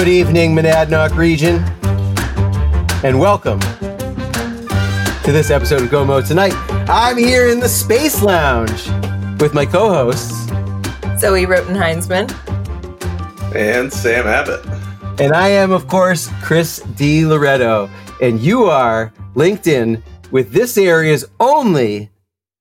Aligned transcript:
Good 0.00 0.08
evening, 0.08 0.54
Monadnock 0.54 1.14
region, 1.14 1.56
and 3.04 3.20
welcome 3.20 3.60
to 3.60 5.30
this 5.30 5.50
episode 5.50 5.82
of 5.82 5.90
Go 5.90 6.06
Mo 6.06 6.22
Tonight. 6.22 6.54
I'm 6.88 7.18
here 7.18 7.48
in 7.48 7.60
the 7.60 7.68
Space 7.68 8.22
Lounge 8.22 8.88
with 9.42 9.52
my 9.52 9.66
co-hosts, 9.66 10.46
Zoe 11.20 11.44
Roten 11.44 11.76
Heinzman. 11.76 12.30
And 13.54 13.92
Sam 13.92 14.26
Abbott. 14.26 14.64
and 15.20 15.34
I 15.34 15.48
am, 15.48 15.70
of 15.70 15.86
course, 15.86 16.30
Chris 16.40 16.78
D. 16.96 17.26
Loretto, 17.26 17.90
and 18.22 18.40
you 18.40 18.64
are 18.64 19.12
linked 19.34 19.66
in 19.66 20.02
with 20.30 20.52
this 20.52 20.78
area's 20.78 21.26
only 21.40 22.08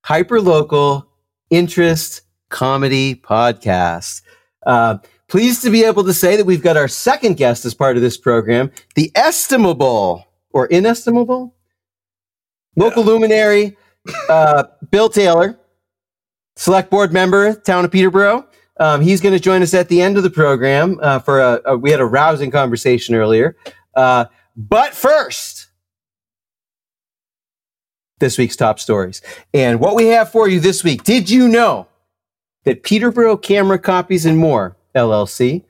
hyperlocal 0.05 1.05
interest 1.49 2.23
comedy 2.49 3.15
podcast. 3.15 4.23
Uh, 4.65 4.97
pleased 5.29 5.61
to 5.63 5.69
be 5.69 5.83
able 5.83 6.03
to 6.03 6.13
say 6.13 6.35
that 6.35 6.45
we've 6.45 6.63
got 6.63 6.75
our 6.75 6.87
second 6.87 7.37
guest 7.37 7.63
as 7.65 7.73
part 7.73 7.95
of 7.95 8.01
this 8.01 8.17
program, 8.17 8.71
the 8.95 9.11
estimable 9.15 10.25
or 10.51 10.65
inestimable 10.67 11.55
local 12.75 13.03
luminary, 13.03 13.77
uh, 14.29 14.63
Bill 14.89 15.09
Taylor, 15.09 15.59
select 16.55 16.89
board 16.89 17.13
member, 17.13 17.53
town 17.53 17.85
of 17.85 17.91
Peterborough. 17.91 18.47
Um, 18.79 19.01
he's 19.01 19.19
going 19.19 19.33
to 19.33 19.39
join 19.39 19.61
us 19.61 19.73
at 19.73 19.89
the 19.89 20.01
end 20.01 20.17
of 20.17 20.23
the 20.23 20.29
program 20.29 20.97
uh, 21.01 21.19
for 21.19 21.39
a, 21.39 21.61
a. 21.65 21.77
We 21.77 21.91
had 21.91 21.99
a 21.99 22.05
rousing 22.05 22.49
conversation 22.49 23.13
earlier, 23.13 23.57
uh, 23.95 24.25
but 24.55 24.93
first, 24.93 25.67
this 28.19 28.37
week's 28.37 28.55
top 28.55 28.79
stories 28.79 29.21
and 29.53 29.79
what 29.79 29.95
we 29.95 30.07
have 30.07 30.31
for 30.31 30.47
you 30.47 30.59
this 30.59 30.83
week. 30.83 31.03
Did 31.03 31.29
you 31.29 31.47
know 31.47 31.87
that 32.63 32.83
Peterborough 32.83 33.37
Camera 33.37 33.79
Copies 33.79 34.25
and 34.25 34.37
More 34.37 34.77
LLC, 34.95 35.63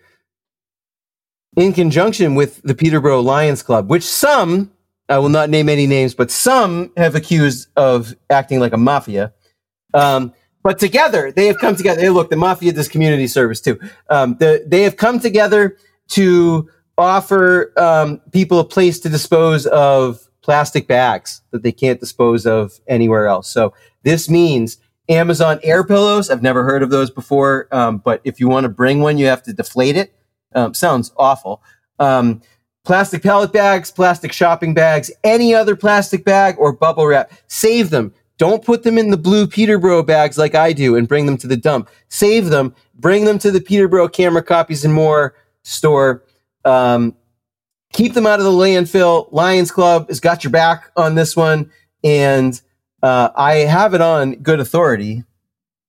in 1.58 1.74
conjunction 1.74 2.36
with 2.36 2.62
the 2.64 2.76
Peterborough 2.76 3.22
Lions 3.22 3.64
Club, 3.64 3.90
which 3.90 4.04
some 4.04 4.72
I 5.10 5.18
will 5.18 5.30
not 5.30 5.50
name 5.50 5.70
any 5.70 5.88
names, 5.88 6.14
but 6.14 6.30
some 6.30 6.92
have 6.96 7.16
accused 7.16 7.68
of 7.76 8.16
acting 8.30 8.60
like 8.60 8.74
a 8.74 8.78
mafia. 8.78 9.34
Um, 9.94 10.34
but 10.62 10.78
together, 10.78 11.32
they 11.32 11.48
have 11.48 11.58
come 11.58 11.76
together. 11.76 12.00
Hey, 12.00 12.10
look, 12.10 12.30
the 12.30 12.36
mafia 12.36 12.72
does 12.72 12.88
community 12.88 13.26
service 13.26 13.60
too. 13.60 13.80
Um, 14.10 14.38
the, 14.40 14.64
they 14.68 14.84
have 14.84 14.98
come 14.98 15.20
together 15.20 15.78
to 16.10 16.70
offer 16.98 17.74
um, 17.78 18.22
people 18.32 18.60
a 18.60 18.64
place 18.64 19.00
to 19.00 19.10
dispose 19.10 19.66
of 19.68 20.30
plastic 20.42 20.88
bags 20.88 21.42
that 21.52 21.64
they 21.64 21.72
can't 21.72 22.00
dispose 22.00 22.46
of 22.46 22.80
anywhere 22.88 23.28
else. 23.28 23.50
So 23.50 23.74
this 24.04 24.30
means 24.30 24.78
Amazon 25.10 25.60
air 25.64 25.84
pillows. 25.84 26.30
I've 26.30 26.42
never 26.42 26.64
heard 26.64 26.84
of 26.84 26.92
those 26.92 27.10
before, 27.10 27.68
um, 27.72 27.98
but 27.98 28.22
if 28.24 28.40
you 28.40 28.48
want 28.48 28.66
to 28.66 28.70
bring 28.70 29.02
one, 29.02 29.18
you 29.18 29.26
have 29.26 29.44
to 29.44 29.54
deflate 29.54 29.98
it. 29.98 30.14
Um, 30.56 30.74
sounds 30.74 31.12
awful. 31.18 31.62
Um, 31.98 32.42
plastic 32.86 33.22
pallet 33.24 33.52
bags, 33.52 33.92
plastic 33.92 34.32
shopping 34.32 34.74
bags, 34.74 35.12
any 35.24 35.54
other 35.54 35.76
plastic 35.76 36.24
bag 36.24 36.56
or 36.58 36.72
bubble 36.72 37.08
wrap. 37.08 37.32
Save 37.48 37.90
them. 37.90 38.14
Don't 38.38 38.64
put 38.64 38.84
them 38.84 38.98
in 38.98 39.10
the 39.12 39.18
blue 39.18 39.48
Peterborough 39.48 40.04
bags 40.04 40.38
like 40.38 40.56
I 40.56 40.72
do 40.72 40.96
and 40.96 41.08
bring 41.08 41.26
them 41.26 41.38
to 41.38 41.48
the 41.48 41.58
dump. 41.58 41.90
Save 42.08 42.46
them. 42.46 42.74
Bring 42.96 43.26
them 43.26 43.38
to 43.40 43.52
the 43.52 43.60
Peterborough 43.60 44.08
Camera 44.08 44.42
Copies 44.42 44.86
and 44.86 44.94
More 44.94 45.36
store. 45.64 46.24
Um, 46.64 47.16
keep 47.92 48.14
them 48.14 48.26
out 48.26 48.40
of 48.40 48.46
the 48.46 48.52
landfill. 48.52 49.28
Lions 49.34 49.72
Club 49.72 50.08
has 50.08 50.20
got 50.20 50.44
your 50.44 50.52
back 50.52 50.90
on 50.96 51.16
this 51.16 51.36
one. 51.36 51.70
And 52.04 52.60
uh, 53.02 53.30
I 53.36 53.56
have 53.56 53.94
it 53.94 54.02
on 54.02 54.36
good 54.36 54.60
authority 54.60 55.24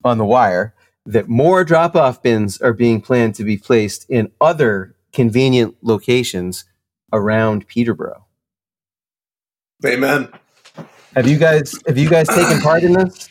on 0.05 0.19
the 0.19 0.25
wire 0.25 0.75
that 1.07 1.29
more 1.29 1.65
drop 1.65 1.97
off 1.97 2.23
bins 2.23 2.61
are 2.61 2.73
being 2.73 3.01
planned 3.01 3.35
to 3.37 3.45
be 3.45 3.57
placed 3.57 4.09
in 4.09 4.31
other 4.41 4.95
convenient 5.13 5.77
locations 5.83 6.65
around 7.13 7.67
Peterborough. 7.67 8.27
Amen. 9.85 10.29
Have 11.17 11.27
you 11.27 11.39
guys 11.39 11.75
have 11.87 11.99
you 11.99 12.09
guys 12.09 12.29
taken 12.29 12.61
part 12.61 12.85
in 12.85 12.93
this? 12.93 13.29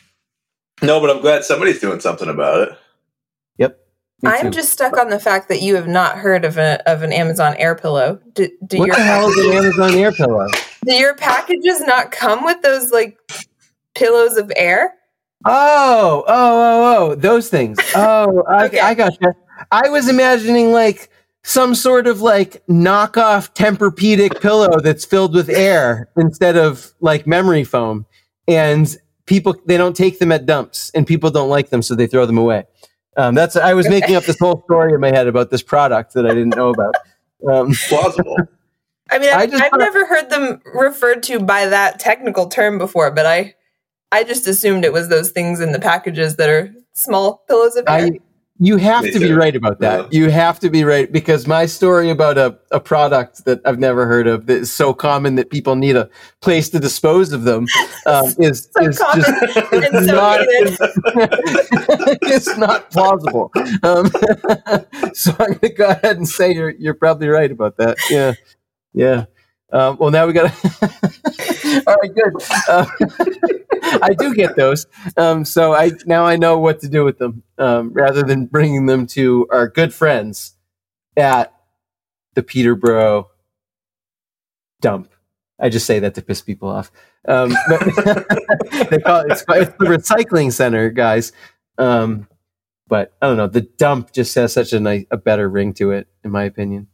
No, 0.81 0.99
but 0.99 1.09
I'm 1.09 1.21
glad 1.21 1.43
somebody's 1.43 1.79
doing 1.79 1.99
something 1.99 2.27
about 2.27 2.67
it. 2.67 2.77
Yep. 3.57 3.79
I'm 4.25 4.51
just 4.51 4.71
stuck 4.71 4.97
on 4.97 5.09
the 5.09 5.19
fact 5.19 5.47
that 5.49 5.61
you 5.61 5.75
have 5.75 5.87
not 5.87 6.17
heard 6.17 6.43
of 6.43 6.57
a 6.57 6.81
of 6.89 7.03
an 7.03 7.13
Amazon 7.13 7.55
Air 7.57 7.75
Pillow. 7.75 8.19
Do, 8.33 8.49
do 8.65 8.79
What 8.79 8.87
your 8.87 8.95
the 8.95 9.03
hell 9.03 9.29
is 9.29 9.45
an 9.45 9.51
Amazon 9.57 9.91
Air 9.91 10.11
Pillow? 10.11 10.47
do 10.85 10.93
your 10.93 11.15
packages 11.15 11.81
not 11.81 12.11
come 12.11 12.43
with 12.43 12.61
those 12.61 12.91
like 12.91 13.17
pillows 13.99 14.37
of 14.37 14.51
air? 14.55 14.93
Oh, 15.45 16.23
oh, 16.27 16.27
oh, 16.27 17.11
oh, 17.11 17.15
those 17.15 17.49
things. 17.49 17.77
Oh, 17.95 18.43
I, 18.49 18.65
Okay. 18.65 18.79
I 18.79 18.93
got 18.93 19.13
you. 19.21 19.33
I 19.71 19.89
was 19.89 20.07
imagining 20.09 20.71
like 20.71 21.09
some 21.43 21.75
sort 21.75 22.07
of 22.07 22.21
like 22.21 22.65
knockoff 22.67 23.53
Tempur-Pedic 23.53 24.41
pillow 24.41 24.79
that's 24.81 25.05
filled 25.05 25.33
with 25.35 25.49
air 25.49 26.09
instead 26.17 26.57
of 26.57 26.93
like 26.99 27.25
memory 27.27 27.63
foam, 27.63 28.05
and 28.47 28.97
people 29.25 29.55
they 29.65 29.77
don't 29.77 29.95
take 29.95 30.19
them 30.19 30.31
at 30.31 30.45
dumps, 30.45 30.91
and 30.93 31.05
people 31.07 31.29
don't 31.29 31.49
like 31.49 31.69
them, 31.69 31.81
so 31.81 31.95
they 31.95 32.07
throw 32.07 32.25
them 32.25 32.37
away. 32.37 32.65
Um, 33.17 33.35
that's 33.35 33.55
I 33.55 33.73
was 33.73 33.89
making 33.89 34.15
up 34.15 34.23
this 34.23 34.37
whole 34.39 34.61
story 34.65 34.93
in 34.93 34.99
my 35.01 35.09
head 35.09 35.27
about 35.27 35.49
this 35.49 35.61
product 35.63 36.13
that 36.13 36.25
I 36.25 36.29
didn't 36.29 36.55
know 36.55 36.69
about. 36.69 36.95
Um, 37.49 37.73
Plausible. 37.87 38.37
I 39.11 39.19
mean, 39.19 39.29
I 39.29 39.39
I've, 39.41 39.51
just 39.51 39.63
I've 39.63 39.69
thought- 39.71 39.79
never 39.79 40.05
heard 40.05 40.29
them 40.29 40.61
referred 40.73 41.23
to 41.23 41.39
by 41.39 41.65
that 41.67 41.99
technical 41.99 42.47
term 42.47 42.77
before, 42.77 43.11
but 43.11 43.25
I 43.25 43.55
I 44.11 44.23
just 44.23 44.47
assumed 44.47 44.85
it 44.85 44.93
was 44.93 45.09
those 45.09 45.31
things 45.31 45.59
in 45.59 45.71
the 45.71 45.79
packages 45.79 46.35
that 46.37 46.49
are 46.49 46.73
small 46.93 47.43
pillows 47.47 47.75
of 47.75 47.85
air. 47.87 48.05
I, 48.05 48.19
you 48.61 48.75
have 48.75 49.05
Me 49.05 49.11
to 49.11 49.19
be 49.19 49.31
right 49.31 49.55
about 49.55 49.79
that. 49.79 50.11
Yeah. 50.11 50.19
You 50.19 50.29
have 50.31 50.59
to 50.59 50.69
be 50.69 50.83
right 50.83 51.09
because 51.09 51.47
my 51.47 51.65
story 51.65 52.09
about 52.09 52.37
a, 52.37 52.59
a 52.71 52.79
product 52.79 53.45
that 53.45 53.61
I've 53.63 53.79
never 53.79 54.05
heard 54.05 54.27
of 54.27 54.47
that 54.47 54.57
is 54.57 54.71
so 54.71 54.93
common 54.93 55.35
that 55.35 55.49
people 55.49 55.77
need 55.77 55.95
a 55.95 56.09
place 56.41 56.67
to 56.71 56.79
dispose 56.79 57.31
of 57.31 57.43
them 57.43 57.67
um, 58.05 58.33
is, 58.37 58.67
so 58.77 58.85
is 58.85 58.97
just 58.97 59.29
and 59.71 60.05
so 60.05 60.13
not, 60.13 60.39
it's 62.23 62.57
not 62.57 62.91
plausible. 62.91 63.49
Um, 63.83 64.11
so 65.13 65.31
I'm 65.39 65.53
going 65.53 65.59
to 65.59 65.69
go 65.69 65.87
ahead 65.87 66.17
and 66.17 66.27
say 66.27 66.53
you're 66.53 66.71
you're 66.71 66.93
probably 66.93 67.29
right 67.29 67.51
about 67.51 67.77
that. 67.77 67.97
Yeah, 68.09 68.33
yeah. 68.93 69.25
Um, 69.71 69.97
well, 69.99 70.11
now 70.11 70.25
we 70.25 70.33
got. 70.33 70.53
All 71.87 71.95
right, 72.01 72.13
good. 72.13 72.33
Uh, 72.67 72.85
I 74.01 74.13
do 74.17 74.33
get 74.33 74.55
those, 74.55 74.87
um, 75.17 75.45
so 75.45 75.73
I 75.73 75.91
now 76.05 76.25
I 76.25 76.35
know 76.35 76.57
what 76.59 76.79
to 76.81 76.89
do 76.89 77.03
with 77.05 77.17
them 77.17 77.43
um, 77.57 77.91
rather 77.93 78.23
than 78.23 78.45
bringing 78.45 78.85
them 78.85 79.07
to 79.07 79.47
our 79.51 79.67
good 79.67 79.93
friends 79.93 80.55
at 81.17 81.53
the 82.35 82.43
Peterborough 82.43 83.29
dump. 84.81 85.11
I 85.59 85.69
just 85.69 85.85
say 85.85 85.99
that 85.99 86.15
to 86.15 86.21
piss 86.21 86.41
people 86.41 86.69
off. 86.69 86.91
Um, 87.27 87.53
but 87.69 87.79
they 88.89 88.99
call 88.99 89.21
it, 89.21 89.31
it's, 89.31 89.43
it's 89.49 89.71
the 89.77 89.85
recycling 89.85 90.53
center, 90.53 90.89
guys. 90.89 91.31
Um, 91.77 92.27
but 92.87 93.13
I 93.21 93.27
don't 93.27 93.37
know. 93.37 93.47
The 93.47 93.61
dump 93.61 94.13
just 94.13 94.33
has 94.35 94.53
such 94.53 94.73
a 94.73 94.79
nice, 94.79 95.05
a 95.11 95.17
better 95.17 95.49
ring 95.49 95.73
to 95.75 95.91
it, 95.91 96.07
in 96.23 96.31
my 96.31 96.43
opinion. 96.43 96.87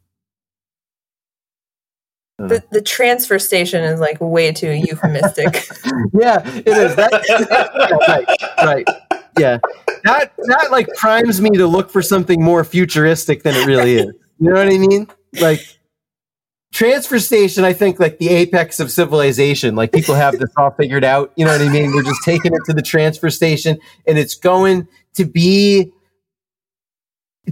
Uh, 2.37 2.47
The, 2.47 2.63
the 2.71 2.81
transfer 2.81 3.39
station 3.39 3.83
is 3.83 3.99
like 3.99 4.19
way 4.19 4.51
too 4.51 4.71
euphemistic. 4.71 5.67
yeah, 6.13 6.41
it 6.45 6.67
is. 6.67 6.95
That, 6.95 7.23
yeah, 7.29 8.65
right, 8.65 8.85
right. 8.85 9.21
Yeah, 9.37 9.57
that 10.03 10.33
that 10.37 10.67
like 10.71 10.87
primes 10.95 11.41
me 11.41 11.49
to 11.51 11.67
look 11.67 11.89
for 11.89 12.01
something 12.01 12.41
more 12.41 12.63
futuristic 12.63 13.43
than 13.43 13.55
it 13.55 13.65
really 13.65 13.95
is. 13.95 14.07
You 14.39 14.49
know 14.49 14.53
what 14.53 14.67
I 14.67 14.77
mean? 14.77 15.07
Like 15.39 15.61
transfer 16.73 17.19
station, 17.19 17.63
I 17.63 17.71
think 17.71 17.99
like 17.99 18.17
the 18.17 18.29
apex 18.29 18.79
of 18.79 18.91
civilization. 18.91 19.75
Like 19.75 19.93
people 19.93 20.15
have 20.15 20.37
this 20.37 20.49
all 20.57 20.71
figured 20.71 21.03
out. 21.05 21.31
You 21.37 21.45
know 21.45 21.51
what 21.51 21.61
I 21.61 21.69
mean? 21.69 21.93
We're 21.93 22.03
just 22.03 22.21
taking 22.23 22.53
it 22.53 22.61
to 22.65 22.73
the 22.73 22.81
transfer 22.81 23.29
station, 23.29 23.77
and 24.07 24.17
it's 24.17 24.35
going 24.35 24.87
to 25.15 25.25
be 25.25 25.91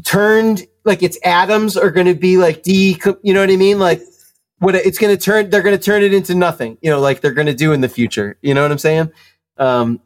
turned 0.03 0.67
like 0.83 1.01
its 1.03 1.17
atoms 1.23 1.77
are 1.77 1.91
going 1.91 2.07
to 2.07 2.15
be 2.15 2.37
like 2.37 2.63
de. 2.63 2.99
You 3.23 3.33
know 3.33 3.39
what 3.39 3.49
I 3.49 3.55
mean? 3.55 3.79
Like 3.79 4.01
what 4.63 4.75
it's 4.75 4.97
going 4.97 5.15
to 5.15 5.21
turn. 5.21 5.49
They're 5.49 5.61
going 5.61 5.77
to 5.77 5.83
turn 5.83 6.03
it 6.03 6.13
into 6.13 6.33
nothing. 6.33 6.77
You 6.81 6.89
know, 6.89 6.99
like 6.99 7.21
they're 7.21 7.33
going 7.33 7.47
to 7.47 7.53
do 7.53 7.73
in 7.73 7.81
the 7.81 7.89
future. 7.89 8.37
You 8.41 8.53
know 8.53 8.61
what 8.61 8.71
I'm 8.71 8.77
saying? 8.77 9.11
Um, 9.57 10.01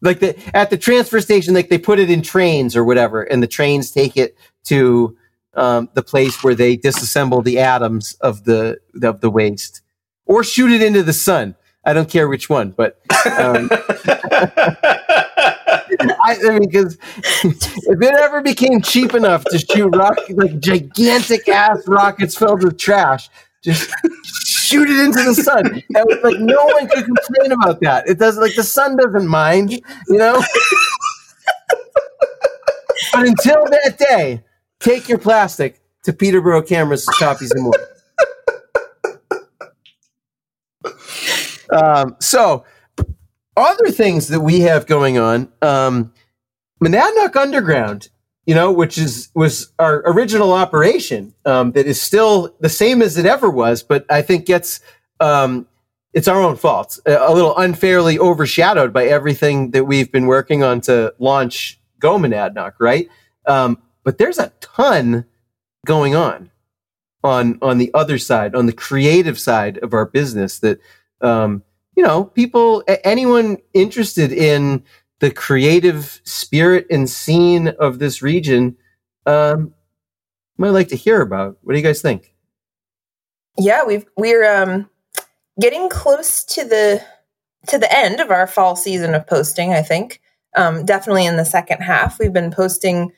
like 0.00 0.20
the 0.20 0.36
at 0.54 0.70
the 0.70 0.76
transfer 0.76 1.20
station, 1.20 1.54
like 1.54 1.68
they 1.70 1.78
put 1.78 1.98
it 1.98 2.10
in 2.10 2.22
trains 2.22 2.76
or 2.76 2.84
whatever, 2.84 3.22
and 3.22 3.42
the 3.42 3.46
trains 3.46 3.90
take 3.90 4.16
it 4.16 4.36
to 4.64 5.16
um, 5.54 5.88
the 5.94 6.02
place 6.02 6.44
where 6.44 6.54
they 6.54 6.76
disassemble 6.76 7.42
the 7.42 7.58
atoms 7.58 8.14
of 8.20 8.44
the 8.44 8.78
of 9.02 9.20
the 9.20 9.30
waste, 9.30 9.82
or 10.26 10.44
shoot 10.44 10.70
it 10.70 10.82
into 10.82 11.02
the 11.02 11.12
sun. 11.12 11.56
I 11.86 11.92
don't 11.92 12.08
care 12.08 12.28
which 12.28 12.48
one, 12.48 12.70
but 12.70 13.00
um, 13.38 13.68
I, 16.24 16.36
I 16.44 16.58
mean, 16.58 16.68
because 16.68 16.98
if 17.44 18.02
it 18.02 18.14
ever 18.20 18.40
became 18.42 18.80
cheap 18.80 19.14
enough 19.14 19.44
to 19.44 19.58
shoot 19.58 19.88
rock 19.94 20.18
like 20.30 20.58
gigantic 20.60 21.48
ass 21.48 21.86
rockets 21.86 22.36
filled 22.36 22.64
with 22.64 22.78
trash, 22.78 23.28
just 23.64 23.90
shoot 24.24 24.88
it 24.88 24.98
into 25.00 25.22
the 25.22 25.34
sun. 25.34 25.82
Was, 25.90 26.18
like 26.22 26.38
no 26.38 26.64
one 26.66 26.86
could 26.88 27.04
complain 27.04 27.52
about 27.52 27.80
that. 27.80 28.08
It 28.08 28.18
doesn't 28.18 28.42
like 28.42 28.54
the 28.54 28.62
sun 28.62 28.96
doesn't 28.96 29.26
mind, 29.26 29.72
you 29.72 29.82
know. 30.08 30.34
but 33.12 33.26
until 33.26 33.64
that 33.64 33.96
day, 33.98 34.42
take 34.80 35.08
your 35.08 35.18
plastic, 35.18 35.80
to 36.04 36.12
Peterborough 36.12 36.62
Cameras 36.62 37.06
Copies 37.06 37.50
and 37.50 37.64
More. 37.64 37.72
um, 41.70 42.16
so, 42.20 42.64
other 43.56 43.90
things 43.90 44.28
that 44.28 44.40
we 44.40 44.60
have 44.60 44.86
going 44.86 45.18
on, 45.18 45.50
um, 45.62 46.12
Monadnock 46.82 47.36
Underground, 47.36 48.10
you 48.46 48.54
know, 48.54 48.72
which 48.72 48.98
is 48.98 49.30
was 49.34 49.72
our 49.78 50.02
original 50.06 50.52
operation 50.52 51.34
um, 51.44 51.72
that 51.72 51.86
is 51.86 52.00
still 52.00 52.54
the 52.60 52.68
same 52.68 53.02
as 53.02 53.16
it 53.16 53.26
ever 53.26 53.48
was, 53.48 53.82
but 53.82 54.04
I 54.10 54.22
think 54.22 54.46
gets 54.46 54.80
um, 55.20 55.66
it's 56.12 56.28
our 56.28 56.40
own 56.40 56.56
fault, 56.56 56.98
a 57.06 57.32
little 57.32 57.56
unfairly 57.56 58.18
overshadowed 58.18 58.92
by 58.92 59.06
everything 59.06 59.72
that 59.72 59.84
we've 59.84 60.12
been 60.12 60.26
working 60.26 60.62
on 60.62 60.80
to 60.82 61.14
launch 61.18 61.80
Go 61.98 62.18
Monadnock, 62.18 62.74
right? 62.78 63.08
Um, 63.46 63.78
but 64.04 64.18
there's 64.18 64.38
a 64.38 64.52
ton 64.60 65.24
going 65.86 66.14
on 66.14 66.50
on 67.22 67.58
on 67.62 67.78
the 67.78 67.90
other 67.94 68.18
side, 68.18 68.54
on 68.54 68.66
the 68.66 68.72
creative 68.72 69.38
side 69.38 69.78
of 69.78 69.94
our 69.94 70.04
business 70.04 70.58
that 70.60 70.78
um, 71.20 71.62
you 71.96 72.02
know, 72.02 72.24
people, 72.24 72.82
anyone 73.04 73.58
interested 73.72 74.32
in 74.32 74.82
the 75.24 75.30
creative 75.30 76.20
spirit 76.24 76.86
and 76.90 77.08
scene 77.08 77.68
of 77.78 77.98
this 77.98 78.20
region, 78.20 78.76
um, 79.24 79.72
might 80.58 80.68
like 80.68 80.88
to 80.88 80.96
hear 80.96 81.22
about. 81.22 81.56
What 81.62 81.72
do 81.72 81.78
you 81.78 81.84
guys 81.84 82.02
think? 82.02 82.34
Yeah, 83.56 83.86
we've 83.86 84.04
we're 84.18 84.44
um, 84.44 84.90
getting 85.58 85.88
close 85.88 86.44
to 86.44 86.64
the 86.66 87.02
to 87.68 87.78
the 87.78 87.90
end 87.96 88.20
of 88.20 88.30
our 88.30 88.46
fall 88.46 88.76
season 88.76 89.14
of 89.14 89.26
posting. 89.26 89.72
I 89.72 89.80
think 89.80 90.20
um, 90.56 90.84
definitely 90.84 91.24
in 91.24 91.38
the 91.38 91.46
second 91.46 91.80
half, 91.80 92.18
we've 92.18 92.34
been 92.34 92.50
posting 92.50 93.10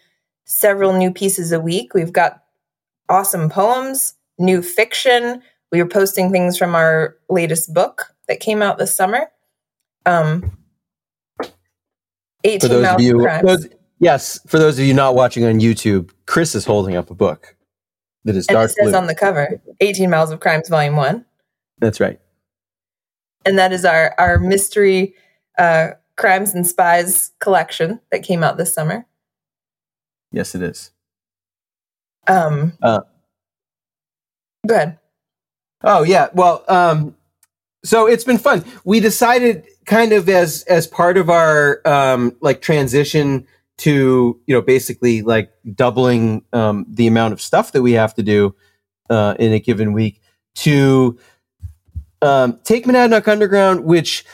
several 0.44 0.93
new 0.93 1.11
pieces 1.11 1.50
a 1.50 1.59
week. 1.59 1.93
We've 1.93 2.12
got 2.12 2.44
awesome 3.09 3.50
poems, 3.50 4.14
new 4.38 4.62
fiction. 4.62 5.43
We 5.73 5.82
were 5.82 5.88
posting 5.88 6.31
things 6.31 6.56
from 6.56 6.76
our 6.76 7.17
latest 7.29 7.75
book 7.75 8.14
that 8.29 8.38
came 8.38 8.62
out 8.62 8.79
this 8.79 8.94
summer. 8.94 9.29
Um, 10.05 10.56
18 12.46 12.60
for 12.60 12.69
those 12.69 12.87
of 12.88 13.00
you, 13.00 13.28
those- 13.43 13.69
yes, 13.98 14.38
for 14.46 14.58
those 14.58 14.78
of 14.78 14.84
you 14.84 14.94
not 14.94 15.14
watching 15.14 15.44
on 15.44 15.60
YouTube, 15.60 16.10
Chris 16.26 16.54
is 16.54 16.64
holding 16.64 16.96
up 16.96 17.10
a 17.10 17.14
book 17.14 17.56
that 18.25 18.37
is 18.37 18.46
and 18.48 18.54
dark 18.54 18.70
it 18.70 18.75
says 18.75 18.90
blue. 18.90 18.94
on 18.98 19.06
the 19.06 19.14
cover 19.14 19.60
18 19.81 20.08
Miles 20.10 20.31
of 20.31 20.40
Crimes, 20.40 20.69
Volume 20.69 20.96
1. 20.96 21.25
That's 21.78 22.00
right. 22.00 22.20
And 23.44 23.58
that 23.58 23.72
is 23.72 23.84
our, 23.84 24.14
our 24.19 24.38
mystery 24.38 25.14
uh, 25.58 25.90
crimes 26.16 26.54
and 26.54 26.66
spies 26.66 27.32
collection 27.38 28.00
that 28.10 28.22
came 28.22 28.43
out 28.43 28.56
this 28.56 28.75
summer. 28.75 29.06
Yes, 30.32 30.54
it 30.54 30.62
is. 30.62 30.90
Um, 32.26 32.72
Uh, 32.82 33.00
go 34.66 34.75
ahead. 34.75 34.99
Oh 35.84 36.02
yeah. 36.02 36.28
Well, 36.34 36.64
um, 36.69 37.14
so 37.84 38.06
it's 38.08 38.25
been 38.25 38.38
fun. 38.38 38.64
We 38.84 38.99
decided 38.99 39.66
kind 39.87 40.12
of 40.12 40.29
as 40.29 40.62
as 40.65 40.87
part 40.87 41.17
of 41.17 41.31
our 41.31 41.81
um, 41.87 42.37
like 42.41 42.61
transition 42.61 43.47
to 43.79 44.41
you 44.47 44.55
know 44.55 44.62
basically 44.62 45.23
like 45.23 45.53
doubling 45.75 46.43
um, 46.53 46.85
the 46.88 47.06
amount 47.06 47.33
of 47.33 47.41
stuff 47.41 47.73
that 47.73 47.83
we 47.83 47.93
have 47.93 48.15
to 48.15 48.23
do 48.23 48.55
uh, 49.11 49.35
in 49.38 49.53
a 49.53 49.59
given 49.59 49.93
week 49.93 50.21
to 50.55 51.19
um, 52.23 52.59
take 52.65 52.87
Monadnock 52.87 53.29
Underground, 53.29 53.85
which 53.85 54.25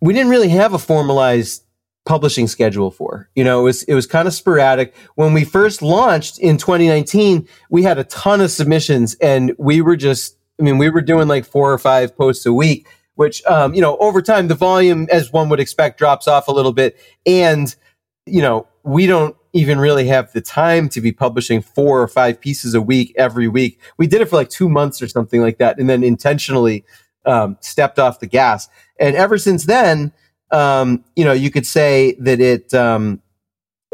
we 0.00 0.14
didn't 0.14 0.30
really 0.30 0.48
have 0.48 0.72
a 0.72 0.78
formalized 0.78 1.64
publishing 2.06 2.48
schedule 2.48 2.90
for. 2.90 3.28
You 3.34 3.44
know, 3.44 3.60
it 3.60 3.64
was 3.64 3.82
it 3.84 3.94
was 3.94 4.06
kind 4.06 4.26
of 4.26 4.34
sporadic. 4.34 4.94
When 5.16 5.32
we 5.32 5.44
first 5.44 5.82
launched 5.82 6.38
in 6.38 6.56
2019, 6.56 7.46
we 7.68 7.82
had 7.82 7.98
a 7.98 8.04
ton 8.04 8.40
of 8.40 8.50
submissions, 8.50 9.14
and 9.16 9.54
we 9.58 9.80
were 9.80 9.96
just, 9.96 10.36
I 10.58 10.62
mean, 10.62 10.78
we 10.78 10.88
were 10.88 11.02
doing 11.02 11.28
like 11.28 11.44
four 11.44 11.72
or 11.72 11.78
five 11.78 12.16
posts 12.16 12.46
a 12.46 12.52
week. 12.52 12.86
Which, 13.20 13.44
um, 13.44 13.74
you 13.74 13.82
know, 13.82 13.98
over 13.98 14.22
time, 14.22 14.48
the 14.48 14.54
volume, 14.54 15.06
as 15.12 15.30
one 15.30 15.50
would 15.50 15.60
expect, 15.60 15.98
drops 15.98 16.26
off 16.26 16.48
a 16.48 16.52
little 16.52 16.72
bit, 16.72 16.96
and 17.26 17.76
you 18.24 18.40
know, 18.40 18.66
we 18.82 19.06
don't 19.06 19.36
even 19.52 19.78
really 19.78 20.06
have 20.06 20.32
the 20.32 20.40
time 20.40 20.88
to 20.88 21.02
be 21.02 21.12
publishing 21.12 21.60
four 21.60 22.00
or 22.00 22.08
five 22.08 22.40
pieces 22.40 22.72
a 22.72 22.80
week 22.80 23.12
every 23.18 23.46
week. 23.46 23.78
We 23.98 24.06
did 24.06 24.22
it 24.22 24.30
for 24.30 24.36
like 24.36 24.48
two 24.48 24.70
months 24.70 25.02
or 25.02 25.06
something 25.06 25.42
like 25.42 25.58
that, 25.58 25.78
and 25.78 25.90
then 25.90 26.02
intentionally 26.02 26.82
um, 27.26 27.58
stepped 27.60 27.98
off 27.98 28.20
the 28.20 28.26
gas. 28.26 28.70
And 28.98 29.14
ever 29.14 29.36
since 29.36 29.66
then, 29.66 30.14
um, 30.50 31.04
you 31.14 31.26
know, 31.26 31.34
you 31.34 31.50
could 31.50 31.66
say 31.66 32.16
that 32.20 32.40
it 32.40 32.72
um, 32.72 33.20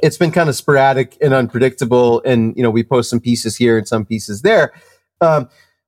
it's 0.04 0.18
been 0.18 0.30
kind 0.30 0.48
of 0.48 0.54
sporadic 0.54 1.18
and 1.20 1.34
unpredictable. 1.34 2.22
And 2.24 2.56
you 2.56 2.62
know, 2.62 2.70
we 2.70 2.84
post 2.84 3.10
some 3.10 3.18
pieces 3.18 3.56
here 3.56 3.76
and 3.76 3.88
some 3.88 4.04
pieces 4.06 4.42
there. 4.42 4.72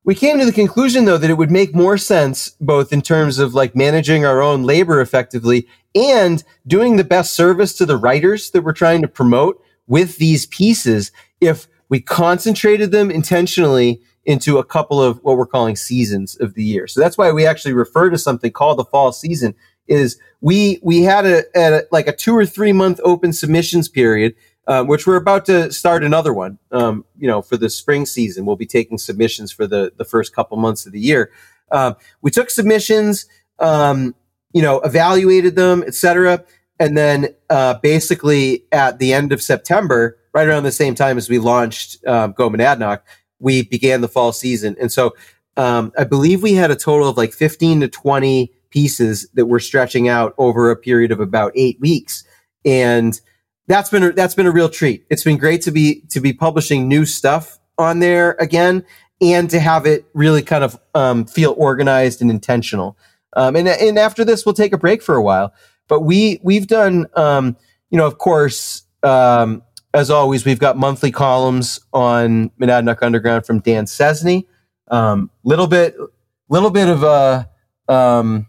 We 0.09 0.15
came 0.15 0.39
to 0.39 0.47
the 0.47 0.53
conclusion, 0.53 1.05
though, 1.05 1.19
that 1.19 1.29
it 1.29 1.37
would 1.37 1.51
make 1.51 1.75
more 1.75 1.99
sense, 1.99 2.57
both 2.63 2.95
in 2.95 3.03
terms 3.03 3.39
of 3.39 3.53
like 3.53 3.77
managing 3.77 4.25
our 4.25 4.41
own 4.41 4.63
labor 4.63 5.03
effectively 5.03 5.69
and 5.95 6.43
doing 6.67 6.97
the 6.97 7.05
best 7.05 7.35
service 7.35 7.77
to 7.77 7.85
the 7.85 7.99
writers 7.99 8.51
that 8.53 8.63
we're 8.63 8.73
trying 8.73 9.03
to 9.03 9.09
promote 9.09 9.63
with 9.87 10.17
these 10.17 10.47
pieces, 10.47 11.13
if 11.43 11.69
we 11.91 12.01
concentrated 12.01 12.91
them 12.91 13.11
intentionally 13.11 14.01
into 14.25 14.57
a 14.57 14.65
couple 14.65 15.03
of 15.03 15.19
what 15.25 15.37
we're 15.37 15.45
calling 15.45 15.77
seasons 15.77 16.37
of 16.41 16.55
the 16.55 16.65
year. 16.65 16.87
So 16.87 17.03
that's 17.03 17.19
why 17.19 17.31
we 17.31 17.45
actually 17.45 17.75
refer 17.75 18.09
to 18.09 18.17
something 18.17 18.51
called 18.51 18.79
the 18.79 18.87
fall 18.87 19.13
season. 19.13 19.55
Is 19.89 20.19
we 20.41 20.81
we 20.83 21.03
had 21.03 21.27
a, 21.27 21.43
a 21.55 21.83
like 21.93 22.09
a 22.09 22.17
two 22.17 22.35
or 22.35 22.47
three 22.47 22.73
month 22.73 22.99
open 23.05 23.35
submissions 23.35 23.91
period 23.91 24.35
um, 24.69 24.87
which 24.87 25.07
we're 25.07 25.17
about 25.17 25.47
to 25.47 25.73
start 25.73 26.05
another 26.05 26.33
one. 26.33 26.59
Um, 26.71 27.05
you 27.17 27.27
know, 27.27 27.41
for 27.41 27.57
the 27.57 27.71
spring 27.71 28.05
season, 28.05 28.45
we'll 28.45 28.57
be 28.57 28.67
taking 28.67 28.99
submissions 28.99 29.51
for 29.51 29.67
the 29.67 29.93
the 29.97 30.05
first 30.05 30.35
couple 30.35 30.57
months 30.59 30.87
of 30.87 30.93
the 30.93 31.01
year. 31.01 31.33
Um, 31.73 31.97
we 32.21 32.31
took 32.31 32.51
submissions, 32.51 33.27
um, 33.59 34.15
you 34.53 34.63
know, 34.63 34.81
evaluated 34.81 35.57
them, 35.57 35.83
etc., 35.83 36.45
and 36.79 36.97
then 36.97 37.35
uh, 37.51 37.75
basically 37.83 38.65
at 38.71 38.99
the 38.99 39.13
end 39.13 39.33
of 39.33 39.43
September, 39.43 40.19
right 40.33 40.47
around 40.47 40.63
the 40.63 40.71
same 40.71 40.95
time 40.95 41.19
as 41.19 41.29
we 41.29 41.39
launched 41.39 42.07
um, 42.07 42.33
Go 42.33 42.49
Monadnock, 42.49 43.01
we 43.41 43.63
began 43.63 44.03
the 44.03 44.09
fall 44.09 44.33
season, 44.33 44.77
and 44.79 44.93
so 44.93 45.15
um, 45.57 45.93
I 45.99 46.05
believe 46.05 46.43
we 46.43 46.53
had 46.53 46.71
a 46.71 46.77
total 46.77 47.09
of 47.09 47.17
like 47.17 47.33
fifteen 47.33 47.81
to 47.81 47.89
twenty 47.89 48.53
pieces 48.69 49.27
that 49.33 49.47
we're 49.47 49.61
stretching 49.61 50.09
out 50.09 50.35
over 50.37 50.71
a 50.71 50.77
period 50.77 51.11
of 51.11 51.21
about 51.21 51.53
eight 51.55 51.81
weeks, 51.81 52.23
and 52.67 53.19
that's 53.69 53.91
been 53.91 54.15
that's 54.15 54.35
been 54.35 54.47
a 54.47 54.51
real 54.51 54.69
treat. 54.69 55.05
It's 55.11 55.23
been 55.23 55.37
great 55.37 55.63
to 55.63 55.71
be 55.71 56.01
to 56.09 56.21
be 56.21 56.33
publishing 56.33 56.89
new 56.89 57.05
stuff 57.05 57.59
on 57.77 58.01
there 58.01 58.35
again, 58.41 58.85
and 59.21 59.49
to 59.51 59.61
have 59.61 59.87
it 59.87 60.07
really 60.15 60.43
kind 60.43 60.65
of 60.65 60.81
um, 60.95 61.27
feel 61.27 61.55
organized 61.57 62.21
and 62.23 62.31
intentional. 62.31 62.97
Um, 63.35 63.55
and 63.55 63.69
and 63.69 63.99
after 63.99 64.25
this, 64.25 64.45
we'll 64.45 64.55
take 64.55 64.73
a 64.73 64.79
break 64.79 65.03
for 65.03 65.15
a 65.15 65.23
while. 65.23 65.53
But 65.87 66.01
we 66.01 66.41
we've 66.43 66.67
done, 66.67 67.07
um, 67.15 67.57
you 67.91 67.99
know, 67.99 68.07
of 68.07 68.17
course, 68.17 68.83
um, 69.03 69.63
as 69.93 70.11
always, 70.11 70.47
we've 70.47 70.59
got 70.59 70.79
monthly 70.79 71.13
columns 71.13 71.79
on 71.93 72.51
Monadnock 72.61 73.03
Underground 73.03 73.45
from 73.45 73.61
Dan 73.61 73.85
Sesney. 73.85 74.47
Um, 74.91 75.31
little 75.45 75.67
bit, 75.67 75.95
little 76.49 76.71
bit 76.71 76.89
of 76.89 77.03
a 77.03 77.51
um, 77.87 78.47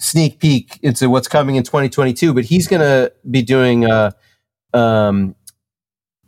sneak 0.00 0.40
peek 0.40 0.80
into 0.82 1.08
what's 1.08 1.28
coming 1.28 1.54
in 1.54 1.62
2022. 1.62 2.34
But 2.34 2.44
he's 2.44 2.66
going 2.66 2.82
to 2.82 3.12
be 3.30 3.42
doing. 3.42 3.88
Uh, 3.88 4.10
um, 4.76 5.34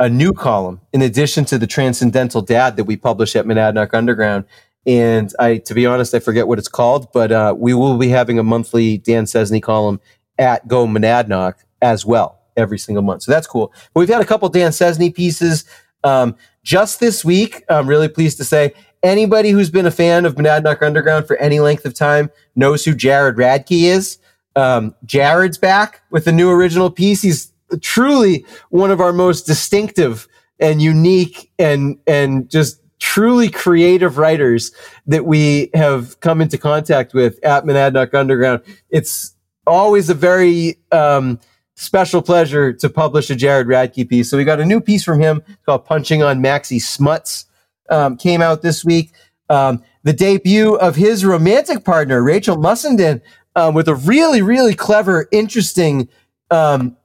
a 0.00 0.08
new 0.08 0.32
column 0.32 0.80
in 0.92 1.02
addition 1.02 1.44
to 1.44 1.58
the 1.58 1.66
Transcendental 1.66 2.40
Dad 2.40 2.76
that 2.76 2.84
we 2.84 2.96
publish 2.96 3.36
at 3.36 3.44
Monadnock 3.44 3.92
Underground. 3.92 4.44
And 4.86 5.32
I, 5.38 5.58
to 5.58 5.74
be 5.74 5.84
honest, 5.84 6.14
I 6.14 6.18
forget 6.18 6.48
what 6.48 6.58
it's 6.58 6.68
called, 6.68 7.12
but 7.12 7.30
uh, 7.30 7.54
we 7.56 7.74
will 7.74 7.98
be 7.98 8.08
having 8.08 8.38
a 8.38 8.42
monthly 8.42 8.96
Dan 8.96 9.24
Sesney 9.24 9.60
column 9.60 10.00
at 10.38 10.66
Go 10.66 10.86
Monadnock 10.86 11.54
as 11.82 12.06
well 12.06 12.40
every 12.56 12.78
single 12.78 13.02
month. 13.02 13.22
So 13.22 13.32
that's 13.32 13.46
cool. 13.46 13.72
But 13.92 14.00
we've 14.00 14.08
had 14.08 14.22
a 14.22 14.24
couple 14.24 14.48
Dan 14.48 14.70
Sesney 14.70 15.14
pieces 15.14 15.64
um, 16.04 16.36
just 16.62 17.00
this 17.00 17.24
week. 17.24 17.64
I'm 17.68 17.86
really 17.86 18.08
pleased 18.08 18.38
to 18.38 18.44
say 18.44 18.72
anybody 19.02 19.50
who's 19.50 19.70
been 19.70 19.86
a 19.86 19.90
fan 19.90 20.24
of 20.24 20.36
Monadnock 20.36 20.82
Underground 20.82 21.26
for 21.26 21.36
any 21.36 21.60
length 21.60 21.84
of 21.84 21.92
time 21.92 22.30
knows 22.56 22.84
who 22.84 22.94
Jared 22.94 23.36
Radke 23.36 23.84
is. 23.84 24.18
Um, 24.56 24.94
Jared's 25.04 25.58
back 25.58 26.02
with 26.10 26.26
a 26.26 26.32
new 26.32 26.50
original 26.50 26.90
piece. 26.90 27.22
He's 27.22 27.52
truly 27.80 28.44
one 28.70 28.90
of 28.90 29.00
our 29.00 29.12
most 29.12 29.46
distinctive 29.46 30.28
and 30.60 30.82
unique 30.82 31.50
and 31.58 31.98
and 32.06 32.50
just 32.50 32.80
truly 32.98 33.48
creative 33.48 34.18
writers 34.18 34.72
that 35.06 35.24
we 35.24 35.70
have 35.74 36.18
come 36.20 36.40
into 36.40 36.58
contact 36.58 37.14
with 37.14 37.42
at 37.44 37.64
Monadnock 37.64 38.12
Underground. 38.12 38.62
It's 38.90 39.34
always 39.66 40.10
a 40.10 40.14
very 40.14 40.78
um, 40.90 41.38
special 41.76 42.22
pleasure 42.22 42.72
to 42.72 42.88
publish 42.88 43.30
a 43.30 43.36
Jared 43.36 43.66
Radke 43.68 44.08
piece. 44.08 44.30
So 44.30 44.36
we 44.36 44.44
got 44.44 44.60
a 44.60 44.64
new 44.64 44.80
piece 44.80 45.04
from 45.04 45.20
him 45.20 45.42
called 45.64 45.84
"Punching 45.84 46.22
on 46.22 46.40
Maxie 46.40 46.80
Smuts." 46.80 47.44
Um, 47.90 48.16
came 48.16 48.42
out 48.42 48.62
this 48.62 48.84
week. 48.84 49.12
Um, 49.48 49.82
the 50.02 50.12
debut 50.12 50.74
of 50.74 50.94
his 50.94 51.24
romantic 51.24 51.84
partner 51.84 52.22
Rachel 52.22 52.56
Mussenden 52.56 53.22
um, 53.56 53.74
with 53.74 53.88
a 53.88 53.94
really 53.94 54.42
really 54.42 54.74
clever, 54.74 55.28
interesting 55.32 56.08
um, 56.50 56.96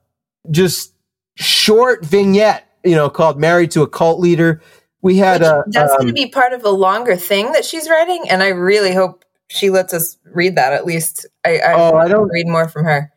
just 0.50 0.92
short 1.36 2.04
vignette, 2.04 2.66
you 2.84 2.94
know, 2.94 3.08
called 3.10 3.38
Married 3.38 3.70
to 3.72 3.82
a 3.82 3.88
Cult 3.88 4.20
Leader, 4.20 4.60
we 5.02 5.16
had 5.18 5.40
Which- 5.40 5.50
a 5.50 5.64
that's 5.68 5.92
um, 5.92 5.98
going 5.98 6.08
to 6.08 6.12
be 6.14 6.26
part 6.28 6.52
of 6.52 6.64
a 6.64 6.70
longer 6.70 7.16
thing 7.16 7.52
that 7.52 7.64
she's 7.64 7.88
writing, 7.88 8.24
and 8.30 8.42
I 8.42 8.48
really 8.48 8.94
hope 8.94 9.24
she 9.48 9.68
lets 9.70 9.92
us 9.92 10.16
read 10.32 10.56
that 10.56 10.72
at 10.72 10.86
least. 10.86 11.26
I, 11.44 11.58
I, 11.58 11.72
Oh, 11.74 11.96
I 11.96 12.08
don't- 12.08 12.28
read 12.30 12.46
more 12.48 12.68
from 12.68 12.84
her. 12.84 13.10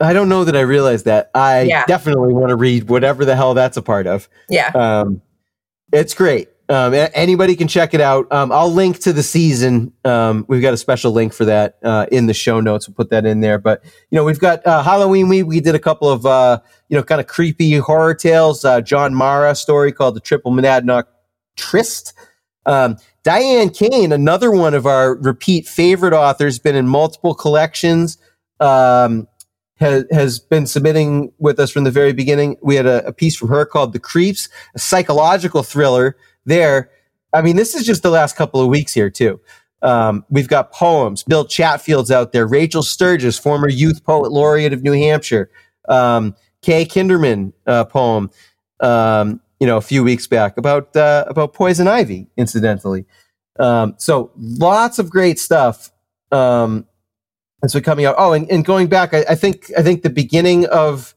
I 0.00 0.12
don't 0.12 0.28
know 0.28 0.44
that 0.44 0.56
I 0.56 0.60
realized 0.60 1.06
that. 1.06 1.28
I 1.34 1.62
Yeah. 1.62 1.84
definitely 1.86 2.32
want 2.32 2.50
to 2.50 2.56
read 2.56 2.88
whatever 2.88 3.24
the 3.24 3.34
hell 3.34 3.54
that's 3.54 3.76
a 3.76 3.82
part 3.82 4.06
of. 4.06 4.28
Yeah, 4.48 4.68
Um, 4.74 5.22
it's 5.92 6.14
great. 6.14 6.48
Um, 6.70 6.92
anybody 6.92 7.56
can 7.56 7.66
check 7.66 7.94
it 7.94 8.00
out. 8.00 8.30
Um, 8.30 8.52
I'll 8.52 8.70
link 8.70 8.98
to 9.00 9.12
the 9.14 9.22
season. 9.22 9.92
Um, 10.04 10.44
we've 10.48 10.60
got 10.60 10.74
a 10.74 10.76
special 10.76 11.12
link 11.12 11.32
for 11.32 11.46
that 11.46 11.78
uh, 11.82 12.06
in 12.12 12.26
the 12.26 12.34
show 12.34 12.60
notes. 12.60 12.86
We'll 12.86 12.94
put 12.94 13.08
that 13.08 13.24
in 13.24 13.40
there. 13.40 13.58
But 13.58 13.82
you 14.10 14.16
know, 14.16 14.24
we've 14.24 14.38
got 14.38 14.66
uh, 14.66 14.82
Halloween 14.82 15.28
week. 15.28 15.46
We 15.46 15.60
did 15.60 15.74
a 15.74 15.78
couple 15.78 16.10
of 16.10 16.26
uh, 16.26 16.60
you 16.90 16.96
know 16.96 17.02
kind 17.02 17.20
of 17.22 17.26
creepy 17.26 17.78
horror 17.78 18.14
tales. 18.14 18.66
Uh, 18.66 18.82
John 18.82 19.14
Mara 19.14 19.54
story 19.54 19.92
called 19.92 20.14
the 20.14 20.20
Triple 20.20 20.52
Monadnock 20.52 21.04
Tryst. 21.56 22.12
Um, 22.66 22.98
Diane 23.22 23.70
Kane, 23.70 24.12
another 24.12 24.50
one 24.50 24.74
of 24.74 24.84
our 24.84 25.14
repeat 25.14 25.66
favorite 25.66 26.12
authors, 26.12 26.58
been 26.58 26.76
in 26.76 26.86
multiple 26.86 27.34
collections. 27.34 28.18
Um, 28.60 29.26
has, 29.76 30.04
has 30.10 30.38
been 30.40 30.66
submitting 30.66 31.32
with 31.38 31.60
us 31.60 31.70
from 31.70 31.84
the 31.84 31.90
very 31.90 32.12
beginning. 32.12 32.56
We 32.62 32.74
had 32.74 32.86
a, 32.86 33.06
a 33.06 33.12
piece 33.12 33.36
from 33.36 33.48
her 33.48 33.64
called 33.64 33.92
The 33.92 34.00
Creeps, 34.00 34.48
a 34.74 34.78
psychological 34.78 35.62
thriller 35.62 36.16
there. 36.48 36.90
I 37.32 37.42
mean, 37.42 37.56
this 37.56 37.74
is 37.74 37.86
just 37.86 38.02
the 38.02 38.10
last 38.10 38.36
couple 38.36 38.60
of 38.60 38.68
weeks 38.68 38.92
here, 38.92 39.10
too. 39.10 39.40
Um, 39.82 40.24
we've 40.28 40.48
got 40.48 40.72
poems. 40.72 41.22
Bill 41.22 41.44
Chatfield's 41.44 42.10
out 42.10 42.32
there. 42.32 42.46
Rachel 42.46 42.82
Sturgis, 42.82 43.38
former 43.38 43.68
youth 43.68 44.02
poet 44.02 44.32
laureate 44.32 44.72
of 44.72 44.82
New 44.82 44.92
Hampshire. 44.92 45.50
Um, 45.88 46.34
Kay 46.62 46.84
Kinderman 46.84 47.52
uh, 47.66 47.84
poem, 47.84 48.30
um, 48.80 49.40
you 49.60 49.66
know, 49.66 49.76
a 49.76 49.80
few 49.80 50.02
weeks 50.02 50.26
back 50.26 50.58
about 50.58 50.94
uh, 50.96 51.24
about 51.28 51.52
poison 51.52 51.86
ivy, 51.86 52.26
incidentally. 52.36 53.04
Um, 53.60 53.94
so 53.98 54.32
lots 54.36 54.98
of 54.98 55.10
great 55.10 55.38
stuff. 55.38 55.92
Um, 56.32 56.86
and 57.62 57.70
so 57.70 57.80
coming 57.80 58.04
out. 58.04 58.16
Oh, 58.18 58.32
and, 58.32 58.50
and 58.50 58.64
going 58.64 58.88
back, 58.88 59.14
I, 59.14 59.24
I 59.30 59.34
think 59.34 59.70
I 59.78 59.82
think 59.82 60.02
the 60.02 60.10
beginning 60.10 60.66
of 60.66 61.14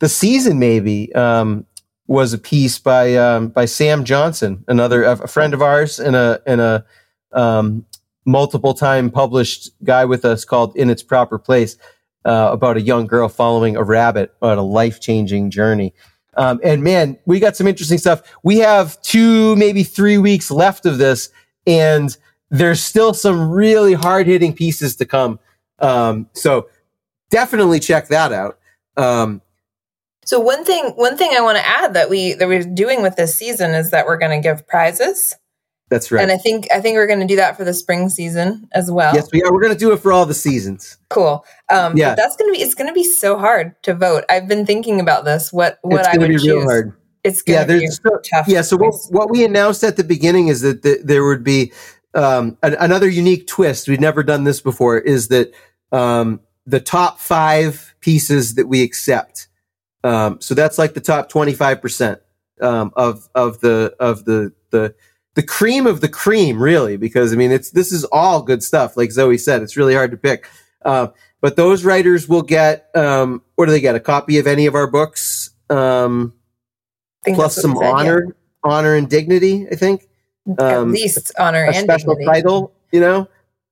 the 0.00 0.08
season 0.08 0.58
maybe 0.58 1.12
um, 1.14 1.66
was 2.10 2.32
a 2.32 2.38
piece 2.38 2.76
by 2.76 3.14
um, 3.14 3.48
by 3.48 3.64
Sam 3.64 4.02
Johnson, 4.02 4.64
another 4.66 5.04
a 5.04 5.28
friend 5.28 5.54
of 5.54 5.62
ours, 5.62 6.00
and 6.00 6.16
a 6.16 6.42
and 6.44 6.60
a 6.60 6.84
um, 7.30 7.86
multiple 8.26 8.74
time 8.74 9.10
published 9.10 9.70
guy 9.84 10.04
with 10.04 10.24
us 10.24 10.44
called 10.44 10.74
In 10.74 10.90
Its 10.90 11.04
Proper 11.04 11.38
Place 11.38 11.76
uh, 12.24 12.48
about 12.50 12.76
a 12.76 12.80
young 12.80 13.06
girl 13.06 13.28
following 13.28 13.76
a 13.76 13.84
rabbit 13.84 14.34
on 14.42 14.58
a 14.58 14.62
life 14.62 15.00
changing 15.00 15.50
journey. 15.50 15.94
Um, 16.34 16.58
and 16.64 16.82
man, 16.82 17.16
we 17.26 17.38
got 17.38 17.54
some 17.54 17.68
interesting 17.68 17.98
stuff. 17.98 18.22
We 18.42 18.58
have 18.58 19.00
two, 19.02 19.54
maybe 19.54 19.84
three 19.84 20.18
weeks 20.18 20.50
left 20.50 20.86
of 20.86 20.98
this, 20.98 21.30
and 21.64 22.16
there's 22.50 22.82
still 22.82 23.14
some 23.14 23.50
really 23.52 23.94
hard 23.94 24.26
hitting 24.26 24.52
pieces 24.52 24.96
to 24.96 25.06
come. 25.06 25.38
Um, 25.78 26.28
so 26.32 26.68
definitely 27.30 27.78
check 27.78 28.08
that 28.08 28.32
out. 28.32 28.58
Um, 28.96 29.42
So 30.30 30.38
one 30.38 30.64
thing, 30.64 30.92
one 30.94 31.16
thing 31.16 31.32
I 31.36 31.40
want 31.40 31.58
to 31.58 31.66
add 31.66 31.94
that 31.94 32.08
we 32.08 32.34
that 32.34 32.46
we're 32.46 32.62
doing 32.62 33.02
with 33.02 33.16
this 33.16 33.34
season 33.34 33.72
is 33.72 33.90
that 33.90 34.06
we're 34.06 34.16
going 34.16 34.40
to 34.40 34.48
give 34.48 34.64
prizes, 34.64 35.34
that's 35.88 36.12
right. 36.12 36.22
and 36.22 36.30
I 36.30 36.36
think 36.36 36.68
I 36.72 36.80
think 36.80 36.94
we're 36.94 37.08
going 37.08 37.18
to 37.18 37.26
do 37.26 37.34
that 37.34 37.56
for 37.56 37.64
the 37.64 37.74
spring 37.74 38.08
season 38.08 38.68
as 38.70 38.92
well. 38.92 39.12
yes, 39.12 39.26
we 39.32 39.42
are. 39.42 39.52
We're 39.52 39.60
going 39.60 39.72
to 39.72 39.78
do 39.78 39.90
it 39.90 39.96
for 39.96 40.12
all 40.12 40.26
the 40.26 40.34
seasons. 40.34 40.98
Cool. 41.08 41.44
Um, 41.68 41.96
Yeah. 41.96 42.14
that's 42.14 42.36
going 42.36 42.48
to 42.48 42.56
be 42.56 42.62
it's 42.62 42.76
going 42.76 42.86
to 42.86 42.94
be 42.94 43.02
so 43.02 43.38
hard 43.38 43.74
to 43.82 43.92
vote. 43.92 44.22
I've 44.30 44.46
been 44.46 44.64
thinking 44.64 45.00
about 45.00 45.24
this. 45.24 45.52
What 45.52 45.80
what 45.82 46.02
it's 46.02 46.08
I 46.10 46.16
would 46.16 46.28
be 46.28 46.36
real 46.36 46.62
hard. 46.62 46.96
It's 47.24 47.42
Yeah, 47.44 47.64
going 47.64 47.66
to 47.66 47.74
be 47.74 47.78
there's 47.80 48.00
so, 48.00 48.20
tough. 48.30 48.46
yeah. 48.46 48.62
So 48.62 48.76
what, 48.76 48.94
what 49.10 49.30
we 49.30 49.44
announced 49.44 49.82
at 49.82 49.96
the 49.96 50.04
beginning 50.04 50.46
is 50.46 50.60
that 50.60 50.84
th- 50.84 51.00
there 51.02 51.24
would 51.24 51.42
be 51.42 51.72
um, 52.14 52.56
an, 52.62 52.74
another 52.78 53.08
unique 53.08 53.48
twist. 53.48 53.88
We've 53.88 53.98
never 53.98 54.22
done 54.22 54.44
this 54.44 54.60
before. 54.60 54.96
Is 54.96 55.26
that 55.26 55.52
um, 55.90 56.38
the 56.66 56.78
top 56.78 57.18
five 57.18 57.96
pieces 57.98 58.54
that 58.54 58.68
we 58.68 58.84
accept? 58.84 59.48
Um, 60.02 60.40
so 60.40 60.54
that's 60.54 60.78
like 60.78 60.94
the 60.94 61.00
top 61.00 61.28
twenty 61.28 61.52
five 61.52 61.80
percent 61.80 62.20
um, 62.60 62.92
of 62.96 63.28
of 63.34 63.60
the 63.60 63.94
of 64.00 64.24
the 64.24 64.52
the 64.70 64.94
the 65.34 65.42
cream 65.42 65.86
of 65.86 66.00
the 66.00 66.08
cream, 66.08 66.62
really. 66.62 66.96
Because 66.96 67.32
I 67.32 67.36
mean, 67.36 67.52
it's 67.52 67.70
this 67.70 67.92
is 67.92 68.04
all 68.04 68.42
good 68.42 68.62
stuff. 68.62 68.96
Like 68.96 69.12
Zoe 69.12 69.38
said, 69.38 69.62
it's 69.62 69.76
really 69.76 69.94
hard 69.94 70.10
to 70.10 70.16
pick. 70.16 70.48
Uh, 70.84 71.08
but 71.40 71.56
those 71.56 71.84
writers 71.84 72.28
will 72.28 72.42
get 72.42 72.90
um, 72.94 73.42
what 73.56 73.66
do 73.66 73.72
they 73.72 73.80
get? 73.80 73.94
A 73.94 74.00
copy 74.00 74.38
of 74.38 74.46
any 74.46 74.66
of 74.66 74.74
our 74.74 74.86
books. 74.86 75.50
Um, 75.68 76.34
plus 77.24 77.56
some 77.56 77.76
said, 77.76 77.82
yeah. 77.82 77.92
honor, 77.92 78.36
honor 78.64 78.94
and 78.94 79.08
dignity. 79.08 79.66
I 79.70 79.76
think 79.76 80.08
At 80.58 80.76
um, 80.76 80.92
least 80.92 81.32
honor 81.38 81.64
a 81.64 81.74
and 81.74 81.84
special 81.84 82.14
dignity. 82.14 82.40
title, 82.42 82.72
you 82.92 83.00
know, 83.00 83.28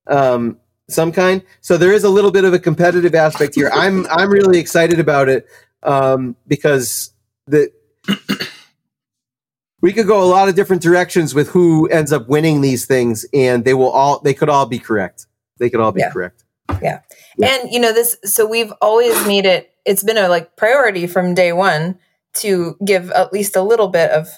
um, 0.06 0.58
some 0.88 1.12
kind. 1.12 1.42
So 1.61 1.76
there 1.76 1.92
is 1.92 2.04
a 2.04 2.08
little 2.08 2.30
bit 2.30 2.44
of 2.44 2.54
a 2.54 2.58
competitive 2.58 3.14
aspect 3.14 3.54
here. 3.54 3.70
I'm 3.73 4.06
I'm 4.08 4.30
really 4.30 4.58
excited 4.58 5.00
about 5.00 5.28
it 5.28 5.47
um, 5.82 6.37
because 6.47 7.12
the 7.47 7.70
we 9.80 9.92
could 9.92 10.06
go 10.06 10.23
a 10.23 10.26
lot 10.26 10.49
of 10.49 10.54
different 10.54 10.82
directions 10.82 11.35
with 11.35 11.49
who 11.49 11.88
ends 11.88 12.12
up 12.12 12.28
winning 12.28 12.61
these 12.61 12.87
things, 12.87 13.25
and 13.32 13.64
they 13.64 13.75
will 13.75 13.90
all 13.90 14.20
they 14.20 14.35
could 14.35 14.49
all 14.49 14.66
be 14.66 14.78
correct. 14.78 15.26
They 15.58 15.70
could 15.70 15.80
all 15.80 15.92
be 15.92 16.00
Yeah. 16.00 16.11
correct. 16.11 16.44
Yeah. 16.82 17.00
Yeah. 17.38 17.56
And 17.61 17.73
you 17.73 17.80
know 17.80 17.92
this 17.92 18.16
so 18.25 18.47
we've 18.47 18.73
always 18.80 19.26
made 19.26 19.47
it 19.47 19.70
it's 19.85 20.02
been 20.02 20.18
a 20.18 20.28
like 20.28 20.56
priority 20.56 21.06
from 21.06 21.35
day 21.35 21.52
1 21.52 21.99
to 22.35 22.76
give 22.85 23.11
at 23.12 23.32
least 23.32 23.56
a 23.56 23.62
little 23.62 23.88
bit 23.88 24.11
of 24.11 24.28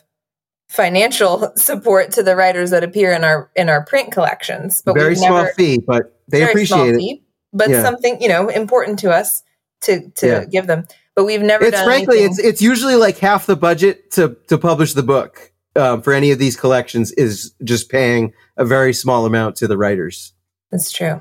financial 0.68 1.52
support 1.56 2.12
to 2.12 2.22
the 2.22 2.36
writers 2.36 2.70
that 2.70 2.84
appear 2.84 3.12
in 3.12 3.24
our 3.24 3.50
in 3.56 3.68
our 3.68 3.84
print 3.84 4.12
collections. 4.12 4.80
But 4.84 4.94
Very 4.94 5.16
small 5.16 5.38
never 5.42 5.52
fee, 5.54 5.78
but 5.84 6.20
they 6.28 6.48
appreciate 6.48 6.94
it. 6.94 6.98
fee, 6.98 7.22
but 7.52 7.68
Yeah. 7.70 7.82
something, 7.82 8.20
you 8.22 8.28
know, 8.28 8.48
important 8.48 8.98
to 9.00 9.10
us 9.10 9.42
to 9.82 10.08
to 10.16 10.26
Yeah. 10.26 10.44
give 10.44 10.66
them. 10.66 10.86
But 11.16 11.24
we've 11.24 11.42
never 11.42 11.64
It's 11.64 11.82
frankly, 11.82 12.18
anything- 12.20 12.30
it's 12.30 12.38
it's 12.38 12.62
usually 12.62 12.94
like 12.96 13.18
half 13.18 13.46
the 13.46 13.56
budget 13.56 14.10
to 14.12 14.36
to 14.48 14.56
publish 14.58 14.94
the 14.94 15.02
book 15.02 15.52
um, 15.76 16.02
for 16.02 16.12
any 16.12 16.30
of 16.30 16.38
these 16.38 16.56
collections 16.56 17.12
is 17.12 17.52
just 17.64 17.88
paying 17.90 18.32
a 18.56 18.64
very 18.64 18.92
small 18.92 19.26
amount 19.26 19.56
to 19.56 19.68
the 19.68 19.76
writers. 19.76 20.32
That's 20.70 20.90
true. 20.92 21.20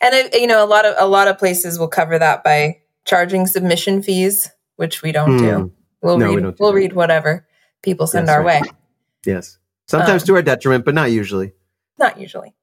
And 0.00 0.14
I, 0.14 0.30
you 0.36 0.46
know, 0.46 0.64
a 0.64 0.66
lot 0.66 0.84
of 0.84 0.94
a 0.98 1.06
lot 1.06 1.28
of 1.28 1.38
places 1.38 1.78
will 1.78 1.88
cover 1.88 2.18
that 2.18 2.44
by 2.44 2.78
charging 3.04 3.46
submission 3.46 4.02
fees, 4.02 4.50
which 4.76 5.02
we 5.02 5.12
don't 5.12 5.38
Hmm. 5.38 5.44
do. 5.44 5.72
We'll 6.02 6.18
No, 6.18 6.28
we 6.28 6.36
read 6.36 6.42
don't 6.42 6.56
do 6.56 6.56
we'll 6.60 6.72
that. 6.72 6.76
read 6.78 6.92
whatever 6.92 7.46
people 7.82 8.06
send 8.06 8.28
That's 8.28 8.36
our 8.36 8.44
right. 8.44 8.62
way. 8.62 8.70
Yes, 9.26 9.58
sometimes 9.88 10.22
Um, 10.22 10.26
to 10.26 10.34
our 10.36 10.42
detriment, 10.42 10.84
but 10.84 10.94
not 10.94 11.10
usually. 11.10 11.52
Not 11.98 12.20
usually. 12.20 12.54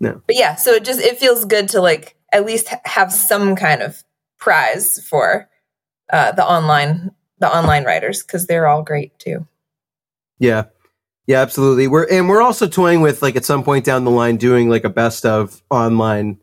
No. 0.00 0.22
But 0.26 0.36
yeah, 0.36 0.56
so 0.56 0.72
it 0.72 0.84
just 0.84 1.00
it 1.00 1.18
feels 1.18 1.44
good 1.44 1.68
to 1.70 1.80
like 1.80 2.16
at 2.32 2.44
least 2.44 2.68
have 2.84 3.12
some 3.12 3.54
kind 3.56 3.80
of 3.82 4.02
prize 4.38 4.98
for 5.08 5.48
uh, 6.12 6.32
the 6.32 6.44
online 6.44 7.10
the 7.38 7.48
online 7.48 7.84
writers 7.84 8.22
because 8.22 8.46
they're 8.46 8.66
all 8.66 8.82
great 8.82 9.18
too. 9.18 9.46
Yeah. 10.38 10.64
Yeah, 11.26 11.40
absolutely. 11.40 11.88
We're 11.88 12.06
and 12.08 12.28
we're 12.28 12.40
also 12.40 12.68
toying 12.68 13.00
with 13.00 13.20
like 13.20 13.34
at 13.34 13.44
some 13.44 13.64
point 13.64 13.84
down 13.84 14.04
the 14.04 14.10
line 14.10 14.36
doing 14.36 14.68
like 14.68 14.84
a 14.84 14.88
best 14.88 15.26
of 15.26 15.60
online 15.70 16.38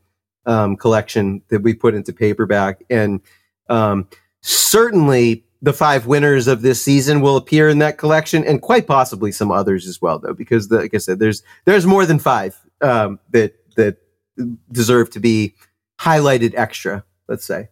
um, 0.45 0.75
collection 0.75 1.41
that 1.49 1.61
we 1.61 1.73
put 1.73 1.95
into 1.95 2.11
paperback, 2.11 2.83
and 2.89 3.21
um, 3.69 4.09
certainly 4.41 5.45
the 5.61 5.71
five 5.71 6.05
winners 6.05 6.47
of 6.49 6.63
this 6.63 6.83
season 6.83 7.21
will 7.21 7.37
appear 7.37 7.69
in 7.69 7.79
that 7.79 7.97
collection, 7.97 8.43
and 8.43 8.61
quite 8.61 8.85
possibly 8.85 9.31
some 9.31 9.51
others 9.51 9.87
as 9.87 10.01
well, 10.01 10.19
though, 10.19 10.33
because 10.33 10.67
the, 10.67 10.79
like 10.79 10.93
I 10.93 10.97
said, 10.97 11.19
there's 11.19 11.43
there's 11.63 11.85
more 11.85 12.05
than 12.05 12.19
five 12.19 12.59
um, 12.81 13.19
that 13.31 13.55
that 13.77 13.99
deserve 14.69 15.09
to 15.11 15.21
be 15.21 15.55
highlighted 15.97 16.53
extra. 16.55 17.05
Let's 17.29 17.45
say. 17.45 17.69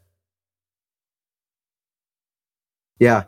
Yeah. 3.01 3.23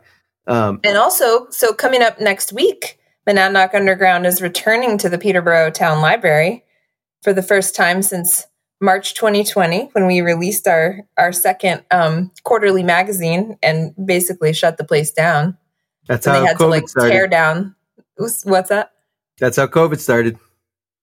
Um, 0.46 0.80
And 0.84 0.96
also, 0.96 1.50
so 1.50 1.74
coming 1.74 2.00
up 2.00 2.20
next 2.20 2.52
week, 2.52 2.98
Monadnock 3.28 3.74
Underground 3.74 4.24
is 4.24 4.40
returning 4.40 4.96
to 4.98 5.08
the 5.08 5.18
Peterborough 5.18 5.70
Town 5.70 6.00
Library 6.00 6.64
for 7.22 7.32
the 7.32 7.42
first 7.42 7.74
time 7.74 8.00
since 8.00 8.46
March 8.80 9.14
2020, 9.14 9.88
when 9.92 10.06
we 10.06 10.20
released 10.20 10.68
our 10.68 11.00
our 11.18 11.32
second 11.32 11.82
um, 11.90 12.30
quarterly 12.44 12.82
magazine 12.82 13.56
and 13.62 13.94
basically 14.06 14.52
shut 14.52 14.76
the 14.76 14.84
place 14.84 15.10
down. 15.10 15.56
that's 16.06 16.26
how 16.26 16.40
they 16.40 16.46
had 16.46 16.58
to 16.58 16.64
COVID 16.64 16.70
like 16.70 16.88
started. 16.88 17.10
tear 17.10 17.26
down. 17.26 17.74
What's 18.16 18.68
that? 18.68 18.92
That's 19.38 19.56
how 19.56 19.66
COVID 19.66 19.98
started. 19.98 20.38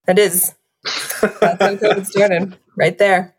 That 0.05 0.17
is. 0.17 0.55
That's 1.21 1.39
how 1.41 1.75
COVID 1.75 2.05
started, 2.07 2.57
right 2.75 2.97
there. 2.97 3.35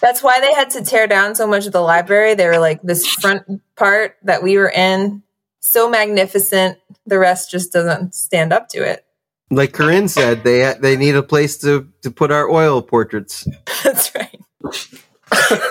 That's 0.00 0.22
why 0.22 0.40
they 0.40 0.52
had 0.52 0.70
to 0.70 0.82
tear 0.82 1.06
down 1.06 1.34
so 1.34 1.46
much 1.46 1.66
of 1.66 1.72
the 1.72 1.80
library. 1.80 2.34
They 2.34 2.46
were 2.46 2.58
like 2.58 2.82
this 2.82 3.06
front 3.06 3.62
part 3.76 4.16
that 4.24 4.42
we 4.42 4.56
were 4.58 4.70
in, 4.70 5.22
so 5.60 5.88
magnificent. 5.88 6.78
The 7.06 7.18
rest 7.18 7.50
just 7.50 7.72
doesn't 7.72 8.14
stand 8.14 8.52
up 8.52 8.68
to 8.70 8.78
it. 8.82 9.04
like 9.50 9.72
Corinne 9.72 10.08
said, 10.08 10.44
they 10.44 10.74
they 10.80 10.96
need 10.96 11.14
a 11.16 11.22
place 11.22 11.56
to 11.58 11.88
to 12.02 12.10
put 12.10 12.30
our 12.32 12.50
oil 12.50 12.82
portraits. 12.82 13.46
That's 13.84 14.14
right. 14.14 14.40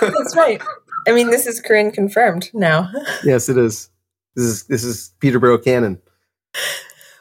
That's 0.00 0.36
right. 0.36 0.60
I 1.06 1.12
mean, 1.12 1.30
this 1.30 1.46
is 1.46 1.60
Corinne 1.60 1.90
confirmed 1.90 2.50
now. 2.54 2.90
Yes, 3.24 3.48
it 3.48 3.58
is. 3.58 3.88
This 4.34 4.44
is 4.46 4.62
this 4.64 4.84
is 4.84 5.12
Peterborough 5.20 5.58
canon. 5.58 6.00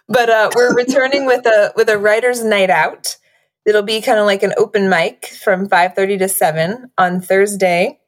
but 0.07 0.29
uh, 0.29 0.49
we're 0.55 0.73
returning 0.73 1.25
with 1.25 1.45
a 1.45 1.73
with 1.75 1.89
a 1.89 1.97
writers' 1.97 2.43
night 2.43 2.69
out. 2.69 3.17
It'll 3.65 3.83
be 3.83 4.01
kind 4.01 4.19
of 4.19 4.25
like 4.25 4.43
an 4.43 4.53
open 4.57 4.89
mic 4.89 5.27
from 5.43 5.69
five 5.69 5.93
thirty 5.95 6.17
to 6.17 6.27
seven 6.27 6.89
on 6.97 7.21
Thursday, 7.21 7.99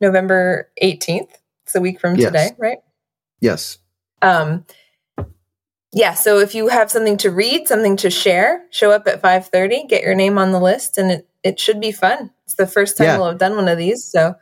November 0.00 0.70
eighteenth. 0.78 1.38
It's 1.64 1.74
a 1.74 1.80
week 1.80 2.00
from 2.00 2.16
Yes. 2.16 2.26
today, 2.28 2.50
right? 2.58 2.78
Yes. 3.40 3.78
Um, 4.20 4.66
yeah. 5.92 6.14
So 6.14 6.38
if 6.38 6.54
you 6.54 6.68
have 6.68 6.90
something 6.90 7.16
to 7.18 7.30
read, 7.30 7.66
something 7.68 7.96
to 7.98 8.10
share, 8.10 8.66
show 8.70 8.90
up 8.90 9.06
at 9.06 9.22
five 9.22 9.46
thirty. 9.48 9.84
Get 9.86 10.02
your 10.02 10.14
name 10.14 10.36
on 10.38 10.52
the 10.52 10.60
list, 10.60 10.98
and 10.98 11.10
it 11.10 11.28
it 11.42 11.58
should 11.60 11.80
be 11.80 11.92
fun. 11.92 12.30
It's 12.44 12.54
the 12.54 12.66
first 12.66 12.96
time 12.98 13.06
Yeah. 13.06 13.16
we'll 13.18 13.28
have 13.28 13.38
done 13.38 13.56
one 13.56 13.68
of 13.68 13.78
these, 13.78 14.04
so 14.04 14.34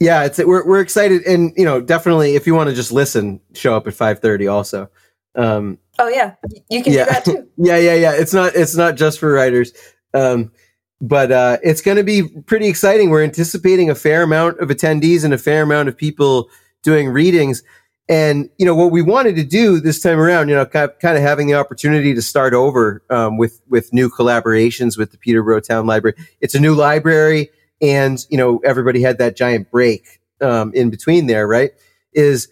Yeah, 0.00 0.24
it's 0.24 0.38
we're 0.38 0.66
we're 0.66 0.80
excited, 0.80 1.22
and 1.24 1.52
you 1.56 1.64
know, 1.64 1.80
definitely 1.80 2.34
if 2.34 2.46
you 2.48 2.54
want 2.54 2.68
to 2.70 2.74
just 2.74 2.90
listen, 2.90 3.40
show 3.54 3.76
up 3.76 3.86
at 3.86 3.94
five 3.94 4.18
thirty. 4.18 4.48
Also, 4.48 4.90
um, 5.36 5.78
oh 5.98 6.08
yeah, 6.08 6.34
you 6.70 6.82
can 6.82 6.92
Yeah. 6.92 7.04
do 7.06 7.10
that 7.10 7.24
too. 7.24 7.48
yeah, 7.56 7.76
yeah, 7.78 7.94
yeah. 7.94 8.12
It's 8.14 8.34
not 8.34 8.54
it's 8.54 8.76
not 8.76 8.96
just 8.96 9.18
for 9.18 9.32
writers, 9.32 9.72
um, 10.14 10.52
but 11.00 11.32
uh, 11.32 11.58
it's 11.62 11.80
going 11.82 11.96
to 11.98 12.04
be 12.04 12.22
pretty 12.46 12.68
exciting. 12.68 13.10
We're 13.10 13.24
anticipating 13.24 13.90
a 13.90 13.94
fair 13.94 14.22
amount 14.22 14.60
of 14.60 14.68
attendees 14.68 15.24
and 15.24 15.34
a 15.34 15.38
fair 15.38 15.62
amount 15.62 15.88
of 15.88 15.96
people 15.96 16.48
doing 16.82 17.08
readings. 17.08 17.62
And 18.08 18.50
you 18.58 18.66
know 18.66 18.74
what 18.74 18.92
we 18.92 19.00
wanted 19.02 19.36
to 19.36 19.44
do 19.44 19.80
this 19.80 20.00
time 20.00 20.20
around, 20.20 20.48
you 20.50 20.54
know, 20.54 20.66
kind 20.66 20.90
of, 20.90 20.98
kind 20.98 21.16
of 21.16 21.22
having 21.22 21.46
the 21.46 21.54
opportunity 21.54 22.14
to 22.14 22.20
start 22.22 22.52
over 22.54 23.02
um, 23.10 23.38
with 23.38 23.62
with 23.68 23.92
new 23.94 24.10
collaborations 24.10 24.98
with 24.98 25.10
the 25.10 25.18
Peterborough 25.18 25.60
Town 25.60 25.86
Library. 25.86 26.16
It's 26.40 26.54
a 26.54 26.60
new 26.60 26.74
library, 26.74 27.50
and 27.80 28.18
you 28.28 28.36
know 28.36 28.58
everybody 28.64 29.00
had 29.00 29.16
that 29.18 29.36
giant 29.36 29.70
break 29.70 30.20
um, 30.42 30.70
in 30.74 30.90
between 30.90 31.28
there, 31.28 31.46
right? 31.48 31.70
Is 32.12 32.48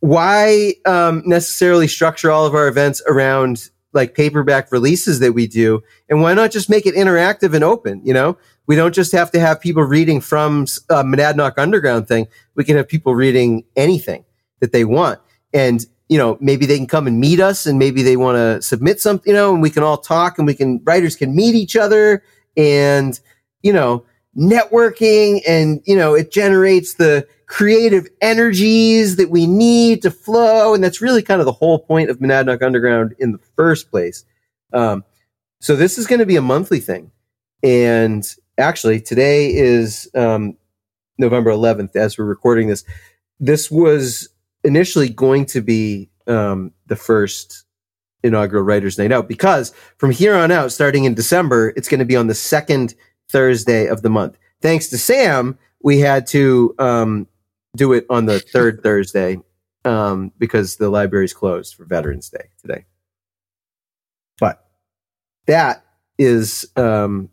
why 0.00 0.74
um, 0.86 1.22
necessarily 1.26 1.88
structure 1.88 2.30
all 2.30 2.46
of 2.46 2.54
our 2.54 2.68
events 2.68 3.02
around 3.06 3.70
like 3.92 4.14
paperback 4.14 4.70
releases 4.70 5.18
that 5.20 5.32
we 5.32 5.46
do? 5.46 5.82
And 6.08 6.22
why 6.22 6.34
not 6.34 6.50
just 6.50 6.70
make 6.70 6.86
it 6.86 6.94
interactive 6.94 7.54
and 7.54 7.64
open 7.64 8.00
you 8.04 8.14
know? 8.14 8.36
We 8.66 8.76
don't 8.76 8.94
just 8.94 9.12
have 9.12 9.30
to 9.30 9.40
have 9.40 9.60
people 9.60 9.82
reading 9.82 10.20
from 10.20 10.66
a 10.90 11.02
monadnock 11.02 11.54
underground 11.56 12.06
thing. 12.06 12.28
We 12.54 12.64
can 12.64 12.76
have 12.76 12.86
people 12.86 13.14
reading 13.14 13.64
anything 13.76 14.24
that 14.60 14.72
they 14.72 14.84
want. 14.84 15.20
And 15.52 15.84
you 16.08 16.18
know 16.18 16.38
maybe 16.40 16.64
they 16.66 16.76
can 16.76 16.86
come 16.86 17.06
and 17.06 17.20
meet 17.20 17.40
us 17.40 17.66
and 17.66 17.78
maybe 17.78 18.02
they 18.02 18.16
want 18.16 18.36
to 18.36 18.62
submit 18.62 18.98
something 18.98 19.30
you 19.30 19.34
know 19.34 19.52
and 19.52 19.60
we 19.60 19.68
can 19.68 19.82
all 19.82 19.98
talk 19.98 20.38
and 20.38 20.46
we 20.46 20.54
can 20.54 20.80
writers 20.84 21.16
can 21.16 21.34
meet 21.34 21.54
each 21.54 21.76
other. 21.76 22.22
And 22.56 23.18
you 23.62 23.72
know 23.72 24.04
networking 24.38 25.40
and 25.46 25.82
you 25.84 25.96
know 25.96 26.14
it 26.14 26.30
generates 26.30 26.94
the 26.94 27.26
creative 27.48 28.06
energies 28.20 29.16
that 29.16 29.30
we 29.30 29.46
need 29.46 30.02
to 30.02 30.10
flow. 30.10 30.74
And 30.74 30.84
that's 30.84 31.00
really 31.00 31.22
kind 31.22 31.40
of 31.40 31.46
the 31.46 31.52
whole 31.52 31.78
point 31.78 32.10
of 32.10 32.18
monadnock 32.18 32.62
underground 32.62 33.14
in 33.18 33.32
the 33.32 33.40
first 33.56 33.90
place. 33.90 34.24
Um, 34.72 35.02
so 35.60 35.74
this 35.74 35.98
is 35.98 36.06
going 36.06 36.20
to 36.20 36.26
be 36.26 36.36
a 36.36 36.42
monthly 36.42 36.78
thing. 36.78 37.10
And 37.62 38.24
actually 38.58 39.00
today 39.00 39.54
is 39.54 40.08
um, 40.14 40.56
november 41.16 41.50
11th 41.50 41.96
as 41.96 42.18
we're 42.18 42.26
recording 42.26 42.68
this. 42.68 42.84
This 43.40 43.70
was 43.70 44.28
initially 44.62 45.08
going 45.08 45.46
to 45.46 45.62
be 45.62 46.10
um, 46.26 46.72
the 46.86 46.96
first 46.96 47.64
inaugural 48.22 48.62
writers 48.62 48.98
night 48.98 49.12
out 49.12 49.28
because 49.28 49.72
from 49.96 50.10
here 50.10 50.34
on 50.34 50.50
out 50.50 50.72
starting 50.72 51.04
in 51.04 51.14
december 51.14 51.72
it's 51.76 51.88
going 51.88 52.00
to 52.00 52.04
be 52.04 52.16
on 52.16 52.26
the 52.26 52.34
second 52.34 52.96
thursday 53.30 53.86
of 53.86 54.02
the 54.02 54.10
month. 54.10 54.38
Thanks 54.60 54.88
to 54.88 54.98
sam 54.98 55.58
we 55.82 56.00
had 56.00 56.26
to 56.28 56.74
um, 56.78 57.26
do 57.76 57.92
it 57.92 58.06
on 58.10 58.26
the 58.26 58.40
third 58.40 58.80
thursday 58.82 59.38
um, 59.84 60.32
because 60.38 60.76
the 60.76 60.88
library's 60.88 61.32
closed 61.32 61.74
for 61.74 61.84
veterans 61.84 62.28
day 62.28 62.48
today. 62.60 62.84
But 64.38 64.64
that 65.46 65.84
is 66.18 66.66
um, 66.76 67.30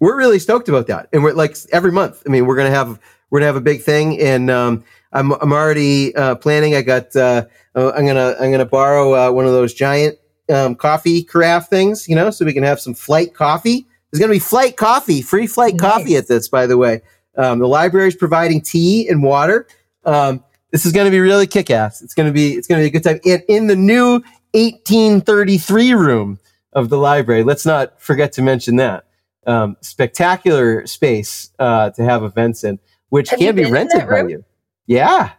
we're 0.00 0.16
really 0.16 0.38
stoked 0.38 0.68
about 0.68 0.86
that. 0.88 1.08
And 1.12 1.22
we're 1.22 1.32
like 1.32 1.56
every 1.72 1.92
month 1.92 2.22
i 2.26 2.30
mean 2.30 2.46
we're 2.46 2.56
gonna 2.56 2.70
have 2.70 2.98
we're 3.30 3.40
gonna 3.40 3.46
have 3.46 3.56
a 3.56 3.60
big 3.60 3.82
thing. 3.82 4.20
And 4.20 4.50
um, 4.50 4.84
i'm 5.12 5.32
i'm 5.32 5.52
already 5.52 6.14
uh, 6.16 6.34
planning 6.36 6.74
i 6.74 6.82
got 6.82 7.14
uh, 7.16 7.46
uh, 7.74 7.92
i'm 7.94 8.06
gonna 8.06 8.34
i'm 8.40 8.50
gonna 8.50 8.64
borrow 8.64 9.14
uh, 9.14 9.32
one 9.32 9.46
of 9.46 9.52
those 9.52 9.74
giant 9.74 10.18
um, 10.52 10.74
coffee 10.74 11.22
carafe 11.22 11.68
things 11.68 12.08
you 12.08 12.16
know 12.16 12.28
so 12.28 12.44
we 12.44 12.52
can 12.52 12.64
have 12.64 12.80
some 12.80 12.94
flight 12.94 13.32
coffee 13.32 13.86
there's 14.12 14.20
gonna 14.20 14.32
be 14.32 14.38
flight 14.38 14.76
coffee 14.76 15.22
free 15.22 15.46
flight 15.46 15.78
coffee 15.78 16.16
at 16.16 16.28
this 16.28 16.48
by 16.48 16.66
the 16.66 16.76
way. 16.76 17.00
Um, 17.36 17.60
the 17.60 18.04
is 18.06 18.14
providing 18.14 18.60
tea 18.60 19.08
and 19.08 19.22
water. 19.22 19.66
Um, 20.04 20.44
this 20.70 20.84
is 20.84 20.92
going 20.92 21.06
to 21.06 21.10
be 21.10 21.20
really 21.20 21.46
kick-ass. 21.46 22.02
It's 22.02 22.14
going 22.14 22.28
to 22.28 22.32
be 22.32 22.54
it's 22.54 22.66
going 22.66 22.80
to 22.80 22.82
be 22.82 22.88
a 22.88 23.00
good 23.00 23.04
time. 23.04 23.20
And 23.24 23.42
in 23.48 23.66
the 23.68 23.76
new 23.76 24.22
1833 24.52 25.94
room 25.94 26.38
of 26.74 26.88
the 26.88 26.96
library 26.96 27.42
let's 27.42 27.66
not 27.66 28.00
forget 28.00 28.32
to 28.32 28.42
mention 28.42 28.76
that 28.76 29.04
um, 29.46 29.76
spectacular 29.80 30.86
space 30.86 31.50
uh, 31.58 31.90
to 31.90 32.02
have 32.02 32.22
events 32.22 32.64
in 32.64 32.78
which 33.08 33.30
Have 33.30 33.38
can 33.38 33.54
be 33.54 33.70
rented 33.70 34.08
by 34.08 34.22
you. 34.22 34.44
Yeah. 34.86 35.32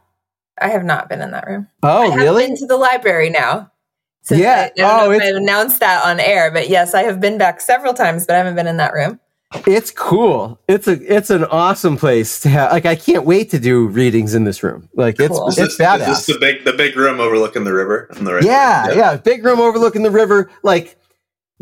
I 0.59 0.69
have 0.69 0.83
not 0.83 1.09
been 1.09 1.21
in 1.21 1.31
that 1.31 1.47
room. 1.47 1.67
Oh 1.81 2.11
have 2.11 2.19
really? 2.19 2.47
been 2.47 2.57
to 2.57 2.67
the 2.67 2.77
library 2.77 3.29
now. 3.29 3.71
Since 4.23 4.41
Yeah. 4.41 4.53
I, 4.53 4.63
I 4.65 4.71
don't 4.75 4.89
Oh, 4.89 5.05
know 5.05 5.11
if 5.11 5.15
it's- 5.17 5.29
I've 5.29 5.35
announced 5.41 5.79
that 5.81 6.03
on 6.05 6.19
air, 6.19 6.49
but 6.51 6.69
yes, 6.69 6.93
I 6.93 7.03
have 7.03 7.19
been 7.21 7.37
back 7.37 7.61
several 7.61 7.93
times, 7.93 8.25
but 8.25 8.33
I 8.35 8.37
haven't 8.39 8.55
been 8.55 8.67
in 8.67 8.77
that 8.77 8.93
room. 8.93 9.19
it's 9.67 9.91
cool 9.91 10.59
it's 10.67 10.87
a 10.87 10.93
it's 11.15 11.29
an 11.29 11.43
awesome 11.45 11.95
place 11.95 12.39
to 12.39 12.49
have 12.49 12.71
like 12.71 12.87
i 12.87 12.95
can't 12.95 13.23
wait 13.23 13.51
to 13.51 13.59
do 13.59 13.85
readings 13.87 14.33
in 14.33 14.45
this 14.45 14.63
room 14.63 14.89
like 14.95 15.19
it's 15.19 15.27
Cool. 15.37 15.45
It's 15.49 15.57
this, 15.57 15.73
is 15.73 15.77
badass 15.79 16.07
this 16.07 16.25
the 16.25 16.39
big 16.39 16.63
the 16.63 16.73
big 16.73 16.95
room 16.95 17.19
overlooking 17.19 17.63
the 17.63 17.71
river 17.71 18.09
on 18.17 18.23
the 18.23 18.33
right? 18.33 18.43
Yeah, 18.43 18.91
yeah, 18.93 19.15
Big 19.17 19.45
room 19.45 19.59
overlooking 19.59 20.01
the 20.01 20.09
river, 20.09 20.49
like 20.63 20.97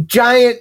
giant 0.05 0.59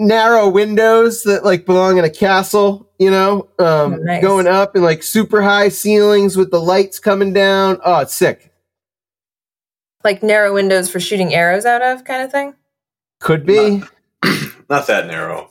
narrow 0.00 0.48
windows 0.48 1.22
that 1.22 1.44
like 1.44 1.66
belong 1.66 1.98
in 1.98 2.04
a 2.04 2.10
castle, 2.10 2.90
you 2.98 3.12
know, 3.12 3.48
um, 3.60 3.94
Oh, 3.94 3.96
nice. 4.00 4.20
going 4.22 4.48
up 4.48 4.74
and 4.74 4.82
like 4.82 5.04
super 5.04 5.40
high 5.40 5.68
ceilings 5.68 6.36
with 6.36 6.50
the 6.50 6.60
lights 6.60 6.98
coming 6.98 7.32
down. 7.32 7.78
Oh, 7.84 8.00
it's 8.00 8.14
sick. 8.14 8.51
Like 10.04 10.22
narrow 10.22 10.52
windows 10.54 10.90
for 10.90 11.00
shooting 11.00 11.34
arrows 11.34 11.64
out 11.64 11.82
of, 11.82 12.04
kind 12.04 12.22
of 12.22 12.30
thing. 12.32 12.54
Could 13.20 13.46
be. 13.46 13.82
Not 14.70 14.86
that 14.86 15.06
narrow. 15.06 15.48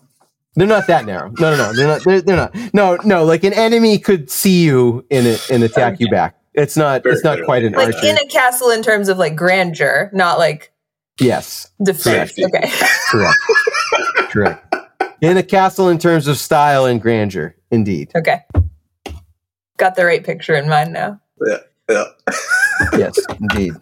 They're 0.56 0.68
not 0.68 0.88
that 0.88 1.06
narrow. 1.06 1.30
No, 1.40 1.56
no, 1.56 1.58
no. 1.58 1.74
They're 1.74 1.88
not. 1.88 2.04
They're, 2.04 2.22
they're 2.22 2.36
not. 2.36 2.54
No, 2.74 2.98
no. 3.06 3.24
Like 3.24 3.46
an 3.46 3.54
enemy 3.54 3.98
could 3.98 4.30
see 4.30 4.64
you 4.64 5.06
in 5.10 5.26
it 5.26 5.50
and 5.50 5.64
attack 5.64 6.02
you 6.02 6.10
back. 6.10 6.36
It's 6.54 6.76
not. 6.76 7.04
Very 7.04 7.16
It's 7.16 7.24
not 7.24 7.42
quite 7.46 7.64
an 7.64 7.72
Like 7.72 7.96
archer. 7.96 8.08
in 8.08 8.18
a 8.18 8.26
castle 8.28 8.70
in 8.70 8.84
terms 8.84 9.08
of 9.08 9.18
like 9.18 9.34
grandeur, 9.38 10.10
not 10.12 10.40
like 10.40 10.74
yes, 11.22 11.72
defense. 11.82 12.34
Correct. 12.34 12.54
Okay. 12.56 12.70
correct, 13.10 13.38
correct. 14.32 14.76
In 15.22 15.38
a 15.38 15.44
castle 15.44 15.88
in 15.88 15.98
terms 15.98 16.28
of 16.28 16.38
style 16.38 16.84
and 16.86 17.02
grandeur, 17.02 17.56
indeed. 17.72 18.12
Okay. 18.14 18.42
Got 19.78 19.96
the 19.96 20.04
right 20.06 20.22
picture 20.24 20.56
in 20.56 20.68
mind 20.68 20.92
now. 20.92 21.22
yeah 21.46 21.58
Yeah. 21.90 22.04
yes, 22.98 23.18
indeed. 23.40 23.74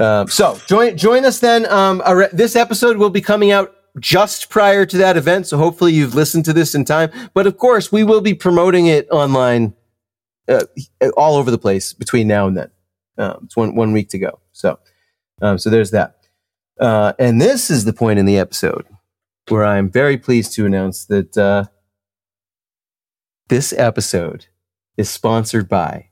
Um, 0.00 0.28
so 0.28 0.58
join 0.66 0.96
join 0.96 1.24
us 1.24 1.40
then. 1.40 1.70
Um, 1.70 2.02
this 2.32 2.56
episode 2.56 2.96
will 2.96 3.10
be 3.10 3.20
coming 3.20 3.52
out 3.52 3.74
just 3.98 4.48
prior 4.48 4.86
to 4.86 4.96
that 4.96 5.16
event, 5.16 5.46
so 5.46 5.58
hopefully 5.58 5.92
you've 5.92 6.14
listened 6.14 6.46
to 6.46 6.52
this 6.52 6.74
in 6.74 6.84
time. 6.84 7.10
But 7.34 7.46
of 7.46 7.58
course, 7.58 7.92
we 7.92 8.02
will 8.02 8.22
be 8.22 8.32
promoting 8.32 8.86
it 8.86 9.06
online 9.10 9.74
uh, 10.48 10.64
all 11.16 11.36
over 11.36 11.50
the 11.50 11.58
place 11.58 11.92
between 11.92 12.26
now 12.26 12.46
and 12.46 12.56
then. 12.56 12.70
Um, 13.18 13.40
it's 13.44 13.56
one 13.56 13.74
one 13.74 13.92
week 13.92 14.08
to 14.10 14.18
go. 14.18 14.40
So, 14.52 14.78
um, 15.42 15.58
so 15.58 15.68
there's 15.68 15.90
that. 15.90 16.16
Uh, 16.78 17.12
and 17.18 17.40
this 17.40 17.70
is 17.70 17.84
the 17.84 17.92
point 17.92 18.18
in 18.18 18.24
the 18.24 18.38
episode 18.38 18.86
where 19.48 19.66
I'm 19.66 19.90
very 19.90 20.16
pleased 20.16 20.54
to 20.54 20.64
announce 20.64 21.04
that 21.06 21.36
uh, 21.36 21.64
this 23.48 23.74
episode 23.74 24.46
is 24.96 25.10
sponsored 25.10 25.68
by 25.68 26.08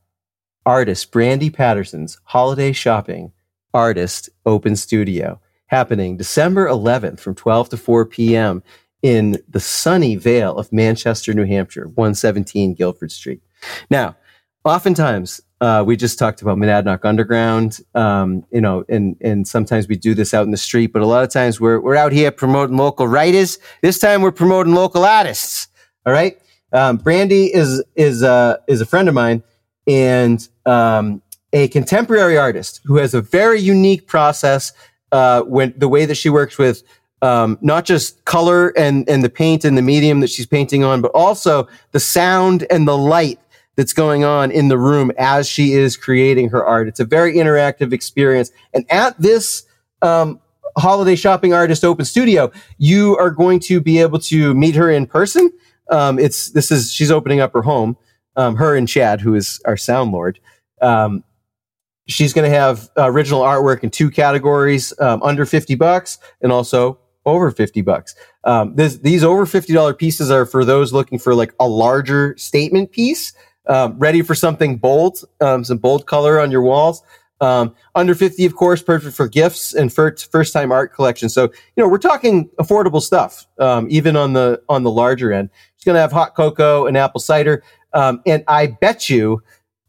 artist 0.66 1.10
Brandy 1.10 1.48
Patterson's 1.48 2.20
Holiday 2.24 2.72
Shopping 2.72 3.32
Artist 3.74 4.30
Open 4.46 4.76
Studio, 4.76 5.40
happening 5.66 6.16
December 6.16 6.66
11th 6.66 7.20
from 7.20 7.34
12 7.34 7.70
to 7.70 7.76
4 7.76 8.06
p.m. 8.06 8.62
in 9.02 9.42
the 9.48 9.60
sunny 9.60 10.16
Vale 10.16 10.56
of 10.56 10.72
Manchester, 10.72 11.34
New 11.34 11.44
Hampshire, 11.44 11.88
117 11.88 12.74
Guilford 12.74 13.12
Street. 13.12 13.42
Now, 13.90 14.16
oftentimes 14.64 15.40
uh, 15.60 15.82
we 15.86 15.96
just 15.96 16.18
talked 16.18 16.40
about 16.40 16.56
Monadnock 16.56 17.04
Underground, 17.04 17.80
um, 17.94 18.44
you 18.52 18.60
know, 18.60 18.84
and 18.88 19.16
and 19.20 19.46
sometimes 19.46 19.88
we 19.88 19.96
do 19.96 20.14
this 20.14 20.32
out 20.32 20.44
in 20.44 20.52
the 20.52 20.56
street, 20.56 20.92
but 20.92 21.02
a 21.02 21.06
lot 21.06 21.24
of 21.24 21.30
times 21.30 21.60
we're 21.60 21.80
we're 21.80 21.96
out 21.96 22.12
here 22.12 22.30
promoting 22.30 22.76
local 22.76 23.08
writers. 23.08 23.58
This 23.82 23.98
time 23.98 24.22
we're 24.22 24.30
promoting 24.30 24.74
local 24.74 25.04
artists. 25.04 25.66
All 26.06 26.12
right, 26.12 26.38
um, 26.72 26.98
Brandy 26.98 27.52
is 27.52 27.82
is 27.96 28.22
uh, 28.22 28.58
is 28.68 28.80
a 28.80 28.86
friend 28.86 29.08
of 29.08 29.14
mine 29.14 29.42
and 29.88 30.46
um, 30.66 31.22
a 31.52 31.68
contemporary 31.68 32.36
artist 32.36 32.80
who 32.84 32.96
has 32.96 33.14
a 33.14 33.20
very 33.20 33.60
unique 33.60 34.06
process 34.06 34.72
uh, 35.12 35.42
when 35.42 35.72
the 35.76 35.88
way 35.88 36.04
that 36.04 36.16
she 36.16 36.28
works 36.28 36.58
with 36.58 36.82
um, 37.22 37.58
not 37.60 37.84
just 37.84 38.24
color 38.24 38.68
and 38.78 39.08
and 39.08 39.24
the 39.24 39.28
paint 39.28 39.64
and 39.64 39.76
the 39.76 39.82
medium 39.82 40.20
that 40.20 40.30
she's 40.30 40.46
painting 40.46 40.84
on, 40.84 41.00
but 41.00 41.10
also 41.12 41.66
the 41.92 42.00
sound 42.00 42.66
and 42.70 42.86
the 42.86 42.96
light 42.96 43.40
that's 43.76 43.92
going 43.92 44.24
on 44.24 44.50
in 44.50 44.68
the 44.68 44.78
room 44.78 45.12
as 45.18 45.48
she 45.48 45.72
is 45.72 45.96
creating 45.96 46.48
her 46.50 46.64
art. 46.64 46.88
It's 46.88 47.00
a 47.00 47.04
very 47.04 47.34
interactive 47.34 47.92
experience. 47.92 48.50
And 48.74 48.84
at 48.90 49.20
this 49.20 49.64
um, 50.02 50.40
holiday 50.76 51.14
shopping 51.16 51.54
artist 51.54 51.84
open 51.84 52.04
studio, 52.04 52.50
you 52.78 53.16
are 53.18 53.30
going 53.30 53.60
to 53.60 53.80
be 53.80 54.00
able 54.00 54.18
to 54.20 54.54
meet 54.54 54.74
her 54.74 54.90
in 54.90 55.06
person. 55.06 55.50
Um, 55.90 56.18
it's 56.18 56.50
this 56.50 56.70
is 56.70 56.92
she's 56.92 57.10
opening 57.10 57.40
up 57.40 57.52
her 57.54 57.62
home. 57.62 57.96
Um, 58.36 58.54
her 58.54 58.76
and 58.76 58.86
Chad, 58.86 59.20
who 59.20 59.34
is 59.34 59.60
our 59.64 59.76
sound 59.76 60.12
lord. 60.12 60.38
Um, 60.80 61.24
she's 62.08 62.32
going 62.32 62.50
to 62.50 62.56
have 62.56 62.88
original 62.96 63.42
artwork 63.42 63.84
in 63.84 63.90
two 63.90 64.10
categories: 64.10 64.92
um, 65.00 65.22
under 65.22 65.46
fifty 65.46 65.74
bucks 65.74 66.18
and 66.42 66.52
also 66.52 66.98
over 67.28 67.50
50 67.50 67.82
bucks. 67.82 68.14
Um, 68.44 68.74
this, 68.74 68.96
these 68.98 69.22
over 69.22 69.44
$50 69.44 69.96
pieces 69.98 70.30
are 70.30 70.46
for 70.46 70.64
those 70.64 70.92
looking 70.92 71.18
for 71.18 71.34
like 71.34 71.54
a 71.60 71.68
larger 71.68 72.34
statement 72.36 72.90
piece, 72.90 73.32
um, 73.66 73.98
ready 73.98 74.22
for 74.22 74.34
something 74.34 74.78
bold, 74.78 75.24
um, 75.40 75.62
some 75.62 75.78
bold 75.78 76.06
color 76.06 76.40
on 76.40 76.50
your 76.50 76.62
walls. 76.62 77.02
Um, 77.40 77.74
under 77.94 78.16
50, 78.16 78.44
of 78.46 78.56
course, 78.56 78.82
perfect 78.82 79.14
for 79.14 79.28
gifts 79.28 79.72
and 79.72 79.92
for 79.92 80.16
first 80.32 80.52
time 80.52 80.72
art 80.72 80.92
collection. 80.92 81.28
So, 81.28 81.44
you 81.44 81.82
know, 81.82 81.88
we're 81.88 81.98
talking 81.98 82.48
affordable 82.58 83.00
stuff, 83.00 83.46
um, 83.58 83.86
even 83.90 84.16
on 84.16 84.32
the, 84.32 84.60
on 84.68 84.82
the 84.82 84.90
larger 84.90 85.32
end. 85.32 85.50
She's 85.76 85.84
going 85.84 85.94
to 85.94 86.00
have 86.00 86.10
hot 86.10 86.34
cocoa 86.34 86.86
and 86.86 86.96
apple 86.96 87.20
cider. 87.20 87.62
Um, 87.92 88.22
and 88.26 88.42
I 88.48 88.66
bet 88.66 89.08
you, 89.08 89.40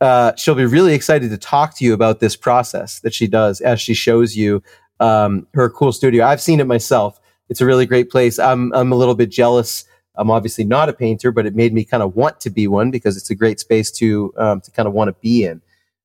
uh, 0.01 0.33
she'll 0.35 0.55
be 0.55 0.65
really 0.65 0.93
excited 0.93 1.29
to 1.29 1.37
talk 1.37 1.75
to 1.77 1.85
you 1.85 1.93
about 1.93 2.19
this 2.19 2.35
process 2.35 2.99
that 3.01 3.13
she 3.13 3.27
does 3.27 3.61
as 3.61 3.81
she 3.81 3.93
shows 3.93 4.35
you 4.35 4.63
um, 4.99 5.47
her 5.53 5.69
cool 5.69 5.91
studio. 5.91 6.25
I've 6.25 6.41
seen 6.41 6.59
it 6.59 6.67
myself. 6.67 7.19
It's 7.49 7.61
a 7.61 7.65
really 7.65 7.85
great 7.85 8.09
place. 8.09 8.39
I'm 8.39 8.71
I'm 8.73 8.91
a 8.91 8.95
little 8.95 9.15
bit 9.15 9.29
jealous. 9.29 9.85
I'm 10.15 10.29
obviously 10.29 10.65
not 10.65 10.89
a 10.89 10.93
painter, 10.93 11.31
but 11.31 11.45
it 11.45 11.55
made 11.55 11.73
me 11.73 11.83
kind 11.85 12.03
of 12.03 12.15
want 12.15 12.39
to 12.41 12.49
be 12.49 12.67
one 12.67 12.91
because 12.91 13.17
it's 13.17 13.29
a 13.29 13.35
great 13.35 13.59
space 13.59 13.91
to 13.91 14.33
um, 14.37 14.61
to 14.61 14.71
kind 14.71 14.87
of 14.87 14.93
want 14.93 15.07
to 15.09 15.15
be 15.21 15.45
in. 15.45 15.61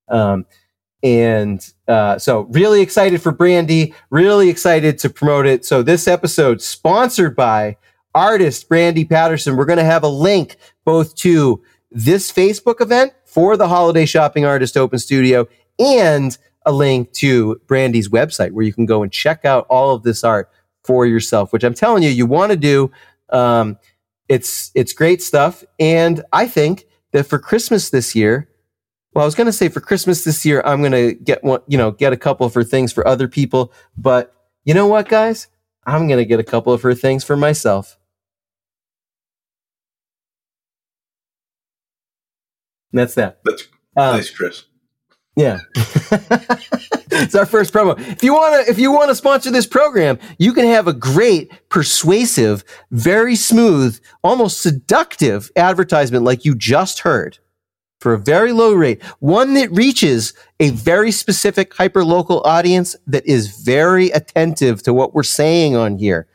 Um, 0.09 0.47
and 1.03 1.71
uh, 1.87 2.19
so, 2.19 2.43
really 2.51 2.81
excited 2.81 3.21
for 3.21 3.31
Brandy. 3.31 3.95
Really 4.09 4.49
excited 4.49 4.99
to 5.01 5.11
promote 5.11 5.47
it. 5.47 5.65
So, 5.65 5.83
this 5.83 6.09
episode 6.09 6.63
sponsored 6.63 7.37
by 7.37 7.77
artist 8.15 8.69
Brandy 8.69 9.05
Patterson. 9.05 9.57
We're 9.57 9.67
going 9.67 9.79
to 9.79 9.85
have 9.85 10.03
a 10.03 10.09
link 10.09 10.57
both 10.85 11.15
to 11.17 11.63
this 11.95 12.31
Facebook 12.31 12.81
event 12.81 13.13
for 13.25 13.57
the 13.57 13.69
Holiday 13.69 14.05
Shopping 14.05 14.45
Artist 14.45 14.77
Open 14.77 14.99
Studio 14.99 15.47
and 15.79 16.37
a 16.67 16.73
link 16.73 17.13
to 17.13 17.61
Brandy's 17.67 18.09
website 18.09 18.51
where 18.51 18.65
you 18.65 18.73
can 18.73 18.85
go 18.85 19.03
and 19.03 19.13
check 19.13 19.45
out 19.45 19.67
all 19.71 19.95
of 19.95 20.03
this 20.03 20.25
art 20.25 20.51
for 20.83 21.07
yourself, 21.07 21.53
which 21.53 21.65
I'm 21.65 21.75
telling 21.75 22.03
you, 22.03 22.11
you 22.11 22.27
want 22.27 22.51
to 22.51 22.57
do. 22.57 22.91
Um, 23.31 23.79
it's 24.29 24.71
it's 24.75 24.93
great 24.93 25.23
stuff, 25.23 25.65
and 25.79 26.23
I 26.33 26.47
think 26.47 26.87
that 27.13 27.25
for 27.25 27.39
Christmas 27.39 27.91
this 27.91 28.15
year, 28.15 28.49
well, 29.13 29.23
I 29.23 29.27
was 29.27 29.35
going 29.35 29.47
to 29.47 29.53
say 29.53 29.69
for 29.69 29.81
Christmas 29.81 30.25
this 30.25 30.45
year, 30.45 30.63
I'm 30.65 30.81
going 30.81 30.93
to 30.93 31.15
get 31.15 31.45
one, 31.45 31.61
you 31.69 31.79
know, 31.79 31.91
get 31.91 32.13
a 32.13 32.17
couple 32.17 32.49
for 32.49 32.65
things 32.65 32.93
for 32.93 33.07
other 33.07 33.29
people, 33.29 33.73
but 33.97 34.35
you 34.65 34.75
know 34.75 34.87
what, 34.87 35.09
guys, 35.09 35.47
I'm 35.87 36.09
going 36.09 36.19
to 36.19 36.25
get 36.25 36.41
a 36.41 36.45
couple 36.45 36.73
of 36.73 36.83
her 36.83 36.95
things 36.95 37.23
for 37.23 37.37
myself. 37.37 37.99
And 42.95 43.01
that's 43.01 43.15
that. 43.17 43.41
That's 43.45 43.65
Um, 43.97 44.17
nice, 44.17 44.31
Chris. 44.31 44.67
yeah. 45.35 45.59
it's 47.11 47.35
our 47.35 47.45
first 47.45 47.75
promo. 47.75 47.99
If 47.99 48.23
you 48.23 48.33
want 48.33 48.65
to 48.65 48.71
if 48.71 48.79
you 48.79 48.93
want 48.93 49.09
to 49.09 49.17
sponsor 49.17 49.51
this 49.51 49.67
program, 49.67 50.17
you 50.39 50.53
can 50.53 50.65
have 50.67 50.87
a 50.87 50.93
great, 50.93 51.51
persuasive, 51.71 52.63
very 52.93 53.35
smooth, 53.35 53.99
almost 54.23 54.63
seductive 54.63 55.51
advertisement 55.57 56.25
like 56.25 56.45
you 56.45 56.55
just 56.55 57.01
heard 57.01 57.39
for 57.99 58.15
a 58.15 58.19
very 58.19 58.53
low 58.53 58.75
rate. 58.75 59.03
One 59.19 59.55
that 59.55 59.73
reaches 59.73 60.35
a 60.61 60.71
very 60.71 61.11
specific 61.11 61.75
hyper-local 61.75 62.43
audience 62.45 62.95
that 63.09 63.27
is 63.27 63.61
very 63.61 64.11
attentive 64.11 64.85
to 64.85 64.95
what 64.95 65.15
we're 65.15 65.25
saying 65.25 65.75
on 65.75 65.99
here. 65.99 66.29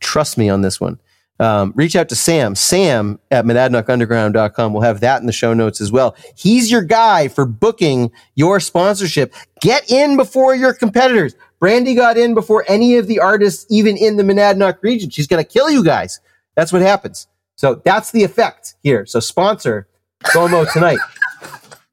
Trust 0.00 0.36
me 0.38 0.48
on 0.48 0.62
this 0.62 0.80
one 0.80 0.98
um, 1.40 1.72
reach 1.76 1.94
out 1.94 2.08
to 2.08 2.16
Sam, 2.16 2.54
Sam 2.54 3.18
at 3.30 3.44
monadnockunderground.com. 3.44 4.72
We'll 4.72 4.82
have 4.82 5.00
that 5.00 5.20
in 5.20 5.26
the 5.26 5.32
show 5.32 5.54
notes 5.54 5.80
as 5.80 5.92
well. 5.92 6.16
He's 6.34 6.70
your 6.70 6.82
guy 6.82 7.28
for 7.28 7.44
booking 7.44 8.10
your 8.34 8.58
sponsorship. 8.60 9.32
Get 9.60 9.90
in 9.90 10.16
before 10.16 10.54
your 10.54 10.74
competitors. 10.74 11.34
Brandy 11.60 11.94
got 11.94 12.16
in 12.16 12.34
before 12.34 12.64
any 12.68 12.96
of 12.96 13.06
the 13.06 13.20
artists, 13.20 13.66
even 13.68 13.96
in 13.96 14.16
the 14.16 14.22
Monadnock 14.22 14.82
region. 14.82 15.10
She's 15.10 15.26
going 15.26 15.42
to 15.42 15.48
kill 15.48 15.70
you 15.70 15.84
guys. 15.84 16.20
That's 16.56 16.72
what 16.72 16.82
happens. 16.82 17.28
So 17.56 17.82
that's 17.84 18.10
the 18.12 18.24
effect 18.24 18.74
here. 18.82 19.06
So 19.06 19.20
sponsor 19.20 19.88
FOMO 20.24 20.72
tonight. 20.72 20.98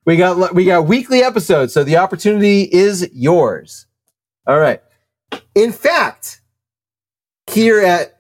we 0.06 0.18
got, 0.18 0.54
we 0.54 0.66
got 0.66 0.88
weekly 0.88 1.24
episodes. 1.24 1.74
So 1.74 1.84
the 1.84 1.98
opportunity 1.98 2.64
is 2.64 3.10
yours. 3.14 3.86
All 4.48 4.60
right. 4.60 4.82
In 5.56 5.72
fact, 5.72 6.42
here 7.48 7.80
at 7.82 8.15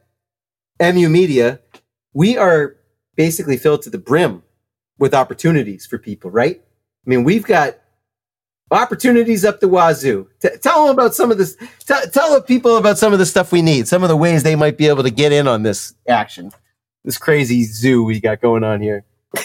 MU 0.79 1.09
Media, 1.09 1.59
we 2.13 2.37
are 2.37 2.75
basically 3.15 3.57
filled 3.57 3.81
to 3.83 3.89
the 3.89 3.97
brim 3.97 4.43
with 4.97 5.13
opportunities 5.13 5.85
for 5.85 5.97
people, 5.97 6.31
right? 6.31 6.61
I 7.05 7.09
mean, 7.09 7.23
we've 7.23 7.45
got 7.45 7.75
opportunities 8.71 9.45
up 9.45 9.59
the 9.59 9.67
wazoo. 9.67 10.27
T- 10.41 10.49
tell 10.61 10.85
them 10.85 10.93
about 10.93 11.13
some 11.13 11.31
of 11.31 11.37
this. 11.37 11.55
T- 11.55 12.09
tell 12.11 12.33
the 12.33 12.41
people 12.41 12.77
about 12.77 12.97
some 12.97 13.13
of 13.13 13.19
the 13.19 13.25
stuff 13.25 13.51
we 13.51 13.61
need, 13.61 13.87
some 13.87 14.03
of 14.03 14.09
the 14.09 14.17
ways 14.17 14.43
they 14.43 14.55
might 14.55 14.77
be 14.77 14.87
able 14.87 15.03
to 15.03 15.11
get 15.11 15.31
in 15.31 15.47
on 15.47 15.63
this 15.63 15.93
action, 16.07 16.51
this 17.03 17.17
crazy 17.17 17.63
zoo 17.63 18.03
we 18.03 18.19
got 18.19 18.41
going 18.41 18.63
on 18.63 18.81
here. 18.81 19.05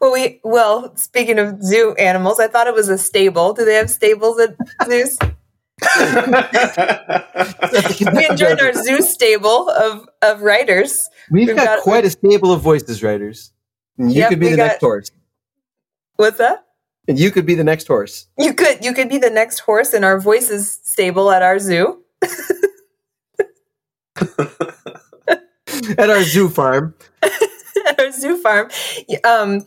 Well, 0.00 0.12
we 0.12 0.40
well, 0.44 0.96
speaking 0.96 1.38
of 1.38 1.62
zoo 1.62 1.94
animals, 1.98 2.38
I 2.38 2.46
thought 2.46 2.68
it 2.68 2.74
was 2.74 2.88
a 2.88 2.98
stable. 2.98 3.52
Do 3.52 3.64
they 3.64 3.74
have 3.74 3.90
stables 3.90 4.38
at 4.38 4.54
zoos? 4.86 5.18
We 8.12 8.26
enjoyed 8.28 8.60
our 8.60 8.72
zoo 8.72 9.02
stable 9.02 9.68
of 9.70 10.08
of 10.22 10.42
writers. 10.42 11.08
We've, 11.30 11.48
We've 11.48 11.56
got, 11.56 11.64
got- 11.66 11.82
quite 11.82 12.04
a 12.04 12.10
stable 12.10 12.52
of 12.52 12.60
voices, 12.62 13.02
writers. 13.02 13.52
You 13.98 14.08
Yep, 14.08 14.28
could 14.30 14.40
be 14.40 14.48
the 14.50 14.56
got- 14.56 14.66
next 14.68 14.80
horse. 14.80 15.10
What's 16.16 16.38
that? 16.38 16.64
And 17.08 17.18
you 17.18 17.30
could 17.30 17.46
be 17.46 17.54
the 17.54 17.64
next 17.64 17.86
horse. 17.86 18.26
You 18.38 18.52
could 18.54 18.84
you 18.84 18.92
could 18.92 19.08
be 19.08 19.18
the 19.18 19.30
next 19.30 19.60
horse 19.60 19.92
in 19.94 20.02
our 20.04 20.18
voices 20.20 20.80
stable 20.82 21.30
at 21.30 21.42
our 21.42 21.58
zoo. 21.58 22.02
At 25.98 26.10
our 26.10 26.22
zoo 26.22 26.48
farm. 26.48 26.94
at 27.22 28.00
our 28.00 28.10
zoo 28.10 28.38
farm. 28.42 28.70
Um, 29.24 29.64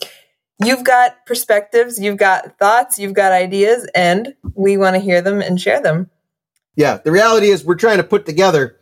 you've 0.63 0.83
got 0.83 1.25
perspectives, 1.25 1.99
you've 1.99 2.17
got 2.17 2.57
thoughts, 2.57 2.99
you've 2.99 3.13
got 3.13 3.31
ideas, 3.31 3.87
and 3.95 4.35
we 4.53 4.77
want 4.77 4.95
to 4.95 5.01
hear 5.01 5.21
them 5.21 5.41
and 5.41 5.59
share 5.59 5.81
them. 5.81 6.09
Yeah, 6.75 6.97
the 6.97 7.11
reality 7.11 7.47
is 7.47 7.65
we're 7.65 7.75
trying 7.75 7.97
to 7.97 8.03
put 8.03 8.25
together 8.25 8.77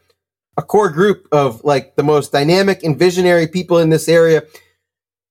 a 0.57 0.61
core 0.63 0.89
group 0.89 1.27
of 1.31 1.63
like 1.63 1.95
the 1.95 2.03
most 2.03 2.31
dynamic 2.31 2.83
and 2.83 2.97
visionary 2.97 3.47
people 3.47 3.77
in 3.77 3.89
this 3.89 4.09
area. 4.09 4.43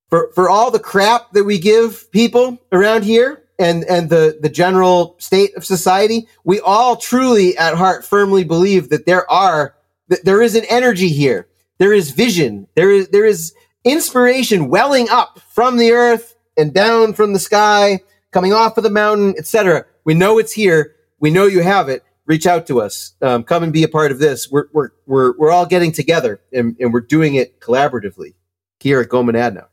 For 0.08 0.30
for 0.34 0.48
all 0.48 0.70
the 0.70 0.78
crap 0.78 1.32
that 1.32 1.44
we 1.44 1.58
give 1.58 2.10
people 2.12 2.58
around 2.70 3.04
here 3.04 3.42
and 3.58 3.84
and 3.84 4.08
the 4.08 4.38
the 4.40 4.48
general 4.48 5.16
state 5.18 5.56
of 5.56 5.64
society 5.64 6.28
we 6.44 6.60
all 6.60 6.94
truly 6.96 7.56
at 7.58 7.74
heart 7.74 8.04
firmly 8.04 8.44
believe 8.44 8.88
that 8.90 9.04
there 9.04 9.28
are 9.30 9.74
that 10.08 10.24
there 10.24 10.42
is 10.42 10.54
an 10.54 10.64
energy 10.70 11.08
here. 11.08 11.48
There 11.78 11.92
is 11.92 12.12
vision. 12.12 12.68
There 12.76 12.90
is 12.90 13.08
there 13.08 13.26
is 13.26 13.52
inspiration 13.84 14.68
welling 14.68 15.08
up 15.08 15.40
from 15.40 15.76
the 15.76 15.92
earth 15.92 16.35
and 16.56 16.72
down 16.72 17.12
from 17.12 17.32
the 17.32 17.38
sky 17.38 18.00
coming 18.32 18.52
off 18.52 18.76
of 18.76 18.84
the 18.84 18.90
mountain 18.90 19.34
etc 19.38 19.84
we 20.06 20.14
know 20.14 20.38
it's 20.38 20.52
here. 20.52 20.94
We 21.18 21.30
know 21.30 21.46
you 21.46 21.62
have 21.62 21.90
it. 21.90 22.02
Reach 22.26 22.46
out 22.46 22.66
to 22.68 22.80
us. 22.80 23.14
Um, 23.20 23.42
come 23.42 23.62
and 23.62 23.72
be 23.72 23.82
a 23.82 23.88
part 23.88 24.12
of 24.12 24.18
this. 24.18 24.50
We're 24.50 24.68
we're 24.72 24.90
we're, 25.06 25.36
we're 25.36 25.50
all 25.50 25.66
getting 25.66 25.92
together 25.92 26.40
and, 26.52 26.76
and 26.80 26.92
we're 26.92 27.00
doing 27.00 27.34
it 27.34 27.60
collaboratively 27.60 28.34
here 28.80 29.00
at 29.00 29.08
Go 29.08 29.22
Monadnock. 29.22 29.68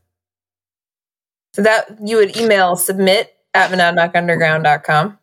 So 1.53 1.61
that 1.61 1.97
you 2.03 2.17
would 2.17 2.35
email 2.35 2.75
submit 2.75 3.35
at 3.53 3.71
monadnockunderground.com. 3.71 5.19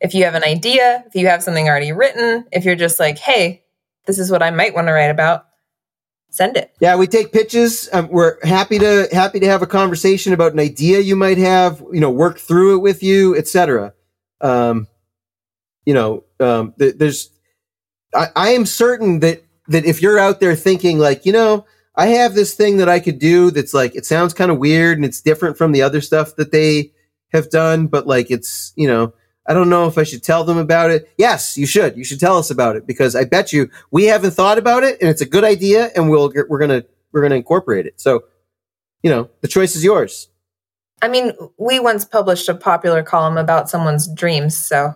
If 0.00 0.14
you 0.14 0.24
have 0.24 0.34
an 0.34 0.44
idea, 0.44 1.02
if 1.06 1.16
you 1.16 1.26
have 1.26 1.42
something 1.42 1.68
already 1.68 1.92
written, 1.92 2.46
if 2.52 2.64
you're 2.64 2.76
just 2.76 3.00
like, 3.00 3.18
hey, 3.18 3.64
this 4.06 4.20
is 4.20 4.30
what 4.30 4.42
I 4.42 4.50
might 4.50 4.74
want 4.74 4.86
to 4.86 4.92
write 4.92 5.10
about, 5.10 5.46
send 6.34 6.56
it. 6.56 6.74
Yeah, 6.80 6.96
we 6.96 7.06
take 7.06 7.32
pitches. 7.32 7.88
Um, 7.92 8.08
we're 8.08 8.44
happy 8.44 8.78
to 8.78 9.08
happy 9.12 9.40
to 9.40 9.46
have 9.46 9.62
a 9.62 9.66
conversation 9.66 10.32
about 10.32 10.52
an 10.52 10.60
idea 10.60 11.00
you 11.00 11.16
might 11.16 11.38
have. 11.38 11.82
You 11.92 12.00
know, 12.00 12.10
work 12.10 12.38
through 12.38 12.76
it 12.76 12.80
with 12.80 13.02
you, 13.02 13.36
etc. 13.36 13.94
Um, 14.40 14.88
you 15.86 15.94
know, 15.94 16.24
um, 16.40 16.74
th- 16.78 16.96
there's. 16.96 17.30
I, 18.14 18.28
I 18.36 18.48
am 18.50 18.66
certain 18.66 19.20
that 19.20 19.44
that 19.68 19.84
if 19.84 20.02
you're 20.02 20.18
out 20.18 20.40
there 20.40 20.54
thinking 20.54 20.98
like, 20.98 21.24
you 21.24 21.32
know, 21.32 21.66
I 21.96 22.06
have 22.08 22.34
this 22.34 22.54
thing 22.54 22.76
that 22.78 22.88
I 22.88 23.00
could 23.00 23.18
do 23.18 23.50
that's 23.50 23.74
like 23.74 23.94
it 23.94 24.04
sounds 24.04 24.34
kind 24.34 24.50
of 24.50 24.58
weird 24.58 24.98
and 24.98 25.04
it's 25.04 25.20
different 25.20 25.56
from 25.56 25.72
the 25.72 25.82
other 25.82 26.00
stuff 26.00 26.36
that 26.36 26.52
they 26.52 26.92
have 27.32 27.50
done, 27.50 27.86
but 27.86 28.06
like 28.06 28.30
it's 28.30 28.72
you 28.76 28.88
know. 28.88 29.14
I 29.46 29.54
don't 29.54 29.68
know 29.68 29.86
if 29.86 29.98
I 29.98 30.04
should 30.04 30.22
tell 30.22 30.44
them 30.44 30.56
about 30.56 30.90
it. 30.90 31.10
Yes, 31.18 31.56
you 31.56 31.66
should. 31.66 31.96
You 31.96 32.04
should 32.04 32.20
tell 32.20 32.38
us 32.38 32.50
about 32.50 32.76
it 32.76 32.86
because 32.86 33.14
I 33.14 33.24
bet 33.24 33.52
you 33.52 33.70
we 33.90 34.04
haven't 34.04 34.32
thought 34.32 34.58
about 34.58 34.84
it 34.84 35.00
and 35.00 35.10
it's 35.10 35.20
a 35.20 35.26
good 35.26 35.44
idea 35.44 35.90
and 35.94 36.08
we'll 36.08 36.32
we're 36.48 36.58
going 36.58 36.82
to 36.82 36.86
we're 37.12 37.20
going 37.20 37.30
to 37.30 37.36
incorporate 37.36 37.86
it. 37.86 38.00
So 38.00 38.24
you 39.02 39.10
know, 39.10 39.28
the 39.42 39.48
choice 39.48 39.76
is 39.76 39.84
yours. 39.84 40.28
I 41.02 41.08
mean, 41.08 41.32
we 41.58 41.78
once 41.78 42.06
published 42.06 42.48
a 42.48 42.54
popular 42.54 43.02
column 43.02 43.36
about 43.36 43.68
someone's 43.68 44.08
dreams, 44.08 44.56
so 44.56 44.94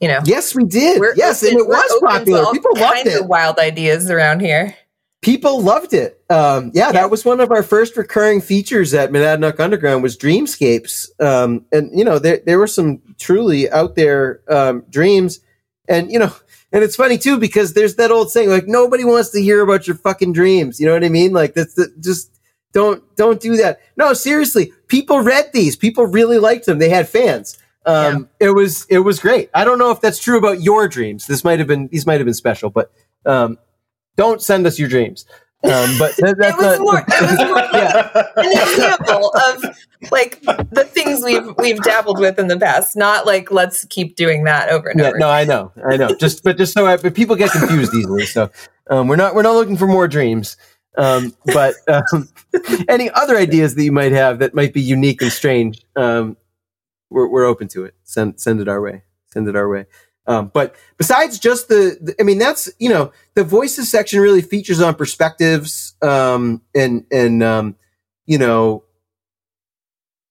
you 0.00 0.08
know. 0.08 0.20
Yes, 0.24 0.54
we 0.54 0.64
did. 0.64 0.98
We're 0.98 1.14
yes, 1.14 1.44
open- 1.44 1.54
and 1.54 1.64
it 1.64 1.68
was 1.68 2.00
popular. 2.00 2.52
People 2.52 2.72
loved 2.76 3.06
it. 3.06 3.26
Wild 3.26 3.58
ideas 3.58 4.10
around 4.10 4.40
here. 4.40 4.74
People 5.22 5.60
loved 5.60 5.92
it. 5.92 6.22
Um, 6.30 6.70
yeah, 6.72 6.86
Yeah. 6.86 6.92
that 6.92 7.10
was 7.10 7.24
one 7.26 7.40
of 7.40 7.50
our 7.50 7.62
first 7.62 7.96
recurring 7.96 8.40
features 8.40 8.94
at 8.94 9.10
Monadnock 9.12 9.60
Underground 9.60 10.02
was 10.02 10.16
dreamscapes. 10.16 11.08
Um, 11.22 11.66
and 11.72 11.90
you 11.96 12.04
know, 12.04 12.18
there 12.18 12.40
there 12.46 12.58
were 12.58 12.66
some 12.66 13.02
truly 13.18 13.70
out 13.70 13.96
there 13.96 14.40
um, 14.48 14.84
dreams, 14.88 15.40
and 15.88 16.10
you 16.10 16.18
know, 16.18 16.32
and 16.72 16.82
it's 16.82 16.96
funny 16.96 17.18
too 17.18 17.38
because 17.38 17.74
there's 17.74 17.96
that 17.96 18.10
old 18.10 18.30
saying 18.30 18.48
like 18.48 18.66
nobody 18.66 19.04
wants 19.04 19.28
to 19.30 19.42
hear 19.42 19.60
about 19.60 19.86
your 19.86 19.96
fucking 19.96 20.32
dreams. 20.32 20.80
You 20.80 20.86
know 20.86 20.94
what 20.94 21.04
I 21.04 21.10
mean? 21.10 21.32
Like 21.32 21.52
that's 21.52 21.74
the, 21.74 21.92
just 22.00 22.40
don't 22.72 23.02
don't 23.16 23.40
do 23.40 23.56
that. 23.58 23.80
No, 23.98 24.14
seriously, 24.14 24.72
people 24.86 25.20
read 25.20 25.50
these. 25.52 25.76
People 25.76 26.06
really 26.06 26.38
liked 26.38 26.64
them. 26.64 26.78
They 26.78 26.88
had 26.88 27.08
fans. 27.08 27.58
Um, 27.84 28.28
It 28.38 28.50
was 28.50 28.86
it 28.88 29.00
was 29.00 29.18
great. 29.20 29.50
I 29.52 29.64
don't 29.64 29.78
know 29.78 29.90
if 29.90 30.00
that's 30.00 30.18
true 30.18 30.38
about 30.38 30.62
your 30.62 30.88
dreams. 30.88 31.26
This 31.26 31.44
might 31.44 31.58
have 31.58 31.68
been 31.68 31.88
these 31.88 32.06
might 32.06 32.20
have 32.20 32.26
been 32.26 32.32
special, 32.32 32.70
but 32.70 32.90
um, 33.26 33.58
don't 34.16 34.42
send 34.42 34.66
us 34.66 34.78
your 34.78 34.88
dreams. 34.88 35.24
Um, 35.62 35.98
but 35.98 36.16
that, 36.16 36.36
that's 36.38 36.56
was 36.62 36.78
not- 36.78 36.80
more- 36.80 37.04
it 37.06 37.20
was 37.20 37.38
more- 37.46 37.58
yeah, 37.74 38.10
An 38.36 38.50
example 38.70 39.32
of 39.48 39.76
like 40.10 40.40
the 40.40 40.88
things 40.88 41.22
we've 41.22 41.54
we've 41.58 41.82
dabbled 41.82 42.18
with 42.18 42.38
in 42.38 42.46
the 42.48 42.58
past, 42.58 42.96
not 42.96 43.26
like 43.26 43.50
let's 43.50 43.84
keep 43.86 44.16
doing 44.16 44.44
that 44.44 44.70
over 44.70 44.88
and 44.88 44.98
yeah. 44.98 45.08
over. 45.08 45.18
No, 45.18 45.28
I 45.28 45.44
know, 45.44 45.70
I 45.90 45.96
know. 45.98 46.14
Just 46.14 46.42
but 46.44 46.56
just 46.56 46.72
so 46.72 46.86
I, 46.86 46.96
but 46.96 47.14
people 47.14 47.36
get 47.36 47.50
confused 47.50 47.94
easily. 47.94 48.24
So 48.24 48.50
um, 48.88 49.06
we're 49.06 49.16
not 49.16 49.34
we're 49.34 49.42
not 49.42 49.52
looking 49.54 49.76
for 49.76 49.86
more 49.86 50.08
dreams. 50.08 50.56
Um, 50.96 51.34
but 51.46 51.74
um, 51.88 52.28
any 52.88 53.10
other 53.10 53.36
ideas 53.36 53.74
that 53.74 53.84
you 53.84 53.92
might 53.92 54.12
have 54.12 54.38
that 54.38 54.54
might 54.54 54.72
be 54.72 54.80
unique 54.80 55.20
and 55.20 55.30
strange, 55.30 55.84
um, 55.94 56.38
we're, 57.10 57.28
we're 57.28 57.44
open 57.44 57.68
to 57.68 57.84
it. 57.84 57.94
Send 58.04 58.40
send 58.40 58.60
it 58.60 58.68
our 58.68 58.80
way. 58.80 59.02
Send 59.26 59.46
it 59.46 59.56
our 59.56 59.68
way. 59.68 59.84
Um, 60.30 60.48
but 60.54 60.76
besides 60.96 61.40
just 61.40 61.66
the, 61.66 61.98
the, 62.00 62.14
I 62.20 62.22
mean, 62.22 62.38
that's 62.38 62.70
you 62.78 62.88
know, 62.88 63.12
the 63.34 63.42
voices 63.42 63.90
section 63.90 64.20
really 64.20 64.42
features 64.42 64.80
on 64.80 64.94
perspectives 64.94 65.96
um, 66.02 66.62
and 66.72 67.04
and 67.10 67.42
um, 67.42 67.74
you 68.26 68.38
know, 68.38 68.84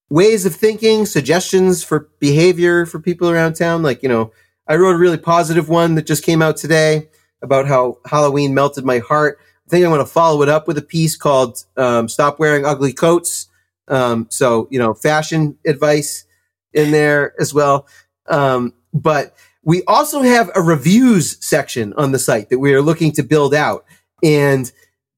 ways 0.10 0.46
of 0.46 0.56
thinking, 0.56 1.06
suggestions 1.06 1.84
for 1.84 2.10
behavior 2.20 2.86
for 2.86 3.02
people 3.02 3.30
around 3.30 3.56
town. 3.56 3.84
Like 3.84 4.02
you 4.02 4.08
know, 4.08 4.32
I 4.70 4.78
wrote 4.78 4.96
a 4.96 4.98
really 4.98 5.18
positive 5.18 5.68
one 5.68 5.96
that 5.96 6.08
just 6.08 6.24
came 6.24 6.42
out 6.42 6.56
today 6.56 7.10
about 7.42 7.68
how 7.68 7.98
Halloween 8.06 8.54
melted 8.54 8.86
my 8.86 9.00
heart. 9.00 9.38
I 9.68 9.70
think 9.70 9.84
I'm 9.84 9.92
going 9.92 10.00
to 10.00 10.10
follow 10.10 10.42
it 10.44 10.50
up 10.50 10.66
with 10.66 10.78
a 10.78 10.82
piece 10.82 11.18
called 11.18 11.66
um, 11.76 12.08
"Stop 12.08 12.40
Wearing 12.40 12.66
Ugly 12.66 12.94
Coats." 12.94 13.50
Um, 13.90 14.28
so 14.30 14.70
you 14.72 14.80
know, 14.80 14.94
fashion 14.94 15.58
advice 15.68 16.24
in 16.72 16.92
there 16.92 17.34
as 17.38 17.54
well. 17.54 17.86
Um, 18.28 18.74
but 18.94 19.36
we 19.70 19.84
also 19.84 20.24
have 20.24 20.50
a 20.56 20.64
reviews 20.64 21.38
section 21.46 21.94
on 21.94 22.12
the 22.12 22.18
site 22.18 22.50
that 22.50 22.58
we 22.58 22.74
are 22.74 22.82
looking 22.82 23.12
to 23.12 23.22
build 23.22 23.54
out, 23.54 23.86
and 24.24 24.72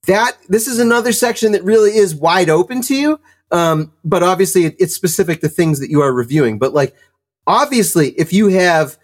that 0.07 0.35
this 0.49 0.67
is 0.67 0.77
another 0.77 1.13
section 1.13 1.53
that 1.53 1.63
really 1.63 1.91
is 1.95 2.13
wide 2.13 2.49
open 2.49 2.81
to 2.81 2.93
you. 2.93 3.17
Um, 3.51 3.93
but 4.03 4.23
obviously, 4.23 4.65
it, 4.65 4.75
it's 4.77 4.93
specific 4.93 5.39
to 5.39 5.47
things 5.47 5.79
that 5.79 5.89
you 5.89 6.01
are 6.01 6.11
reviewing. 6.11 6.59
But 6.59 6.73
like, 6.73 6.93
obviously, 7.47 8.09
if 8.19 8.33
you 8.33 8.49
have 8.49 8.97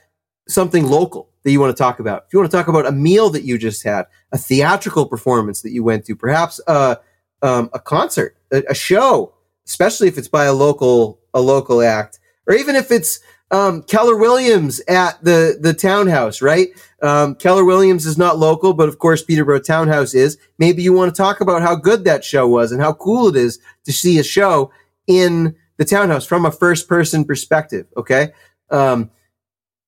something 0.49 0.85
local 0.85 1.29
that 1.43 1.51
you 1.53 1.61
want 1.61 1.73
to 1.73 1.81
talk 1.81 2.01
about, 2.01 2.25
if 2.27 2.33
you 2.33 2.39
want 2.39 2.51
to 2.51 2.57
talk 2.57 2.67
about 2.67 2.85
a 2.85 2.91
meal 2.91 3.29
that 3.29 3.43
you 3.43 3.57
just 3.57 3.83
had, 3.83 4.05
a 4.33 4.37
theatrical 4.37 5.05
performance 5.05 5.61
that 5.61 5.71
you 5.71 5.81
went 5.81 6.03
to, 6.07 6.15
perhaps 6.17 6.59
a 6.67 6.99
um, 7.41 7.69
a 7.71 7.79
concert, 7.79 8.35
a, 8.51 8.63
a 8.67 8.75
show, 8.75 9.33
especially 9.65 10.09
if 10.09 10.17
it's 10.17 10.27
by 10.27 10.43
a 10.43 10.51
local 10.51 11.21
a 11.33 11.39
local 11.39 11.81
act, 11.81 12.19
or 12.47 12.53
even 12.53 12.75
if 12.75 12.91
it's 12.91 13.21
um, 13.51 13.81
Keller 13.83 14.17
Williams 14.17 14.81
at 14.87 15.23
the 15.23 15.57
the 15.59 15.73
townhouse, 15.73 16.41
right? 16.41 16.69
Um, 17.01 17.35
Keller 17.35 17.63
Williams 17.63 18.05
is 18.05 18.17
not 18.17 18.37
local, 18.37 18.73
but 18.73 18.89
of 18.89 18.99
course 18.99 19.23
Peterborough 19.23 19.59
Townhouse 19.59 20.13
is. 20.13 20.37
Maybe 20.57 20.81
you 20.83 20.93
want 20.93 21.13
to 21.13 21.21
talk 21.21 21.39
about 21.41 21.61
how 21.61 21.75
good 21.75 22.03
that 22.05 22.25
show 22.25 22.47
was 22.47 22.71
and 22.71 22.81
how 22.81 22.93
cool 22.93 23.27
it 23.27 23.35
is 23.35 23.59
to 23.85 23.93
see 23.93 24.19
a 24.19 24.23
show 24.23 24.71
in 25.05 25.55
the 25.77 25.85
townhouse 25.85 26.25
from 26.25 26.45
a 26.45 26.51
first 26.51 26.87
person 26.89 27.23
perspective. 27.23 27.85
Okay. 27.95 28.33
Um, 28.69 29.11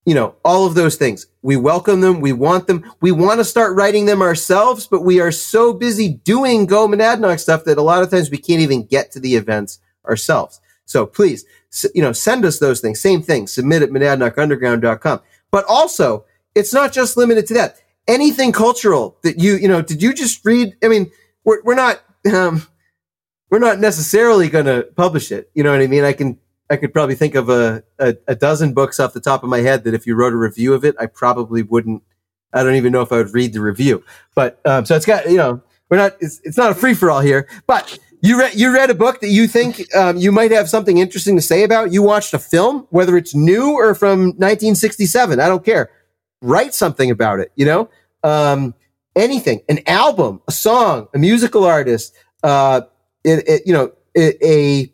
you 0.05 0.15
know, 0.15 0.35
all 0.45 0.65
of 0.65 0.75
those 0.75 0.95
things. 0.95 1.27
We 1.41 1.57
welcome 1.57 2.01
them. 2.01 2.21
We 2.21 2.31
want 2.31 2.67
them. 2.67 2.89
We 3.01 3.11
want 3.11 3.39
to 3.39 3.45
start 3.45 3.75
writing 3.75 4.05
them 4.05 4.21
ourselves, 4.21 4.87
but 4.87 5.01
we 5.03 5.19
are 5.19 5.31
so 5.31 5.73
busy 5.73 6.13
doing 6.23 6.65
Go 6.65 6.87
Monadnock 6.87 7.39
stuff 7.39 7.65
that 7.65 7.77
a 7.77 7.83
lot 7.83 8.01
of 8.01 8.09
times 8.09 8.31
we 8.31 8.37
can't 8.37 8.61
even 8.61 8.85
get 8.85 9.11
to 9.11 9.19
the 9.19 9.35
events 9.35 9.79
ourselves. 10.07 10.61
So 10.85 11.05
please, 11.05 11.45
you 11.93 12.01
know, 12.01 12.11
send 12.11 12.45
us 12.45 12.59
those 12.59 12.81
things. 12.81 12.99
Same 13.01 13.21
thing. 13.21 13.47
Submit 13.47 13.81
at 13.81 13.89
monadnockunderground.com. 13.89 15.21
But 15.51 15.65
also, 15.67 16.25
it's 16.55 16.73
not 16.73 16.91
just 16.91 17.17
limited 17.17 17.47
to 17.47 17.53
that. 17.55 17.77
Anything 18.07 18.51
cultural 18.51 19.17
that 19.23 19.39
you, 19.39 19.55
you 19.55 19.67
know, 19.67 19.81
did 19.81 20.01
you 20.01 20.13
just 20.13 20.43
read? 20.43 20.75
I 20.83 20.87
mean, 20.87 21.11
we're, 21.43 21.61
we're 21.63 21.75
not, 21.75 22.01
um, 22.33 22.63
we're 23.49 23.59
not 23.59 23.79
necessarily 23.79 24.49
going 24.49 24.65
to 24.65 24.87
publish 24.95 25.31
it. 25.31 25.49
You 25.53 25.63
know 25.63 25.71
what 25.71 25.81
I 25.81 25.87
mean? 25.87 26.03
I 26.03 26.13
can, 26.13 26.39
I 26.69 26.75
could 26.75 26.93
probably 26.93 27.15
think 27.15 27.35
of 27.35 27.49
a, 27.49 27.83
a, 27.97 28.15
a 28.27 28.35
dozen 28.35 28.73
books 28.73 28.99
off 28.99 29.13
the 29.13 29.19
top 29.19 29.43
of 29.43 29.49
my 29.49 29.59
head 29.59 29.83
that 29.83 29.93
if 29.93 30.05
you 30.05 30.15
wrote 30.15 30.33
a 30.33 30.37
review 30.37 30.73
of 30.73 30.85
it, 30.85 30.95
I 30.99 31.05
probably 31.07 31.63
wouldn't, 31.63 32.03
I 32.53 32.63
don't 32.63 32.75
even 32.75 32.91
know 32.91 33.01
if 33.01 33.11
I 33.11 33.17
would 33.17 33.33
read 33.33 33.53
the 33.53 33.61
review. 33.61 34.03
But, 34.35 34.59
um, 34.65 34.85
so 34.85 34.95
it's 34.95 35.05
got, 35.05 35.29
you 35.29 35.37
know, 35.37 35.61
we're 35.89 35.97
not, 35.97 36.15
it's, 36.19 36.41
it's 36.43 36.57
not 36.57 36.71
a 36.71 36.75
free 36.75 36.93
for 36.93 37.09
all 37.09 37.21
here, 37.21 37.47
but 37.65 37.97
you 38.21 38.37
read, 38.39 38.55
you 38.55 38.73
read 38.73 38.89
a 38.89 38.95
book 38.95 39.21
that 39.21 39.29
you 39.29 39.47
think, 39.47 39.93
um, 39.95 40.17
you 40.17 40.31
might 40.31 40.51
have 40.51 40.69
something 40.69 40.97
interesting 40.97 41.35
to 41.35 41.41
say 41.41 41.63
about. 41.63 41.93
You 41.93 42.03
watched 42.03 42.33
a 42.33 42.39
film, 42.39 42.85
whether 42.89 43.15
it's 43.15 43.33
new 43.33 43.71
or 43.71 43.95
from 43.95 44.19
1967. 44.37 45.39
I 45.39 45.47
don't 45.47 45.63
care. 45.63 45.89
Write 46.41 46.73
something 46.73 47.11
about 47.11 47.39
it, 47.39 47.51
you 47.55 47.65
know? 47.65 47.89
Um, 48.23 48.73
anything, 49.15 49.61
an 49.69 49.79
album, 49.87 50.41
a 50.47 50.51
song, 50.51 51.07
a 51.13 51.17
musical 51.17 51.63
artist, 51.63 52.15
uh, 52.43 52.81
it, 53.23 53.47
it 53.47 53.61
you 53.65 53.73
know, 53.73 53.93
it, 54.13 54.37
a, 54.43 54.91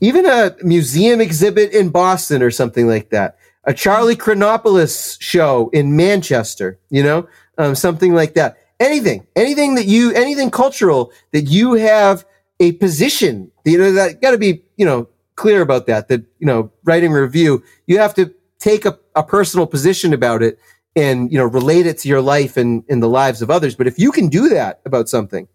even 0.00 0.26
a 0.26 0.56
museum 0.62 1.20
exhibit 1.20 1.72
in 1.72 1.90
Boston 1.90 2.42
or 2.42 2.50
something 2.50 2.86
like 2.86 3.10
that. 3.10 3.36
A 3.64 3.74
Charlie 3.74 4.16
Chronopoulos 4.16 5.20
show 5.20 5.70
in 5.72 5.94
Manchester, 5.96 6.80
you 6.90 7.02
know, 7.02 7.28
um, 7.58 7.74
something 7.74 8.14
like 8.14 8.34
that. 8.34 8.58
Anything, 8.80 9.26
anything 9.36 9.74
that 9.76 9.86
you, 9.86 10.12
anything 10.12 10.50
cultural 10.50 11.12
that 11.32 11.42
you 11.42 11.74
have 11.74 12.24
a 12.60 12.72
position, 12.72 13.50
you 13.64 13.78
know, 13.78 13.92
that 13.92 14.20
got 14.20 14.32
to 14.32 14.38
be, 14.38 14.62
you 14.76 14.84
know, 14.84 15.08
clear 15.36 15.62
about 15.62 15.86
that. 15.86 16.08
That 16.08 16.24
you 16.38 16.46
know, 16.46 16.70
writing 16.84 17.12
review, 17.12 17.62
you 17.86 17.98
have 17.98 18.14
to 18.14 18.34
take 18.58 18.84
a, 18.84 18.98
a 19.14 19.22
personal 19.22 19.66
position 19.66 20.12
about 20.12 20.42
it 20.42 20.58
and 20.94 21.32
you 21.32 21.38
know 21.38 21.46
relate 21.46 21.86
it 21.86 21.98
to 21.98 22.08
your 22.08 22.20
life 22.20 22.56
and 22.56 22.84
in 22.88 23.00
the 23.00 23.08
lives 23.08 23.42
of 23.42 23.50
others. 23.50 23.74
But 23.74 23.86
if 23.86 23.98
you 23.98 24.12
can 24.12 24.28
do 24.28 24.48
that 24.48 24.80
about 24.84 25.08
something, 25.08 25.48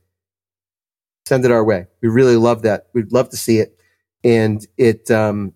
send 1.26 1.46
it 1.46 1.52
our 1.52 1.64
way. 1.64 1.88
We 2.02 2.10
really 2.10 2.38
love 2.38 2.62
that. 2.64 2.88
We'd 2.94 3.12
love 3.12 3.30
to 3.30 3.38
see 3.38 3.60
it 3.60 3.78
and 4.24 4.66
it 4.78 5.10
um, 5.12 5.54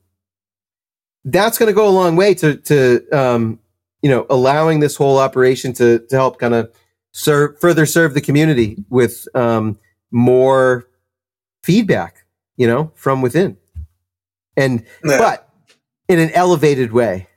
that's 1.25 1.57
going 1.57 1.67
to 1.67 1.73
go 1.73 1.87
a 1.87 1.91
long 1.91 2.15
way 2.15 2.33
to 2.35 2.55
to 2.57 3.09
um, 3.11 3.59
you 4.01 4.09
know 4.09 4.25
allowing 4.29 4.79
this 4.79 4.95
whole 4.95 5.17
operation 5.17 5.73
to 5.73 5.99
to 6.09 6.15
help 6.15 6.39
kind 6.39 6.53
of 6.53 6.73
serve 7.11 7.59
further 7.59 7.85
serve 7.85 8.13
the 8.13 8.21
community 8.21 8.83
with 8.89 9.27
um, 9.35 9.77
more 10.11 10.87
feedback, 11.63 12.25
you 12.57 12.67
know, 12.67 12.91
from 12.95 13.21
within, 13.21 13.57
and 14.57 14.85
Yeah. 15.03 15.17
but 15.17 15.49
in 16.07 16.19
an 16.19 16.31
elevated 16.31 16.91
way. 16.93 17.27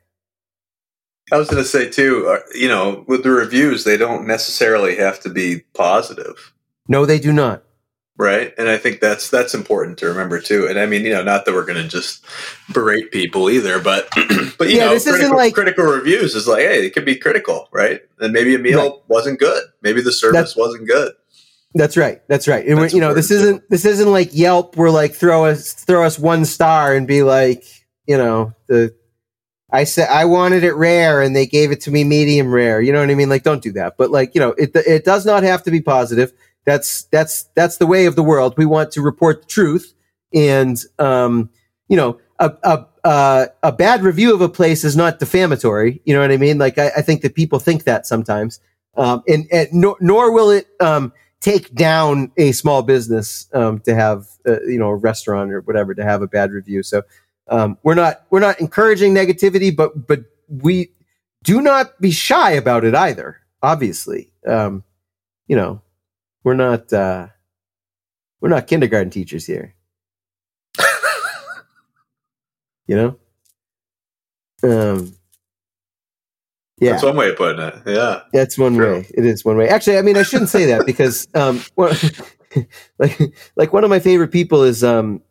I 1.33 1.39
was 1.39 1.49
going 1.49 1.63
to 1.63 1.69
say 1.69 1.89
too, 1.89 2.27
uh, 2.29 2.41
you 2.55 2.69
know, 2.69 3.05
with 3.09 3.23
the 3.23 3.31
reviews, 3.31 3.85
they 3.85 3.97
don't 3.97 4.27
necessarily 4.27 4.95
have 4.97 5.21
to 5.21 5.31
be 5.31 5.61
positive, 5.75 6.53
No, 6.89 7.07
they 7.07 7.19
do 7.19 7.33
not. 7.33 7.65
Right? 8.19 8.53
And 8.59 8.69
I 8.69 8.77
think 8.79 9.01
that's 9.01 9.31
that's 9.31 9.55
important 9.55 9.99
to 9.99 10.07
remember 10.07 10.41
too. 10.41 10.67
And 10.69 10.79
I 10.79 10.87
mean, 10.87 11.05
you 11.05 11.13
know, 11.13 11.23
not 11.23 11.45
that 11.45 11.55
we're 11.55 11.65
going 11.65 11.83
to 11.83 11.89
just 11.89 12.25
berate 12.73 13.11
people 13.11 13.51
either, 13.51 13.79
but 13.81 14.09
but 14.59 14.69
you 14.69 14.77
Yeah, 14.77 14.87
know, 14.87 14.91
this 14.95 15.07
isn't 15.07 15.15
critical, 15.19 15.37
like- 15.37 15.55
critical 15.55 15.85
reviews 15.85 16.35
is 16.35 16.47
like, 16.47 16.63
hey, 16.63 16.87
it 16.87 16.95
could 16.95 17.05
be 17.05 17.17
critical, 17.17 17.69
right? 17.73 18.01
And 18.21 18.33
maybe 18.33 18.55
a 18.55 18.59
meal 18.59 18.79
Right. 18.81 18.93
wasn't 19.09 19.39
good, 19.41 19.65
maybe 19.83 20.01
the 20.01 20.13
service 20.13 20.55
wasn't 20.57 20.87
good. 20.89 21.13
That's 21.77 21.97
right. 21.97 22.21
That's 22.29 22.47
right. 22.47 22.65
And 22.65 22.79
That's 22.81 22.95
you 22.95 23.01
know, 23.01 23.15
this 23.15 23.33
isn't 23.33 23.69
this 23.69 23.85
isn't 23.85 24.09
like 24.11 24.31
Yelp 24.33 24.77
where 24.77 24.91
like 24.93 25.13
throw 25.13 25.45
us 25.47 25.73
throw 25.73 26.05
us 26.05 26.19
one 26.19 26.45
star 26.45 26.95
and 26.95 27.05
be 27.07 27.25
like, 27.25 27.65
you 28.07 28.17
know, 28.17 28.53
the 28.69 28.95
I 29.73 29.83
said 29.83 30.09
I 30.09 30.25
wanted 30.27 30.63
it 30.63 30.75
rare 30.75 31.21
and 31.21 31.35
they 31.35 31.47
gave 31.47 31.73
it 31.73 31.81
to 31.81 31.91
me 31.91 32.05
medium 32.05 32.55
rare. 32.55 32.81
You 32.81 32.93
know 32.93 33.01
what 33.01 33.11
I 33.11 33.17
mean? 33.17 33.29
Like 33.29 33.43
don't 33.43 33.61
do 33.61 33.73
that. 33.73 33.97
But 33.99 34.13
like, 34.13 34.37
you 34.37 34.41
know, 34.41 34.51
it 34.51 34.71
it 34.77 35.05
does 35.05 35.27
not 35.27 35.43
have 35.43 35.65
to 35.65 35.73
be 35.73 35.81
positive. 35.81 36.33
That's 36.65 37.05
that's 37.05 37.45
that's 37.55 37.77
the 37.77 37.87
way 37.87 38.07
of 38.07 38.17
the 38.17 38.23
world. 38.23 38.55
We 38.57 38.67
want 38.67 38.93
to 38.93 39.03
report 39.03 39.43
the 39.43 39.49
truth 39.49 39.95
and 40.35 40.83
um, 40.99 41.51
you 41.89 41.97
know, 41.97 42.19
a 42.39 42.53
a 42.63 42.87
a, 43.05 43.49
a 43.63 43.73
bad 43.73 44.03
review 44.03 44.35
of 44.35 44.41
a 44.41 44.49
place 44.49 44.85
is 44.85 44.97
not 44.97 45.19
defamatory. 45.19 46.01
You 46.05 46.15
know 46.15 46.21
what 46.21 46.33
I 46.33 46.37
mean? 46.37 46.59
Like 46.59 46.79
I, 46.79 46.91
I 46.97 47.03
think 47.03 47.23
that 47.23 47.35
people 47.35 47.59
think 47.59 47.85
that 47.85 48.07
sometimes. 48.07 48.61
Um, 48.97 49.23
and, 49.27 49.47
and 49.51 49.69
nor, 49.73 49.97
nor 50.01 50.33
will 50.33 50.51
it 50.51 50.69
um, 50.81 51.13
take 51.41 51.75
down 51.75 52.31
a 52.37 52.53
small 52.53 52.83
business 52.83 53.49
um, 53.53 53.81
to 53.81 53.95
have 53.95 54.27
uh, 54.47 54.63
you 54.63 54.79
know 54.79 54.89
a 54.89 54.97
restaurant 54.97 55.53
or 55.53 55.61
whatever 55.63 55.95
to 55.95 56.05
have 56.05 56.23
a 56.23 56.29
bad 56.29 56.53
review. 56.53 56.83
So 56.83 57.03
um, 57.49 57.77
we're 57.83 57.95
not 57.95 58.25
we're 58.31 58.41
not 58.41 58.61
encouraging 58.61 59.15
negativity, 59.15 59.75
but 59.75 60.07
but 60.07 60.21
we 60.49 60.91
do 61.43 61.61
not 61.61 62.01
be 62.01 62.11
shy 62.11 62.53
about 62.53 62.85
it 62.85 62.95
either. 62.95 63.41
Obviously, 63.63 64.31
um, 64.47 64.85
you 65.49 65.57
know, 65.57 65.83
we're 66.45 66.55
not 66.55 66.93
uh, 66.93 67.29
we're 68.41 68.51
not 68.51 68.67
kindergarten 68.67 69.11
teachers 69.11 69.47
here. 69.47 69.75
you 72.87 72.97
know, 72.97 73.19
um, 74.63 75.15
yeah, 76.79 76.93
That's 76.93 77.05
one 77.05 77.17
way 77.17 77.31
of 77.31 77.37
putting 77.37 77.61
it. 77.61 77.75
Yeah. 77.87 78.23
that's 78.33 78.59
one 78.59 78.75
True. 78.75 78.95
way. 78.97 79.07
It 79.15 79.25
is 79.25 79.45
one 79.45 79.57
way. 79.57 79.69
Actually, 79.69 79.99
I 79.99 80.03
mean, 80.03 80.17
I 80.17 80.23
shouldn't 80.23 80.51
say 80.51 80.67
that 80.67 80.85
because, 80.87 81.27
um, 81.35 81.63
well, 81.77 81.97
like, 82.99 83.19
like 83.57 83.73
one 83.73 83.85
of 83.85 83.91
my 83.91 84.01
favorite 84.01 84.33
people 84.33 84.63
is, 84.63 84.83
um, 84.83 85.23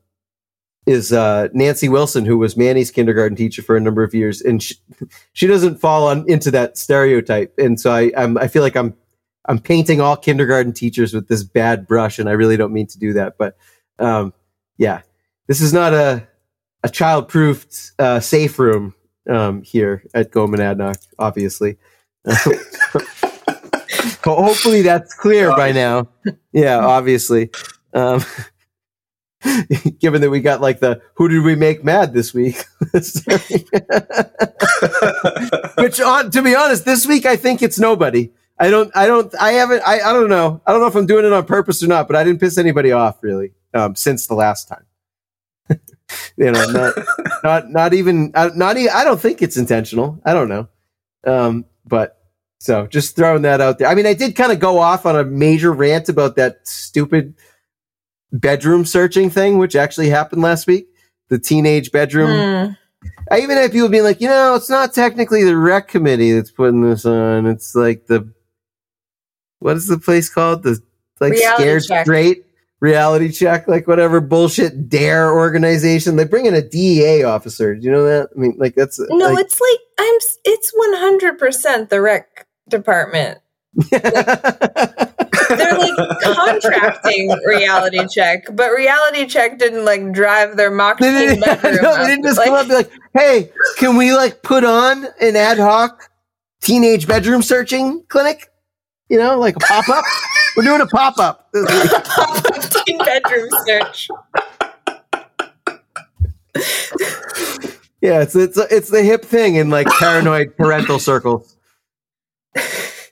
is 0.86 1.14
uh, 1.14 1.50
Nancy 1.54 1.90
Wilson, 1.90 2.26
who 2.26 2.38
was 2.38 2.58
Manny's 2.58 2.92
kindergarten 2.92 3.36
teacher 3.36 3.62
for 3.62 3.76
a 3.76 3.80
number 3.80 4.04
of 4.04 4.14
years, 4.14 4.42
and 4.42 4.62
she, 4.64 4.76
she 5.34 5.48
doesn't 5.48 5.80
fall 5.80 6.08
on 6.08 6.30
into 6.30 6.52
that 6.52 6.78
stereotype. 6.78 7.54
And 7.58 7.80
so 7.80 7.92
I, 7.92 8.12
I'm, 8.18 8.38
I 8.38 8.48
feel 8.48 8.62
like 8.64 8.76
I'm, 8.76 8.94
I'm 9.46 9.60
painting 9.60 10.00
all 10.02 10.16
kindergarten 10.16 10.74
teachers 10.74 11.14
with 11.14 11.28
this 11.28 11.44
bad 11.44 11.86
brush, 11.88 12.20
and 12.20 12.30
I 12.30 12.34
really 12.34 12.58
don't 12.58 12.74
mean 12.74 12.88
to 12.88 13.00
do 13.00 13.14
that. 13.14 13.38
But 13.38 13.58
um, 14.00 14.34
yeah, 14.78 15.02
this 15.48 15.62
is 15.62 15.74
not 15.74 15.94
a, 15.94 16.28
a 16.84 16.90
child-proofed 16.90 17.92
uh, 18.00 18.20
safe 18.20 18.58
room 18.60 18.94
um, 19.30 19.62
here 19.62 20.04
at 20.14 20.32
Go 20.32 20.48
Monadnock, 20.48 21.06
obviously. 21.20 21.78
Ho- 24.24 24.42
Hopefully 24.44 24.82
that's 24.82 25.14
clear 25.14 25.50
by 25.52 25.72
now. 25.74 26.08
Yeah, 26.54 26.80
obviously. 26.80 27.52
Um, 27.94 28.24
given 30.00 30.22
that 30.22 30.30
we 30.30 30.40
got 30.40 30.62
like 30.62 30.80
the 30.80 31.02
who 31.16 31.28
did 31.28 31.44
we 31.44 31.56
make 31.56 31.84
mad 31.84 32.14
this 32.14 32.34
week? 32.34 32.64
Which 35.78 36.00
on 36.00 36.32
to 36.32 36.42
be 36.42 36.56
honest, 36.56 36.86
this 36.86 37.06
week 37.06 37.26
I 37.26 37.36
think 37.36 37.62
it's 37.62 37.78
nobody. 37.80 38.32
I 38.60 38.70
don't 38.70 38.92
I 38.96 39.08
don't 39.08 39.34
I 39.40 39.54
haven't 39.54 39.82
I, 39.86 40.02
I 40.02 40.14
don't 40.14 40.30
know. 40.30 40.62
I 40.66 40.72
don't 40.72 40.82
know 40.82 40.88
if 40.88 40.96
I'm 40.96 41.06
doing 41.06 41.26
it 41.26 41.34
on 41.34 41.46
purpose 41.46 41.84
or 41.84 41.88
not, 41.88 42.08
but 42.08 42.16
I 42.16 42.24
didn't 42.24 42.40
piss 42.40 42.58
anybody 42.58 42.92
off 42.92 43.22
really 43.22 43.54
um, 43.74 43.96
since 43.96 44.28
the 44.28 44.36
last 44.36 44.68
time. 44.68 44.86
you 46.38 46.52
know, 46.52 46.66
not 46.72 46.94
not 47.44 47.70
not 47.70 47.94
even 47.94 48.32
not 48.34 48.78
even, 48.78 48.92
I 48.94 49.04
don't 49.04 49.20
think 49.20 49.42
it's 49.42 49.58
intentional. 49.58 50.22
I 50.26 50.34
don't 50.34 50.50
know. 50.50 50.68
Um, 51.26 51.66
but 51.86 52.18
so 52.60 52.88
just 52.88 53.16
throwing 53.16 53.42
that 53.42 53.60
out 53.60 53.80
there. 53.80 53.88
I 53.88 53.96
mean, 53.96 54.06
I 54.06 54.14
did 54.14 54.36
kind 54.36 54.52
of 54.52 54.60
go 54.60 54.80
off 54.80 55.06
on 55.06 55.18
a 55.18 55.24
major 55.24 55.72
rant 55.72 56.10
about 56.10 56.36
that 56.36 56.68
stupid 56.68 57.36
bedroom 58.32 58.86
searching 58.86 59.30
thing, 59.30 59.58
which 59.58 59.76
actually 59.76 60.10
happened 60.10 60.42
last 60.42 60.68
week. 60.68 60.88
The 61.30 61.40
teenage 61.40 61.92
bedroom. 61.92 62.30
Hmm. 62.68 62.74
I 63.30 63.40
even 63.40 63.58
had 63.58 63.72
people 63.72 63.90
being 63.90 64.04
like, 64.04 64.22
you 64.22 64.30
know, 64.30 64.56
it's 64.56 64.70
not 64.70 64.94
technically 64.94 65.44
the 65.44 65.58
rec 65.58 65.88
committee 65.90 66.32
that's 66.32 66.52
putting 66.52 66.82
this 66.82 67.06
on. 67.06 67.46
It's 67.48 67.76
like 67.76 68.08
the 68.08 68.32
what 69.64 69.78
is 69.78 69.88
the 69.88 69.98
place 69.98 70.30
called? 70.30 70.64
The 70.64 70.80
like 71.20 71.34
Reality 71.34 71.64
scared 71.64 71.84
Check. 71.86 72.06
straight 72.06 72.46
reality 72.84 73.32
check, 73.32 73.66
like 73.68 73.88
whatever 73.88 74.20
bullshit 74.20 74.90
dare 74.90 75.32
organization. 75.32 76.18
They 76.18 76.26
bring 76.26 76.46
in 76.46 76.54
a 76.54 76.62
DEA 76.62 77.24
officer. 77.24 77.74
Do 77.76 77.82
you 77.82 77.92
know 77.92 78.04
that? 78.04 78.30
I 78.36 78.40
mean, 78.40 78.56
like 78.58 78.76
that's 78.76 79.00
No, 79.10 79.30
like, 79.30 79.46
it's 79.46 79.60
like 79.60 79.80
I'm. 80.00 80.16
It's 80.44 80.72
one 80.76 80.94
hundred 80.96 81.40
percent 81.40 81.90
the 81.90 82.02
rec 82.02 82.46
department. 82.70 83.40
They're 83.90 84.02
like 85.78 86.20
contracting 86.22 87.32
reality 87.46 88.06
check, 88.08 88.44
but 88.54 88.70
reality 88.72 89.26
check 89.26 89.58
didn't 89.58 89.86
like 89.86 90.12
drive 90.12 90.58
their 90.58 90.70
mock 90.70 91.00
They 91.00 91.12
didn't, 91.12 91.40
no, 91.40 91.56
they 91.98 92.06
didn't 92.06 92.24
just 92.24 92.38
Like, 92.38 92.48
come 92.48 92.56
up 92.56 92.62
and 92.62 92.70
be 92.70 92.76
like, 92.76 92.92
"Hey, 93.14 93.52
can 93.78 93.96
we 93.96 94.14
like 94.14 94.42
put 94.44 94.64
on 94.64 95.06
an 95.22 95.36
ad 95.36 95.58
hoc 95.58 96.10
teenage 96.62 97.08
bedroom 97.08 97.42
searching 97.42 98.04
clinic? 98.10 98.50
You 99.10 99.18
know, 99.20 99.38
like 99.40 99.56
a 99.56 99.60
pop 99.60 99.88
up. 99.90 100.04
We're 100.56 100.64
doing 100.64 100.82
a 100.82 100.86
pop 100.88 101.18
up. 101.18 101.50
pop-up 101.54 102.72
teen 102.86 102.98
bedroom 103.00 103.50
search. 103.66 104.08
yeah, 108.02 108.22
it's 108.22 108.36
it's 108.36 108.58
it's 108.58 108.90
the 108.92 109.02
hip 109.04 109.26
thing 109.26 109.56
in 109.56 109.70
like 109.72 109.88
paranoid 109.88 110.56
parental 110.58 111.00
circles. 111.00 111.56
It's 112.56 113.12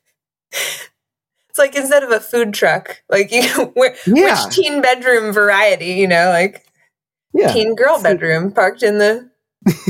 like 1.57 1.75
instead 1.75 2.03
of 2.03 2.11
a 2.11 2.19
food 2.19 2.53
truck, 2.53 3.01
like 3.09 3.31
you, 3.31 3.41
where, 3.73 3.95
Yeah. 4.05 4.45
which 4.45 4.55
teen 4.55 4.81
bedroom 4.81 5.33
variety? 5.33 5.93
You 5.93 6.07
know, 6.07 6.29
like 6.29 6.63
Yeah, 7.33 7.51
teen 7.51 7.75
girl 7.75 7.99
bedroom 8.01 8.51
parked 8.51 8.83
in 8.83 8.99
the 8.99 9.29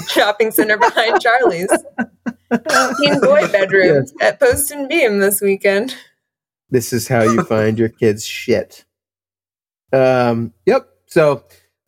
shopping 0.08 0.52
center 0.52 0.78
behind 0.78 1.20
Charlie's. 1.22 1.70
Teen 3.00 3.20
boy 3.22 3.48
bedroom 3.52 4.06
at 4.22 4.40
Post 4.40 4.72
and 4.72 4.90
Beam 4.90 5.20
this 5.20 5.42
weekend. 5.42 5.96
this 6.70 6.94
is 6.94 7.08
how 7.08 7.22
you 7.24 7.44
find 7.44 7.80
your 7.80 7.90
kids 7.90 8.26
shit. 8.26 8.86
Um. 9.94 10.54
Yep. 10.66 10.88
So. 11.08 11.44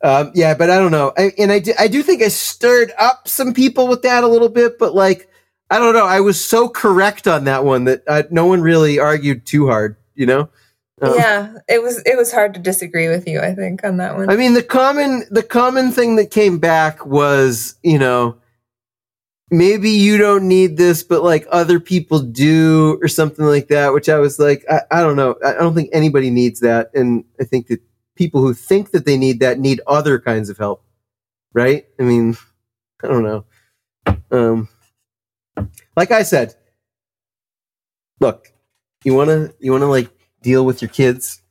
Um, 0.06 0.34
yeah, 0.36 0.54
but 0.54 0.70
I 0.70 0.80
don't 0.80 0.92
know. 0.92 1.14
I, 1.18 1.32
and 1.38 1.50
I 1.50 1.60
do, 1.60 1.72
I 1.80 1.88
do 1.88 2.04
think 2.04 2.22
I 2.22 2.28
stirred 2.28 2.92
up 3.00 3.26
some 3.26 3.54
people 3.54 3.88
with 3.88 4.02
that 4.02 4.26
a 4.26 4.28
little 4.28 4.50
bit, 4.50 4.78
but 4.78 4.94
like, 4.94 5.30
I 5.70 5.80
don't 5.80 5.94
know. 5.94 6.06
I 6.06 6.20
was 6.20 6.44
so 6.44 6.68
correct 6.68 7.26
on 7.26 7.46
that 7.46 7.64
one 7.64 7.86
that 7.86 8.04
uh, 8.06 8.24
no 8.30 8.46
one 8.46 8.60
really 8.60 9.00
argued 9.00 9.46
too 9.46 9.68
hard, 9.68 9.96
you 10.14 10.26
know? 10.26 10.50
Um, 11.02 11.14
yeah, 11.16 11.54
it 11.70 11.82
was 11.82 12.04
it 12.06 12.18
was 12.18 12.34
hard 12.34 12.54
to 12.56 12.60
disagree 12.60 13.08
with 13.08 13.30
you. 13.30 13.40
I 13.40 13.56
think 13.56 13.86
on 13.86 13.96
that 13.96 14.18
one. 14.18 14.30
I 14.30 14.36
mean, 14.36 14.56
the 14.56 14.64
common, 14.64 15.24
the 15.32 15.42
common 15.42 15.94
thing 15.94 16.18
that 16.18 16.32
came 16.32 16.60
back 16.60 17.06
was, 17.06 17.76
you 17.82 17.98
know, 17.98 18.36
maybe 19.54 19.92
you 19.92 20.18
don't 20.18 20.48
need 20.48 20.78
this, 20.78 21.04
but 21.04 21.24
like 21.24 21.46
other 21.52 21.80
people 21.80 22.20
do 22.20 22.98
or 23.04 23.08
something 23.08 23.46
like 23.46 23.68
that, 23.68 23.94
which 23.94 24.10
I 24.10 24.18
was 24.18 24.40
like, 24.40 24.66
I, 24.68 24.82
I 24.90 25.02
don't 25.02 25.16
know. 25.16 25.36
I 25.46 25.54
don't 25.54 25.76
think 25.76 25.92
anybody 25.94 26.32
needs 26.32 26.60
that. 26.62 26.90
And 26.96 27.24
I 27.40 27.44
think 27.44 27.68
that 27.68 27.80
people 28.16 28.42
who 28.42 28.56
think 28.56 28.90
that 28.92 29.06
they 29.06 29.16
need 29.16 29.40
that 29.42 29.60
need 29.60 29.80
other 29.86 30.20
kinds 30.20 30.50
of 30.50 30.58
help. 30.58 30.84
Right. 31.54 31.86
I 32.00 32.04
mean, 32.04 32.36
I 33.04 33.08
don't 33.08 33.24
know. 33.24 33.46
Um, 34.32 34.70
like 35.96 36.10
I 36.10 36.24
said, 36.24 36.56
look, 38.20 38.52
you 39.04 39.14
want 39.14 39.30
to, 39.30 39.54
you 39.60 39.72
want 39.72 39.84
to 39.84 39.88
like 39.88 40.10
deal 40.42 40.66
with 40.66 40.82
your 40.82 40.90
kids 40.90 41.44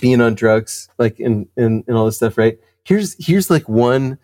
being 0.00 0.22
on 0.22 0.34
drugs, 0.34 0.88
like 0.96 1.20
and, 1.20 1.46
and, 1.58 1.84
and 1.86 1.96
all 1.96 2.06
this 2.06 2.16
stuff, 2.16 2.38
right? 2.38 2.58
Here's, 2.84 3.14
here's 3.22 3.50
like 3.50 3.68
one 3.68 4.16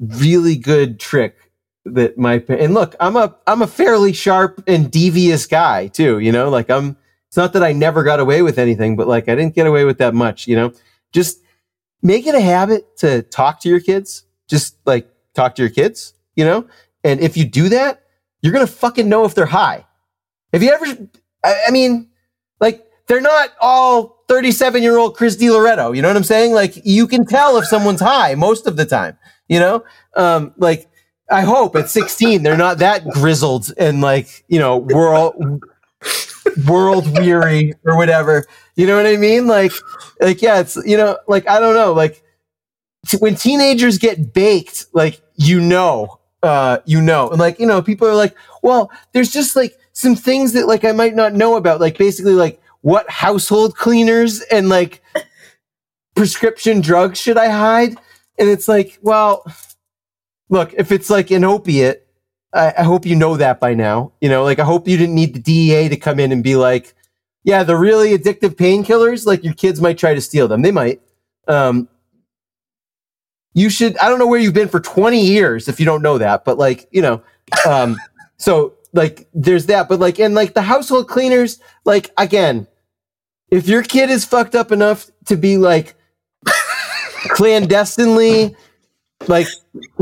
really 0.00 0.56
good 0.56 0.98
trick 0.98 1.43
that 1.84 2.16
my, 2.18 2.42
and 2.48 2.74
look, 2.74 2.94
I'm 3.00 3.16
a, 3.16 3.36
I'm 3.46 3.62
a 3.62 3.66
fairly 3.66 4.12
sharp 4.12 4.62
and 4.66 4.90
devious 4.90 5.46
guy 5.46 5.88
too, 5.88 6.18
you 6.18 6.32
know, 6.32 6.48
like 6.48 6.70
I'm, 6.70 6.96
it's 7.28 7.36
not 7.36 7.52
that 7.54 7.62
I 7.62 7.72
never 7.72 8.04
got 8.04 8.20
away 8.20 8.42
with 8.42 8.58
anything, 8.58 8.96
but 8.96 9.08
like 9.08 9.28
I 9.28 9.34
didn't 9.34 9.54
get 9.54 9.66
away 9.66 9.84
with 9.84 9.98
that 9.98 10.14
much, 10.14 10.46
you 10.46 10.56
know, 10.56 10.72
just 11.12 11.40
make 12.04 12.26
it 12.26 12.34
a 12.34 12.40
habit 12.40 12.96
to 12.98 13.22
talk 13.22 13.58
to 13.60 13.68
your 13.68 13.80
kids. 13.80 14.24
Just 14.46 14.76
like 14.84 15.10
talk 15.34 15.56
to 15.56 15.62
your 15.62 15.70
kids, 15.70 16.12
you 16.36 16.44
know? 16.44 16.68
And 17.02 17.18
if 17.18 17.36
you 17.36 17.44
do 17.44 17.70
that, 17.70 18.02
you're 18.42 18.52
to 18.52 18.66
fucking 18.66 19.08
know 19.08 19.24
if 19.24 19.34
they're 19.34 19.46
high. 19.46 19.86
Have 20.52 20.62
you 20.62 20.70
ever, 20.70 20.84
I, 21.42 21.64
I 21.66 21.70
mean, 21.70 22.10
like 22.60 22.86
they're 23.08 23.22
not 23.22 23.50
all 23.60 24.22
37 24.28 24.82
year 24.82 24.98
old 24.98 25.16
Chris 25.16 25.36
DiLoretto. 25.36 25.96
You 25.96 26.02
know 26.02 26.08
what 26.08 26.16
I'm 26.16 26.24
saying? 26.24 26.52
Like 26.52 26.74
you 26.84 27.06
can 27.06 27.24
tell 27.24 27.56
if 27.56 27.66
someone's 27.66 28.00
high 28.00 28.34
most 28.34 28.66
of 28.66 28.76
the 28.76 28.84
time, 28.84 29.18
you 29.48 29.58
know? 29.58 29.82
Um, 30.14 30.52
like 30.58 30.88
I 31.30 31.42
hope 31.42 31.74
at 31.76 31.88
16, 31.88 32.42
they're 32.42 32.56
not 32.56 32.78
that 32.78 33.08
grizzled 33.08 33.72
and 33.78 34.00
like, 34.00 34.44
you 34.48 34.58
know, 34.58 34.76
world, 34.76 35.62
world 36.66 37.18
weary 37.18 37.74
or 37.84 37.96
whatever. 37.96 38.44
You 38.76 38.86
know 38.86 38.96
what 38.96 39.06
I 39.06 39.16
mean? 39.16 39.46
Like, 39.46 39.72
like, 40.20 40.42
yeah, 40.42 40.60
it's, 40.60 40.76
you 40.84 40.96
know, 40.96 41.18
like, 41.26 41.48
I 41.48 41.60
don't 41.60 41.74
know, 41.74 41.92
like 41.92 42.22
t- 43.06 43.16
when 43.18 43.34
teenagers 43.34 43.98
get 43.98 44.32
baked, 44.34 44.86
like, 44.92 45.20
you 45.36 45.60
know, 45.60 46.20
uh, 46.42 46.78
you 46.84 47.00
know, 47.00 47.30
and 47.30 47.38
like, 47.38 47.58
you 47.58 47.66
know, 47.66 47.80
people 47.80 48.06
are 48.06 48.14
like, 48.14 48.36
well, 48.62 48.90
there's 49.12 49.30
just 49.30 49.56
like 49.56 49.78
some 49.92 50.14
things 50.14 50.52
that 50.52 50.66
like 50.66 50.84
I 50.84 50.92
might 50.92 51.14
not 51.14 51.32
know 51.32 51.56
about, 51.56 51.80
like 51.80 51.96
basically 51.96 52.34
like 52.34 52.60
what 52.82 53.08
household 53.08 53.76
cleaners 53.76 54.42
and 54.42 54.68
like 54.68 55.02
prescription 56.14 56.82
drugs 56.82 57.18
should 57.18 57.38
I 57.38 57.48
hide? 57.48 57.96
And 58.38 58.48
it's 58.48 58.68
like, 58.68 58.98
well, 59.00 59.44
look, 60.48 60.72
if 60.74 60.92
it's 60.92 61.10
like 61.10 61.30
an 61.30 61.44
opiate, 61.44 62.06
I, 62.52 62.74
I 62.78 62.82
hope 62.82 63.06
you 63.06 63.16
know 63.16 63.36
that 63.36 63.60
by 63.60 63.74
now. 63.74 64.12
You 64.20 64.28
know, 64.28 64.44
like 64.44 64.58
I 64.58 64.64
hope 64.64 64.88
you 64.88 64.96
didn't 64.96 65.14
need 65.14 65.34
the 65.34 65.40
DEA 65.40 65.88
to 65.88 65.96
come 65.96 66.20
in 66.20 66.32
and 66.32 66.42
be 66.42 66.56
like, 66.56 66.94
yeah, 67.42 67.62
the 67.62 67.76
really 67.76 68.16
addictive 68.16 68.56
painkillers, 68.56 69.26
like 69.26 69.44
your 69.44 69.54
kids 69.54 69.80
might 69.80 69.98
try 69.98 70.14
to 70.14 70.20
steal 70.20 70.48
them. 70.48 70.62
They 70.62 70.70
might. 70.70 71.00
Um, 71.46 71.88
you 73.52 73.70
should, 73.70 73.96
I 73.98 74.08
don't 74.08 74.18
know 74.18 74.26
where 74.26 74.40
you've 74.40 74.54
been 74.54 74.68
for 74.68 74.80
20 74.80 75.24
years 75.24 75.68
if 75.68 75.78
you 75.78 75.86
don't 75.86 76.02
know 76.02 76.18
that, 76.18 76.44
but 76.44 76.58
like, 76.58 76.88
you 76.90 77.02
know, 77.02 77.22
um, 77.68 77.96
so 78.36 78.74
like 78.92 79.28
there's 79.32 79.66
that, 79.66 79.88
but 79.88 80.00
like, 80.00 80.18
and 80.18 80.34
like 80.34 80.54
the 80.54 80.62
household 80.62 81.08
cleaners, 81.08 81.60
like 81.84 82.10
again, 82.16 82.66
if 83.50 83.68
your 83.68 83.82
kid 83.82 84.10
is 84.10 84.24
fucked 84.24 84.54
up 84.54 84.72
enough 84.72 85.10
to 85.26 85.36
be 85.36 85.58
like 85.58 85.94
clandestinely 87.28 88.56
like 89.28 89.46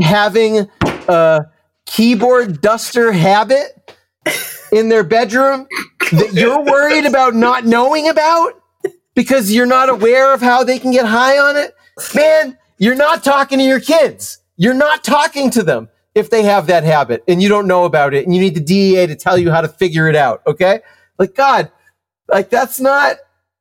having 0.01 0.67
a 0.81 1.45
keyboard 1.85 2.61
duster 2.61 3.11
habit 3.11 3.91
in 4.71 4.89
their 4.89 5.03
bedroom 5.03 5.67
that 6.11 6.33
you're 6.33 6.63
worried 6.63 7.05
about 7.05 7.35
not 7.35 7.65
knowing 7.65 8.09
about 8.09 8.53
because 9.15 9.53
you're 9.53 9.65
not 9.65 9.89
aware 9.89 10.33
of 10.33 10.41
how 10.41 10.63
they 10.63 10.79
can 10.79 10.91
get 10.91 11.05
high 11.05 11.37
on 11.37 11.55
it, 11.55 11.75
man, 12.15 12.57
you're 12.77 12.95
not 12.95 13.23
talking 13.23 13.59
to 13.59 13.65
your 13.65 13.79
kids. 13.79 14.39
You're 14.57 14.73
not 14.73 15.03
talking 15.03 15.49
to 15.51 15.63
them 15.63 15.89
if 16.15 16.29
they 16.29 16.43
have 16.43 16.67
that 16.67 16.83
habit 16.83 17.23
and 17.27 17.41
you 17.41 17.49
don't 17.49 17.67
know 17.67 17.85
about 17.85 18.13
it 18.13 18.25
and 18.25 18.35
you 18.35 18.41
need 18.41 18.55
the 18.55 18.61
DEA 18.61 19.07
to 19.07 19.15
tell 19.15 19.37
you 19.37 19.51
how 19.51 19.61
to 19.61 19.67
figure 19.67 20.07
it 20.07 20.15
out. 20.15 20.41
Okay. 20.45 20.81
Like, 21.17 21.35
God, 21.35 21.71
like 22.27 22.49
that's 22.49 22.79
not, 22.79 23.17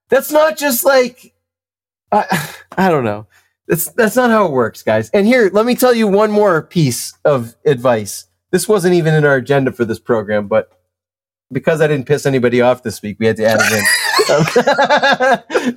that's 0.08 0.30
not 0.30 0.58
just 0.58 0.84
like, 0.84 1.34
I, 2.10 2.54
I 2.76 2.88
don't 2.90 3.04
know. 3.04 3.26
That's, 3.68 3.90
that's 3.92 4.16
not 4.16 4.30
how 4.30 4.46
it 4.46 4.52
works, 4.52 4.82
guys. 4.82 5.10
And 5.10 5.26
here, 5.26 5.50
let 5.52 5.66
me 5.66 5.74
tell 5.74 5.94
you 5.94 6.08
one 6.08 6.30
more 6.30 6.62
piece 6.62 7.12
of 7.24 7.54
advice. 7.64 8.26
This 8.50 8.68
wasn't 8.68 8.94
even 8.94 9.14
in 9.14 9.24
our 9.24 9.36
agenda 9.36 9.72
for 9.72 9.84
this 9.84 9.98
program, 9.98 10.48
but 10.48 10.70
because 11.50 11.80
I 11.80 11.86
didn't 11.86 12.06
piss 12.06 12.26
anybody 12.26 12.60
off 12.60 12.82
this 12.82 13.02
week, 13.02 13.18
we 13.18 13.26
had 13.26 13.36
to 13.36 13.44
add 13.44 13.60
it 13.62 13.72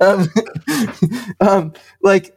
um, 0.00 0.28
um, 1.40 1.48
um, 1.48 1.72
like, 2.02 2.36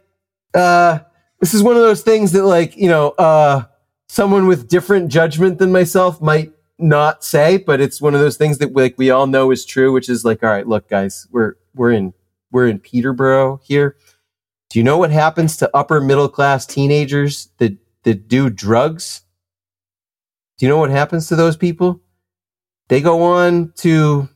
uh, 0.54 1.00
this 1.40 1.54
is 1.54 1.64
one 1.64 1.76
of 1.76 1.82
those 1.82 2.02
things 2.02 2.32
that, 2.34 2.44
like, 2.44 2.76
you 2.78 2.90
know, 2.90 3.10
uh, 3.12 3.64
someone 4.08 4.48
with 4.48 4.68
different 4.68 5.10
judgment 5.10 5.58
than 5.58 5.72
myself 5.72 6.22
might 6.22 6.52
not 6.80 7.24
say, 7.24 7.58
but 7.58 7.80
it's 7.80 8.02
one 8.02 8.14
of 8.14 8.22
those 8.22 8.38
things 8.38 8.58
that 8.58 8.74
like 8.74 8.98
we 8.98 9.10
all 9.12 9.28
know 9.28 9.52
is 9.52 9.66
true, 9.66 9.92
which 9.92 10.10
is 10.10 10.26
like, 10.26 10.44
all 10.44 10.50
right, 10.50 10.68
look, 10.68 10.90
guys, 10.90 11.28
we're 11.32 11.56
we're 11.76 11.92
in 11.92 12.14
we're 12.52 12.68
in 12.68 12.80
Peterborough 12.80 13.60
here. 13.64 13.96
Do 14.70 14.80
you 14.80 14.84
know 14.84 14.98
what 14.98 15.12
happens 15.12 15.58
to 15.58 15.76
upper 15.76 16.00
middle 16.00 16.30
class 16.30 16.66
teenagers 16.66 17.50
that 17.58 17.78
that 18.04 18.28
do 18.28 18.50
drugs? 18.50 19.22
Do 20.58 20.66
you 20.66 20.70
know 20.70 20.78
what 20.78 20.92
happens 20.92 21.28
to 21.28 21.36
those 21.36 21.58
people? 21.58 22.02
They 22.90 23.02
go 23.02 23.24
on 23.24 23.74
to 23.78 24.30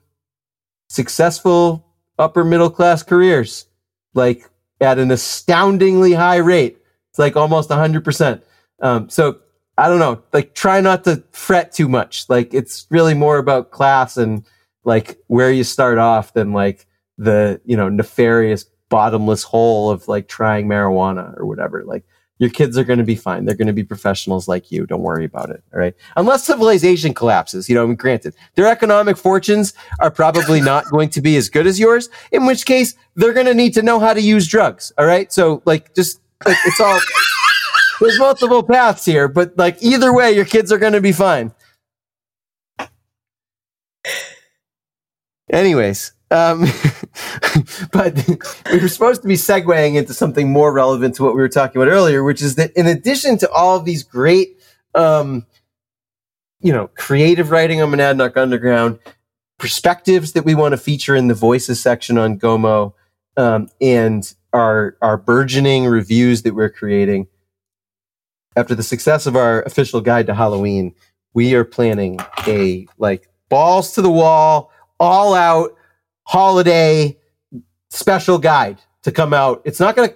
successful 0.90 1.86
upper 2.18 2.44
middle 2.44 2.70
class 2.70 3.04
careers, 3.04 3.66
like 4.14 4.50
at 4.80 5.00
an 5.00 5.12
astoundingly 5.12 6.14
high 6.14 6.38
rate. 6.38 6.78
It's 7.10 7.20
like 7.20 7.36
almost 7.36 7.70
100%. 7.70 8.42
Um, 8.82 9.10
so 9.10 9.40
I 9.78 9.88
don't 9.88 10.00
know, 10.00 10.22
like 10.34 10.54
try 10.54 10.82
not 10.82 11.04
to 11.06 11.24
fret 11.32 11.72
too 11.72 11.90
much. 11.90 12.26
Like 12.30 12.54
it's 12.54 12.86
really 12.90 13.14
more 13.14 13.38
about 13.38 13.72
class 13.72 14.18
and 14.18 14.46
like 14.84 15.18
where 15.28 15.52
you 15.52 15.64
start 15.64 15.98
off 15.98 16.34
than 16.34 16.54
like 16.54 16.86
the, 17.18 17.60
you 17.66 17.76
know, 17.76 17.90
nefarious 17.90 18.66
bottomless 18.94 19.42
hole 19.42 19.90
of 19.90 20.08
like 20.08 20.28
trying 20.28 20.68
marijuana 20.68 21.36
or 21.36 21.48
whatever. 21.48 21.84
Like 21.84 22.06
your 22.38 22.52
kids 22.52 22.78
are 22.78 22.84
going 22.84 23.00
to 23.00 23.04
be 23.04 23.16
fine. 23.16 23.44
They're 23.44 23.56
going 23.56 23.66
to 23.66 23.74
be 23.74 23.84
professionals 23.84 24.48
like 24.48 24.72
you. 24.72 24.86
Don't 24.86 25.02
worry 25.02 25.26
about 25.26 25.50
it. 25.50 25.64
All 25.74 25.80
right. 25.80 25.96
Unless 26.16 26.46
civilization 26.46 27.16
collapses, 27.16 27.68
you 27.68 27.74
know, 27.74 27.82
I 27.82 27.88
mean, 27.88 27.96
granted, 27.96 28.36
their 28.54 28.68
economic 28.68 29.18
fortunes 29.18 29.74
are 30.00 30.12
probably 30.12 30.62
not 30.74 30.86
going 30.92 31.10
to 31.10 31.22
be 31.22 31.38
as 31.38 31.50
good 31.50 31.66
as 31.66 31.80
yours, 31.80 32.08
in 32.32 32.46
which 32.46 32.68
case 32.68 32.94
they're 33.16 33.34
going 33.34 33.48
to 33.48 33.56
need 33.56 33.74
to 33.74 33.82
know 33.82 34.00
how 34.00 34.14
to 34.14 34.22
use 34.22 34.48
drugs. 34.48 34.94
All 35.00 35.08
right. 35.08 35.34
So 35.34 35.64
like, 35.66 35.96
just 35.96 36.22
like, 36.46 36.58
it's 36.68 36.80
all, 36.80 37.00
there's 38.00 38.20
multiple 38.20 38.62
paths 38.62 39.06
here, 39.06 39.28
but 39.28 39.58
like 39.58 39.82
either 39.82 40.14
way, 40.14 40.34
your 40.34 40.46
kids 40.46 40.72
are 40.72 40.78
going 40.78 40.94
to 40.94 41.02
be 41.02 41.14
fine. 41.14 41.52
Anyways, 45.50 46.12
um, 46.34 46.62
but 47.92 48.28
we 48.72 48.80
were 48.80 48.88
supposed 48.88 49.22
to 49.22 49.28
be 49.28 49.36
segueing 49.36 49.96
into 49.96 50.16
something 50.16 50.52
more 50.52 50.74
relevant 50.74 51.16
to 51.16 51.24
what 51.24 51.36
we 51.36 51.42
were 51.42 51.48
talking 51.48 51.80
about 51.80 51.92
earlier, 51.92 52.24
which 52.24 52.42
is 52.42 52.56
that 52.56 52.72
in 52.72 52.88
addition 52.88 53.38
to 53.38 53.52
all 53.52 53.78
of 53.78 53.86
these 53.86 54.02
great, 54.02 54.60
um, 54.96 55.46
you 56.60 56.74
know, 56.74 56.88
creative 56.96 57.52
writing 57.52 57.82
on 57.82 57.92
Monadnock 57.92 58.36
Underground, 58.36 58.98
perspectives 59.60 60.32
that 60.32 60.44
we 60.44 60.56
want 60.56 60.72
to 60.74 60.78
feature 60.78 61.16
in 61.16 61.28
the 61.28 61.36
voices 61.36 61.80
section 61.80 62.18
on 62.18 62.40
Gomo, 62.40 62.94
um, 63.38 63.70
and 63.80 64.34
our 64.54 64.98
our 65.02 65.18
burgeoning 65.18 65.86
reviews 65.86 66.42
that 66.42 66.56
we're 66.56 66.70
creating. 66.70 67.28
After 68.56 68.74
the 68.74 68.84
success 68.84 69.28
of 69.28 69.36
our 69.36 69.62
official 69.64 70.02
guide 70.02 70.26
to 70.28 70.34
Halloween, 70.34 70.96
we 71.36 71.54
are 71.54 71.64
planning 71.64 72.20
a 72.48 72.88
like 72.98 73.30
balls 73.50 73.94
to 73.94 74.02
the 74.02 74.12
wall, 74.12 74.72
all 75.00 75.36
out 75.36 75.76
holiday 76.24 77.18
special 77.90 78.38
guide 78.38 78.80
to 79.04 79.12
come 79.12 79.34
out. 79.34 79.62
It's 79.66 79.80
not 79.80 79.96
going 79.96 80.10
to, 80.10 80.16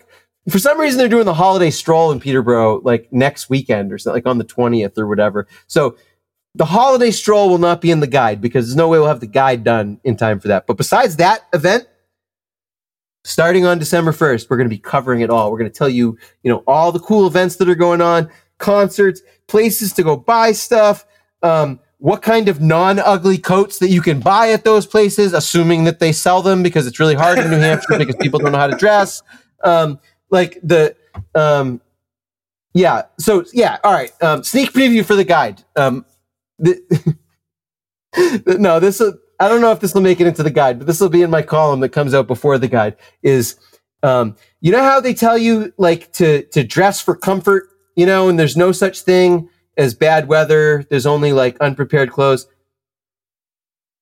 for 0.50 0.60
some 0.60 0.80
reason, 0.80 0.98
they're 0.98 1.10
doing 1.10 1.26
the 1.26 1.34
holiday 1.34 1.70
stroll 1.70 2.12
in 2.12 2.20
Peterborough 2.20 2.82
like 2.84 3.12
next 3.12 3.50
weekend 3.50 3.92
or 3.92 3.98
something, 3.98 4.18
like 4.18 4.30
on 4.30 4.38
the 4.38 4.46
20th 4.46 4.98
or 4.98 5.08
whatever. 5.08 5.48
So 5.68 5.98
the 6.56 6.66
holiday 6.66 7.12
stroll 7.12 7.50
will 7.50 7.58
not 7.58 7.82
be 7.82 7.92
in 7.92 8.00
the 8.00 8.08
guide 8.08 8.42
because 8.42 8.66
there's 8.66 8.76
no 8.76 8.88
way 8.88 8.98
we'll 8.98 9.08
have 9.08 9.20
the 9.20 9.28
guide 9.28 9.64
done 9.64 10.00
in 10.04 10.18
time 10.18 10.40
for 10.40 10.48
that. 10.48 10.66
But 10.66 10.78
besides 10.78 11.18
that 11.18 11.42
event, 11.54 11.88
starting 13.24 13.66
on 13.66 13.78
December 13.78 14.12
1st, 14.12 14.50
we're 14.50 14.58
going 14.58 14.70
to 14.70 14.76
be 14.76 14.80
covering 14.80 15.22
it 15.22 15.30
all. 15.30 15.52
We're 15.52 15.60
going 15.60 15.70
to 15.70 15.78
tell 15.78 15.90
you, 15.90 16.18
you 16.44 16.52
know, 16.52 16.64
all 16.66 16.92
the 16.92 17.00
cool 17.00 17.28
events 17.28 17.58
that 17.58 17.70
are 17.70 17.76
going 17.76 18.02
on, 18.02 18.30
concerts, 18.58 19.22
places 19.48 19.94
to 19.94 20.04
go 20.04 20.16
buy 20.16 20.54
stuff, 20.54 21.06
um, 21.44 21.80
what 22.00 22.22
kind 22.22 22.48
of 22.48 22.62
non-ugly 22.62 23.40
coats 23.40 23.80
that 23.80 23.90
you 23.90 24.02
can 24.02 24.20
buy 24.20 24.52
at 24.52 24.64
those 24.64 24.86
places, 24.86 25.34
assuming 25.34 25.84
that 25.86 26.00
they 26.00 26.12
sell 26.12 26.42
them 26.42 26.62
because 26.62 26.86
it's 26.86 27.00
really 27.00 27.16
hard 27.16 27.40
in 27.40 27.50
New 27.50 27.58
Hampshire 27.58 27.86
because 27.98 28.16
people 28.18 28.40
don't 28.40 28.52
know 28.52 28.58
how 28.58 28.68
to 28.68 28.78
dress. 28.78 29.24
Um, 29.64 30.00
like 30.30 30.60
the, 30.62 30.96
um, 31.34 31.82
yeah. 32.74 33.04
So 33.20 33.46
yeah. 33.52 33.78
All 33.84 33.94
right. 33.94 34.12
Um, 34.22 34.44
sneak 34.44 34.74
preview 34.74 35.04
for 35.04 35.16
the 35.16 35.24
guide. 35.24 35.64
Um, 35.76 36.06
the, 36.60 37.16
no, 38.60 38.80
this 38.80 39.00
will, 39.00 39.18
I 39.40 39.48
don't 39.48 39.62
know 39.62 39.72
if 39.72 39.80
this 39.80 39.94
will 39.94 40.02
make 40.02 40.20
it 40.20 40.28
into 40.28 40.44
the 40.44 40.52
guide, 40.52 40.78
but 40.78 40.88
this 40.88 41.00
will 41.00 41.10
be 41.10 41.24
in 41.24 41.32
my 41.32 41.42
column 41.42 41.80
that 41.80 41.90
comes 41.90 42.14
out 42.14 42.28
before 42.28 42.58
the 42.60 42.68
guide 42.68 42.96
is, 43.24 43.56
um, 44.04 44.36
you 44.62 44.72
know 44.72 44.84
how 44.84 45.00
they 45.00 45.14
tell 45.14 45.38
you 45.38 45.74
like 45.78 46.12
to, 46.14 46.44
to 46.50 46.64
dress 46.64 47.02
for 47.02 47.16
comfort, 47.16 47.70
you 47.96 48.06
know, 48.06 48.30
and 48.30 48.40
there's 48.40 48.58
no 48.58 48.72
such 48.72 49.02
thing 49.02 49.50
as 49.78 49.94
bad 49.94 50.28
weather. 50.28 50.86
There's 50.90 51.06
only 51.06 51.34
like 51.34 51.58
unprepared 51.60 52.12
clothes. 52.12 52.48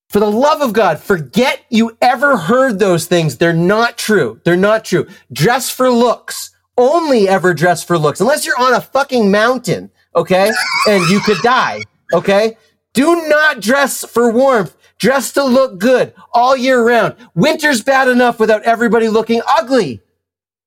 For 0.10 0.20
the 0.20 0.32
love 0.32 0.62
of 0.62 0.74
God, 0.74 1.00
forget 1.00 1.66
you 1.70 1.98
ever 2.02 2.38
heard 2.38 2.80
those 2.80 3.06
things. 3.06 3.38
They're 3.38 3.54
not 3.54 3.98
true. 3.98 4.40
They're 4.44 4.56
not 4.56 4.86
true. 4.86 5.08
Dress 5.32 5.70
for 5.70 5.90
looks. 5.90 6.52
Only 6.78 7.28
ever 7.28 7.54
dress 7.54 7.84
for 7.84 7.98
looks. 7.98 8.22
Unless 8.22 8.46
you're 8.46 8.60
on 8.60 8.74
a 8.74 8.82
fucking 8.82 9.32
mountain, 9.32 9.90
okay? 10.16 10.52
And 10.88 11.04
you 11.10 11.20
could 11.22 11.38
die, 11.42 11.82
okay? 12.14 12.58
Do 12.94 13.28
not 13.28 13.62
dress 13.62 14.06
for 14.06 14.32
warmth. 14.32 14.76
Dress 15.00 15.34
to 15.34 15.44
look 15.44 15.80
good 15.80 16.14
all 16.34 16.56
year 16.56 16.82
round. 16.86 17.16
Winter's 17.34 17.82
bad 17.82 18.08
enough 18.08 18.40
without 18.40 18.64
everybody 18.64 19.10
looking 19.10 19.42
ugly. 19.48 20.02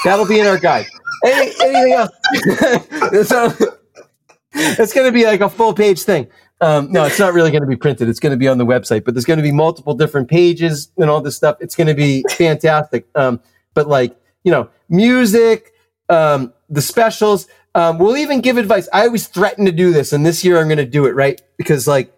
That'll 0.04 0.26
be 0.26 0.40
in 0.40 0.46
our 0.46 0.58
guide. 0.58 0.86
Any, 1.24 1.52
anything 1.62 1.92
else? 1.92 3.28
so 3.28 3.52
it's 4.52 4.92
going 4.92 5.06
to 5.06 5.12
be 5.12 5.24
like 5.24 5.40
a 5.40 5.48
full 5.48 5.74
page 5.74 6.02
thing. 6.02 6.28
Um, 6.60 6.90
no, 6.90 7.04
it's 7.04 7.18
not 7.18 7.34
really 7.34 7.50
going 7.50 7.62
to 7.62 7.68
be 7.68 7.76
printed. 7.76 8.08
It's 8.08 8.18
going 8.18 8.32
to 8.32 8.36
be 8.36 8.48
on 8.48 8.58
the 8.58 8.66
website, 8.66 9.04
but 9.04 9.14
there's 9.14 9.24
going 9.24 9.38
to 9.38 9.42
be 9.42 9.52
multiple 9.52 9.94
different 9.94 10.28
pages 10.28 10.90
and 10.96 11.08
all 11.08 11.20
this 11.20 11.36
stuff. 11.36 11.56
It's 11.60 11.76
going 11.76 11.86
to 11.86 11.94
be 11.94 12.24
fantastic. 12.30 13.06
Um, 13.14 13.40
but 13.74 13.86
like, 13.88 14.16
you 14.42 14.50
know, 14.50 14.68
music, 14.88 15.72
um, 16.08 16.52
the 16.68 16.82
specials, 16.82 17.46
um, 17.74 17.98
we'll 17.98 18.16
even 18.16 18.40
give 18.40 18.56
advice. 18.56 18.88
I 18.92 19.06
always 19.06 19.28
threaten 19.28 19.66
to 19.66 19.72
do 19.72 19.92
this, 19.92 20.12
and 20.12 20.26
this 20.26 20.44
year 20.44 20.58
I'm 20.58 20.66
going 20.66 20.78
to 20.78 20.86
do 20.86 21.06
it, 21.06 21.14
right? 21.14 21.40
Because 21.56 21.86
like, 21.86 22.12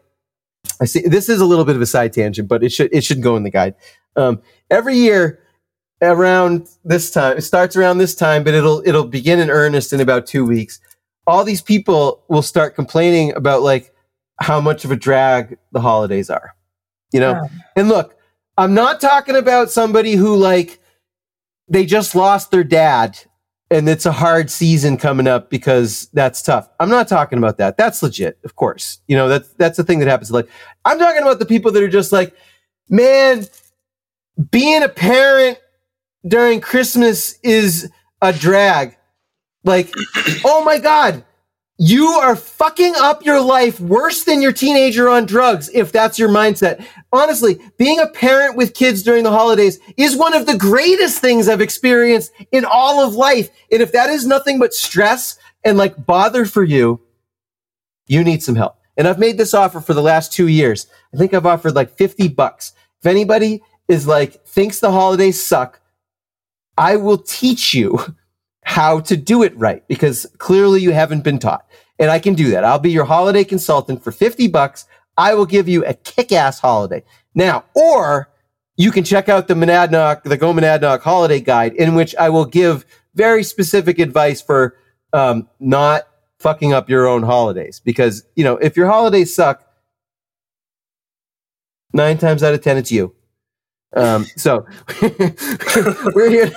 I 0.81 0.87
see 0.87 1.01
this 1.01 1.29
is 1.29 1.41
a 1.41 1.45
little 1.45 1.65
bit 1.65 1.77
of 1.77 1.83
a 1.83 1.87
side 1.87 2.13
tangent, 2.13 2.49
but 2.49 2.63
it 2.63 2.73
should, 2.73 2.95
it 2.95 3.05
should 3.05 3.23
go 3.23 3.37
in 3.37 3.43
the 3.43 3.51
guide. 3.51 3.75
Um, 4.17 4.41
every 4.71 4.97
year 4.97 5.40
around 6.03 6.69
this 6.85 7.11
time. 7.11 7.37
It 7.37 7.43
starts 7.43 7.77
around 7.77 7.99
this 7.99 8.15
time, 8.15 8.45
but 8.45 8.55
it'll 8.55 8.83
it'll 8.87 9.07
begin 9.07 9.39
in 9.39 9.51
earnest 9.51 9.93
in 9.93 10.01
about 10.01 10.27
two 10.27 10.45
weeks. 10.45 10.81
All 11.27 11.45
these 11.45 11.63
people 11.63 12.23
will 12.29 12.43
start 12.43 12.75
complaining 12.75 13.35
about 13.35 13.63
like 13.63 13.95
how 14.41 14.61
much 14.61 14.85
of 14.85 14.91
a 14.91 14.97
drag 14.97 15.59
the 15.73 15.81
holidays 15.81 16.31
are. 16.31 16.55
You 17.13 17.21
know? 17.21 17.33
Yeah. 17.33 17.49
And 17.77 17.89
look, 17.89 18.17
I'm 18.57 18.75
not 18.75 19.01
talking 19.01 19.37
about 19.37 19.71
somebody 19.71 20.13
who 20.13 20.37
like 20.37 20.79
they 21.69 21.87
just 21.87 22.15
lost 22.15 22.51
their 22.51 22.65
dad 22.65 23.19
and 23.71 23.89
it's 23.89 24.05
a 24.05 24.13
hard 24.13 24.51
season 24.51 24.97
coming 24.97 25.29
up 25.29 25.49
because 25.49 26.09
that's 26.13 26.43
tough. 26.43 26.69
I'm 26.81 26.89
not 26.89 27.07
talking 27.07 27.39
about 27.39 27.59
that. 27.59 27.77
That's 27.77 28.03
legit, 28.03 28.39
of 28.45 28.57
course. 28.57 28.99
You 29.07 29.17
know, 29.17 29.29
that's 29.29 29.53
that's 29.55 29.77
the 29.77 29.85
thing 29.85 30.01
that 30.01 30.09
happens. 30.09 30.31
Like, 30.31 30.49
I'm 30.85 30.99
talking 30.99 31.23
about 31.23 31.39
the 31.39 31.47
people 31.47 31.71
that 31.71 31.83
are 31.83 31.89
just 31.89 32.11
like, 32.11 32.35
man, 32.89 33.47
being 34.51 34.83
a 34.83 34.89
parent 34.89 35.59
during 36.27 36.61
Christmas 36.61 37.39
is 37.43 37.91
a 38.23 38.33
drag. 38.33 38.97
Like, 39.65 39.93
oh 40.45 40.63
my 40.65 40.79
God, 40.79 41.25
you 41.83 42.09
are 42.09 42.37
fucking 42.37 42.93
up 42.99 43.25
your 43.25 43.41
life 43.41 43.81
worse 43.81 44.25
than 44.25 44.43
your 44.43 44.53
teenager 44.53 45.09
on 45.09 45.25
drugs 45.25 45.71
if 45.73 45.91
that's 45.91 46.19
your 46.19 46.29
mindset. 46.29 46.85
Honestly, 47.11 47.59
being 47.79 47.99
a 47.99 48.07
parent 48.07 48.55
with 48.55 48.75
kids 48.75 49.03
during 49.03 49.25
the 49.25 49.31
holidays 49.31 49.79
is 49.97 50.15
one 50.15 50.35
of 50.35 50.45
the 50.45 50.59
greatest 50.59 51.21
things 51.21 51.49
I've 51.49 51.63
experienced 51.63 52.33
in 52.53 52.67
all 52.67 53.01
of 53.01 53.15
life. 53.15 53.49
And 53.73 53.81
if 53.81 53.93
that 53.93 54.11
is 54.11 54.27
nothing 54.27 54.59
but 54.59 54.75
stress 54.75 55.39
and 55.65 55.79
like 55.79 56.05
bother 56.05 56.45
for 56.45 56.63
you, 56.63 57.01
you 58.07 58.25
need 58.25 58.43
some 58.43 58.57
help. 58.57 58.77
And 58.99 59.09
I've 59.09 59.19
made 59.19 59.39
this 59.39 59.55
offer 59.55 59.81
for 59.81 59.95
the 59.95 60.03
last 60.03 60.35
two 60.35 60.49
years. 60.49 60.87
I 61.15 61.17
think 61.17 61.33
I've 61.33 61.47
offered 61.47 61.75
like 61.75 61.97
50 61.97 62.29
bucks. 62.29 62.75
If 63.01 63.07
anybody 63.07 63.63
is 63.89 64.07
like, 64.07 64.45
thinks 64.45 64.81
the 64.81 64.91
holidays 64.91 65.43
suck, 65.43 65.80
I 66.81 66.97
will 66.97 67.19
teach 67.19 67.75
you 67.75 67.99
how 68.63 69.01
to 69.01 69.15
do 69.15 69.43
it 69.43 69.55
right 69.55 69.87
because 69.87 70.27
clearly 70.39 70.81
you 70.81 70.93
haven't 70.93 71.23
been 71.23 71.39
taught. 71.39 71.67
And 71.99 72.11
I 72.11 72.19
can 72.19 72.33
do 72.33 72.51
that. 72.53 72.65
I'll 72.65 72.79
be 72.79 72.91
your 72.91 73.05
holiday 73.05 73.45
consultant 73.45 74.03
for 74.03 74.11
50 74.11 74.49
bucks. 74.49 74.87
I 75.19 75.35
will 75.35 75.45
give 75.45 75.69
you 75.69 75.85
a 75.85 75.93
kick 75.93 76.33
ass 76.33 76.59
holiday. 76.59 77.05
Now, 77.35 77.67
or 77.75 78.31
you 78.79 78.91
can 78.91 79.05
check 79.05 79.29
out 79.29 79.47
the 79.47 79.53
Monadnock, 79.53 80.23
the 80.23 80.39
Go 80.39 80.55
Monadnock 80.55 81.01
holiday 81.01 81.39
guide 81.39 81.75
in 81.75 81.95
which 81.95 82.17
I 82.17 82.31
will 82.31 82.47
give 82.47 82.87
very 83.15 83.45
specific 83.45 83.99
advice 83.99 84.41
for 84.41 84.79
um, 85.13 85.51
not 85.61 86.09
fucking 86.39 86.73
up 86.73 86.89
your 86.89 87.07
own 87.07 87.23
holidays. 87.23 87.79
Because, 87.85 88.25
you 88.37 88.45
know, 88.45 88.57
if 88.57 88.79
your 88.79 88.87
holidays 88.87 89.35
suck, 89.35 89.63
nine 91.93 92.17
times 92.17 92.43
out 92.43 92.55
of 92.55 92.63
10, 92.63 92.79
it's 92.79 92.91
you. 92.91 93.15
Um, 93.95 94.25
so 94.37 94.67
we're 96.15 96.31
here. 96.31 96.53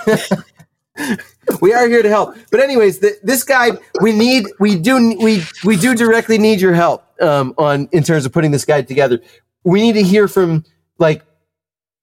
we 1.62 1.74
are 1.74 1.88
here 1.88 2.04
to 2.04 2.10
help. 2.10 2.36
But 2.52 2.60
anyways, 2.60 3.00
the, 3.00 3.18
this 3.24 3.44
guide 3.44 3.78
we 4.02 4.12
need 4.12 4.46
we 4.60 4.78
do 4.78 5.18
we 5.20 5.44
we 5.64 5.78
do 5.78 5.96
directly 5.96 6.38
need 6.38 6.62
your 6.62 6.74
help 6.74 7.04
um, 7.22 7.54
on 7.58 7.90
in 7.92 8.04
terms 8.04 8.26
of 8.26 8.32
putting 8.32 8.52
this 8.52 8.66
guide 8.66 8.88
together. 8.88 9.22
We 9.64 9.82
need 9.82 9.94
to 9.94 10.04
hear 10.04 10.28
from 10.28 10.66
like 11.00 11.24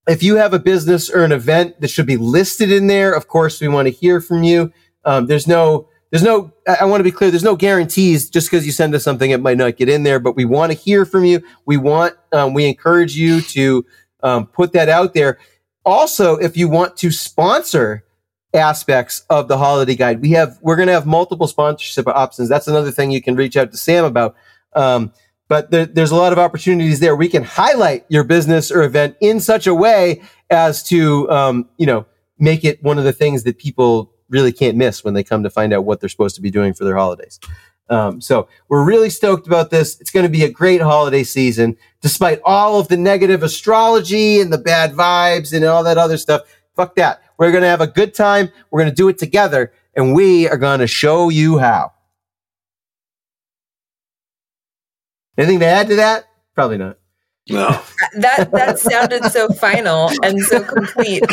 if 0.07 0.23
you 0.23 0.35
have 0.35 0.53
a 0.53 0.59
business 0.59 1.09
or 1.09 1.23
an 1.23 1.31
event 1.31 1.79
that 1.81 1.89
should 1.89 2.07
be 2.07 2.17
listed 2.17 2.71
in 2.71 2.87
there. 2.87 3.13
Of 3.13 3.27
course, 3.27 3.61
we 3.61 3.67
want 3.67 3.87
to 3.87 3.91
hear 3.91 4.19
from 4.19 4.43
you. 4.43 4.71
Um, 5.05 5.27
there's 5.27 5.47
no 5.47 5.87
there's 6.11 6.23
no 6.23 6.51
I, 6.67 6.79
I 6.81 6.85
want 6.85 6.99
to 6.99 7.05
be 7.05 7.11
clear. 7.11 7.31
There's 7.31 7.43
no 7.43 7.55
guarantees 7.55 8.29
just 8.29 8.49
because 8.49 8.65
you 8.65 8.71
send 8.71 8.93
us 8.93 9.03
something 9.03 9.31
it 9.31 9.41
might 9.41 9.57
not 9.57 9.77
get 9.77 9.89
in 9.89 10.03
there. 10.03 10.19
But 10.19 10.35
we 10.35 10.45
want 10.45 10.71
to 10.71 10.77
hear 10.77 11.05
from 11.05 11.23
you. 11.23 11.41
We 11.65 11.77
want 11.77 12.15
um, 12.33 12.53
we 12.53 12.65
encourage 12.65 13.15
you 13.15 13.41
to 13.41 13.85
um, 14.23 14.47
put 14.47 14.73
that 14.73 14.89
out 14.89 15.13
there. 15.13 15.39
Also, 15.85 16.35
if 16.37 16.55
you 16.55 16.69
want 16.69 16.97
to 16.97 17.11
sponsor 17.11 18.03
aspects 18.53 19.25
of 19.29 19.47
the 19.47 19.57
holiday 19.57 19.95
guide. 19.95 20.21
We 20.21 20.31
have 20.31 20.57
we're 20.61 20.75
going 20.75 20.87
to 20.87 20.93
have 20.93 21.05
multiple 21.05 21.47
sponsorship 21.47 22.07
options. 22.07 22.49
That's 22.49 22.67
another 22.67 22.91
thing 22.91 23.11
you 23.11 23.21
can 23.21 23.35
reach 23.35 23.55
out 23.57 23.71
to 23.71 23.77
Sam 23.77 24.05
about. 24.05 24.35
Um, 24.73 25.13
but 25.47 25.71
there, 25.71 25.85
there's 25.85 26.11
a 26.11 26.15
lot 26.15 26.31
of 26.31 26.39
opportunities 26.39 26.99
there. 26.99 27.15
We 27.15 27.27
can 27.27 27.43
highlight 27.43 28.05
your 28.07 28.23
business 28.23 28.71
or 28.71 28.83
event 28.83 29.17
in 29.19 29.39
such 29.39 29.67
a 29.67 29.75
way 29.75 30.21
as 30.49 30.83
to 30.83 31.29
um, 31.29 31.69
you 31.77 31.85
know 31.85 32.05
make 32.39 32.63
it 32.63 32.81
one 32.83 32.97
of 32.97 33.03
the 33.03 33.13
things 33.13 33.43
that 33.43 33.57
people 33.57 34.13
really 34.29 34.51
can't 34.51 34.77
miss 34.77 35.03
when 35.03 35.13
they 35.13 35.23
come 35.23 35.43
to 35.43 35.49
find 35.49 35.73
out 35.73 35.83
what 35.83 35.99
they're 35.99 36.09
supposed 36.09 36.35
to 36.35 36.41
be 36.41 36.49
doing 36.49 36.73
for 36.73 36.85
their 36.85 36.95
holidays. 36.95 37.39
Um, 37.91 38.21
so 38.21 38.47
we're 38.69 38.85
really 38.85 39.09
stoked 39.09 39.45
about 39.47 39.69
this. 39.69 39.99
It's 39.99 40.11
going 40.11 40.25
to 40.25 40.31
be 40.31 40.45
a 40.45 40.49
great 40.49 40.81
holiday 40.81 41.23
season, 41.23 41.77
despite 42.01 42.39
all 42.45 42.79
of 42.79 42.87
the 42.87 42.95
negative 42.95 43.43
astrology 43.43 44.39
and 44.39 44.51
the 44.51 44.57
bad 44.57 44.93
vibes 44.93 45.53
and 45.53 45.65
all 45.65 45.83
that 45.83 45.97
other 45.97 46.17
stuff. 46.17 46.43
Fuck 46.73 46.95
that. 46.95 47.21
We're 47.37 47.51
going 47.51 47.63
to 47.63 47.69
have 47.69 47.81
a 47.81 47.87
good 47.87 48.13
time. 48.13 48.49
We're 48.71 48.79
going 48.79 48.91
to 48.91 48.95
do 48.95 49.09
it 49.09 49.17
together 49.17 49.73
and 49.93 50.15
we 50.15 50.47
are 50.47 50.57
going 50.57 50.79
to 50.79 50.87
show 50.87 51.27
you 51.27 51.57
how. 51.57 51.91
Anything 55.37 55.59
to 55.59 55.65
add 55.65 55.87
to 55.89 55.95
that? 55.97 56.25
Probably 56.55 56.77
not. 56.77 57.00
No. 57.51 57.81
That 58.17 58.51
that 58.51 58.77
sounded 58.77 59.23
so 59.31 59.47
final 59.53 60.09
and 60.23 60.41
so 60.41 60.61
complete. 60.63 61.23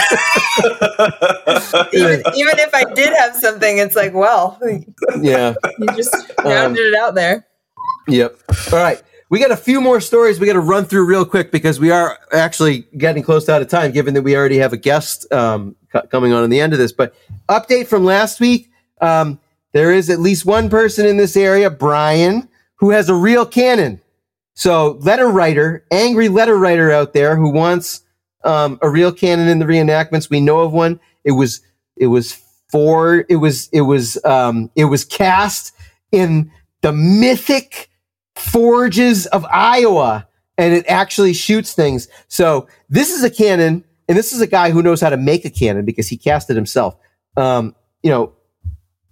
even, 1.93 2.23
even 2.37 2.59
if 2.59 2.73
I 2.73 2.85
did 2.95 3.13
have 3.17 3.35
something, 3.35 3.79
it's 3.79 3.97
like, 3.97 4.15
well, 4.15 4.61
Yeah. 5.21 5.55
you 5.79 5.87
just 5.97 6.15
rounded 6.45 6.81
it 6.81 6.95
out 7.01 7.15
there. 7.17 7.47
Yep. 8.07 8.37
All 8.73 8.79
right. 8.79 9.03
We 9.31 9.41
got 9.41 9.51
a 9.51 9.57
few 9.57 9.81
more 9.81 10.01
stories 10.01 10.39
we 10.39 10.47
got 10.47 10.53
to 10.53 10.61
run 10.61 10.85
through 10.85 11.05
real 11.07 11.25
quick 11.25 11.51
because 11.51 11.81
we 11.81 11.91
are 11.91 12.19
actually 12.33 12.87
getting 12.97 13.23
close 13.23 13.45
to 13.47 13.55
out 13.55 13.63
of 13.63 13.69
time, 13.69 13.91
given 13.91 14.15
that 14.15 14.23
we 14.23 14.37
already 14.37 14.59
have 14.59 14.73
a 14.73 14.79
guest 14.79 15.31
um, 15.33 15.75
c- 15.93 16.01
coming 16.11 16.33
on 16.33 16.45
in 16.45 16.51
the 16.51 16.61
end 16.61 16.73
of 16.73 16.79
this. 16.79 16.93
But 16.93 17.15
update 17.49 17.89
from 17.89 18.05
last 18.05 18.41
week 18.41 18.71
um, 19.01 19.39
there 19.73 19.93
is 19.93 20.09
at 20.11 20.21
least 20.21 20.47
one 20.47 20.71
person 20.71 21.07
in 21.07 21.17
this 21.17 21.37
area, 21.37 21.71
Brian, 21.71 22.49
who 22.77 22.91
has 22.91 23.09
a 23.09 23.15
real 23.15 23.45
cannon. 23.45 24.01
So, 24.59 24.99
letter 25.03 25.29
writer, 25.29 25.85
angry 25.93 26.29
letter 26.29 26.59
writer 26.59 26.91
out 26.91 27.13
there 27.13 27.37
who 27.37 27.49
wants 27.49 28.03
um, 28.43 28.77
a 28.83 28.91
real 28.91 29.13
cannon 29.13 29.47
in 29.47 29.61
the 29.61 29.65
reenactments. 29.65 30.29
We 30.29 30.41
know 30.41 30.59
of 30.63 30.73
one. 30.73 30.99
It 31.23 31.31
was, 31.31 31.61
it 31.97 32.09
was 32.09 32.33
for, 32.69 33.25
it 33.29 33.37
was, 33.37 33.69
it 33.69 33.83
was, 33.83 34.19
um, 34.25 34.69
it 34.75 34.87
was 34.87 35.05
cast 35.05 35.77
in 36.11 36.51
the 36.81 36.93
mythic 36.93 37.89
forges 38.35 39.27
of 39.27 39.45
Iowa 39.45 40.27
and 40.57 40.75
it 40.75 40.85
actually 40.89 41.35
shoots 41.35 41.73
things. 41.73 42.09
So 42.27 42.67
this 42.89 43.11
is 43.13 43.23
a 43.23 43.31
cannon 43.31 43.85
and 44.09 44.19
this 44.19 44.33
is 44.33 44.41
a 44.41 44.47
guy 44.49 44.73
who 44.73 44.83
knows 44.83 45.01
how 45.01 45.11
to 45.11 45.17
make 45.17 45.45
a 45.45 45.51
cannon 45.51 45.85
because 45.85 46.09
he 46.09 46.17
cast 46.17 46.51
it 46.51 46.57
himself. 46.57 46.97
Um, 47.37 47.77
you 48.03 48.11
know, 48.11 48.33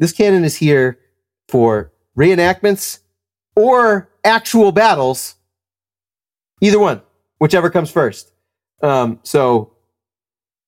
this 0.01 0.11
cannon 0.11 0.43
is 0.43 0.57
here 0.57 0.99
for 1.47 1.93
reenactments 2.19 2.99
or 3.55 4.11
actual 4.27 4.73
battles. 4.73 5.37
Either 6.61 6.79
one, 6.79 7.03
whichever 7.39 7.71
comes 7.71 7.91
first. 7.91 8.33
Um, 8.83 9.21
so 9.23 9.73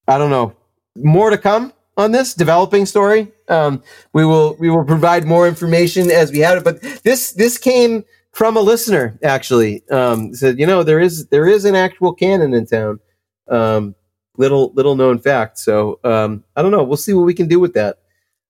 I 0.07 0.17
don't 0.19 0.31
know. 0.31 0.57
More 0.97 1.31
to 1.31 1.39
come 1.39 1.73
on 1.97 2.13
this 2.13 2.35
developing 2.35 2.87
story. 2.87 3.33
Um, 3.49 3.83
we 4.13 4.25
will 4.25 4.57
we 4.59 4.71
will 4.71 4.85
provide 4.85 5.25
more 5.27 5.47
information 5.49 6.11
as 6.11 6.31
we 6.31 6.39
have 6.39 6.59
it. 6.59 6.65
But 6.65 6.81
this 7.03 7.33
this 7.33 7.59
came 7.59 8.05
from 8.33 8.57
a 8.57 8.61
listener 8.61 9.19
actually. 9.23 9.87
Um, 9.91 10.35
said 10.35 10.59
you 10.59 10.67
know 10.67 10.83
there 10.83 11.01
is 11.01 11.27
there 11.29 11.47
is 11.47 11.65
an 11.65 11.75
actual 11.75 12.15
cannon 12.15 12.55
in 12.55 12.67
town. 12.67 13.01
Um, 13.49 13.95
little 14.37 14.73
little 14.75 14.97
known 14.97 15.19
fact. 15.19 15.59
So 15.59 16.01
um, 16.05 16.45
I 16.57 16.63
don't 16.63 16.71
know. 16.71 16.85
We'll 16.85 16.97
see 16.97 17.13
what 17.13 17.27
we 17.27 17.35
can 17.35 17.49
do 17.49 17.61
with 17.61 17.75
that 17.75 17.99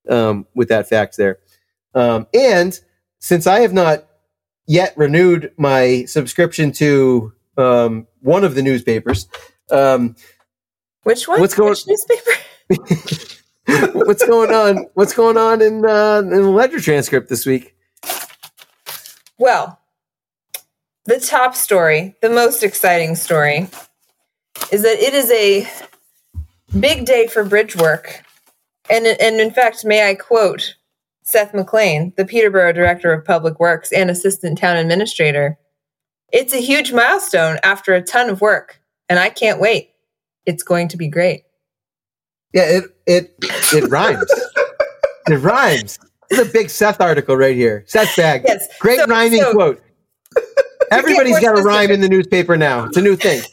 um, 0.08 0.46
with 0.54 0.68
that 0.68 0.88
fact 0.88 1.16
there. 1.16 1.38
Um, 1.94 2.26
and 2.32 2.78
since 3.18 3.46
I 3.46 3.60
have 3.60 3.72
not 3.72 4.07
yet 4.68 4.96
renewed 4.96 5.50
my 5.56 6.04
subscription 6.04 6.70
to 6.72 7.32
um, 7.56 8.06
one 8.20 8.44
of 8.44 8.54
the 8.54 8.62
newspapers. 8.62 9.26
Um, 9.70 10.14
Which 11.02 11.26
one? 11.26 11.40
What's 11.40 11.54
going- 11.54 11.70
Which 11.70 11.86
newspaper? 11.88 12.30
what's 13.94 14.24
going 14.24 14.52
on? 14.52 14.86
What's 14.94 15.14
going 15.14 15.36
on 15.36 15.62
in, 15.62 15.84
uh, 15.84 16.18
in 16.20 16.30
the 16.30 16.50
ledger 16.50 16.80
transcript 16.80 17.28
this 17.28 17.46
week? 17.46 17.74
Well, 19.38 19.80
the 21.06 21.18
top 21.18 21.54
story, 21.54 22.16
the 22.20 22.28
most 22.28 22.62
exciting 22.62 23.16
story, 23.16 23.68
is 24.70 24.82
that 24.82 24.98
it 24.98 25.14
is 25.14 25.30
a 25.30 25.66
big 26.78 27.06
day 27.06 27.26
for 27.26 27.42
bridge 27.42 27.74
work. 27.74 28.22
And, 28.90 29.06
and 29.06 29.40
in 29.40 29.50
fact, 29.50 29.84
may 29.84 30.08
I 30.08 30.14
quote 30.14 30.74
Seth 31.28 31.52
McLean, 31.54 32.12
the 32.16 32.24
Peterborough 32.24 32.72
Director 32.72 33.12
of 33.12 33.24
Public 33.24 33.60
Works 33.60 33.92
and 33.92 34.10
Assistant 34.10 34.58
Town 34.58 34.76
Administrator. 34.76 35.58
It's 36.32 36.52
a 36.54 36.58
huge 36.60 36.92
milestone 36.92 37.58
after 37.62 37.94
a 37.94 38.02
ton 38.02 38.30
of 38.30 38.40
work, 38.40 38.80
and 39.08 39.18
I 39.18 39.28
can't 39.28 39.60
wait. 39.60 39.90
It's 40.46 40.62
going 40.62 40.88
to 40.88 40.96
be 40.96 41.08
great. 41.08 41.42
Yeah, 42.54 42.64
it 42.64 42.84
it 43.06 43.34
it 43.74 43.90
rhymes. 43.90 44.30
it 45.28 45.36
rhymes. 45.36 45.98
Is 46.30 46.38
a 46.38 46.44
big 46.46 46.68
Seth 46.70 47.00
article 47.00 47.36
right 47.36 47.56
here. 47.56 47.84
Seth 47.86 48.14
bag. 48.16 48.42
Yes. 48.46 48.66
Great 48.80 48.98
So- 49.00 49.06
rhyming 49.06 49.40
so- 49.40 49.52
quote. 49.52 49.82
Everybody's 50.90 51.38
got 51.40 51.58
a 51.58 51.62
rhyme 51.62 51.90
in 51.90 52.00
the 52.00 52.08
newspaper 52.08 52.56
now. 52.56 52.84
It's 52.84 52.96
a 52.96 53.02
new 53.02 53.16
thing. 53.16 53.42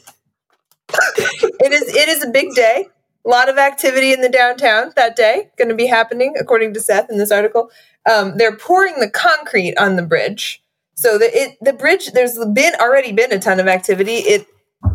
It 1.58 1.72
is 1.72 1.82
it 1.94 2.08
is 2.08 2.22
a 2.22 2.28
big 2.28 2.54
day. 2.54 2.86
A 3.26 3.28
lot 3.28 3.48
of 3.48 3.58
activity 3.58 4.12
in 4.12 4.20
the 4.20 4.28
downtown 4.28 4.92
that 4.94 5.16
day 5.16 5.50
going 5.58 5.68
to 5.68 5.74
be 5.74 5.86
happening, 5.86 6.34
according 6.38 6.74
to 6.74 6.80
Seth 6.80 7.10
in 7.10 7.18
this 7.18 7.32
article. 7.32 7.70
Um, 8.10 8.38
they're 8.38 8.56
pouring 8.56 9.00
the 9.00 9.10
concrete 9.10 9.76
on 9.76 9.96
the 9.96 10.02
bridge, 10.02 10.62
so 10.94 11.18
the 11.18 11.28
it 11.36 11.58
the 11.60 11.72
bridge 11.72 12.12
there's 12.12 12.38
been 12.52 12.74
already 12.80 13.12
been 13.12 13.32
a 13.32 13.38
ton 13.40 13.58
of 13.58 13.66
activity. 13.66 14.18
It 14.18 14.46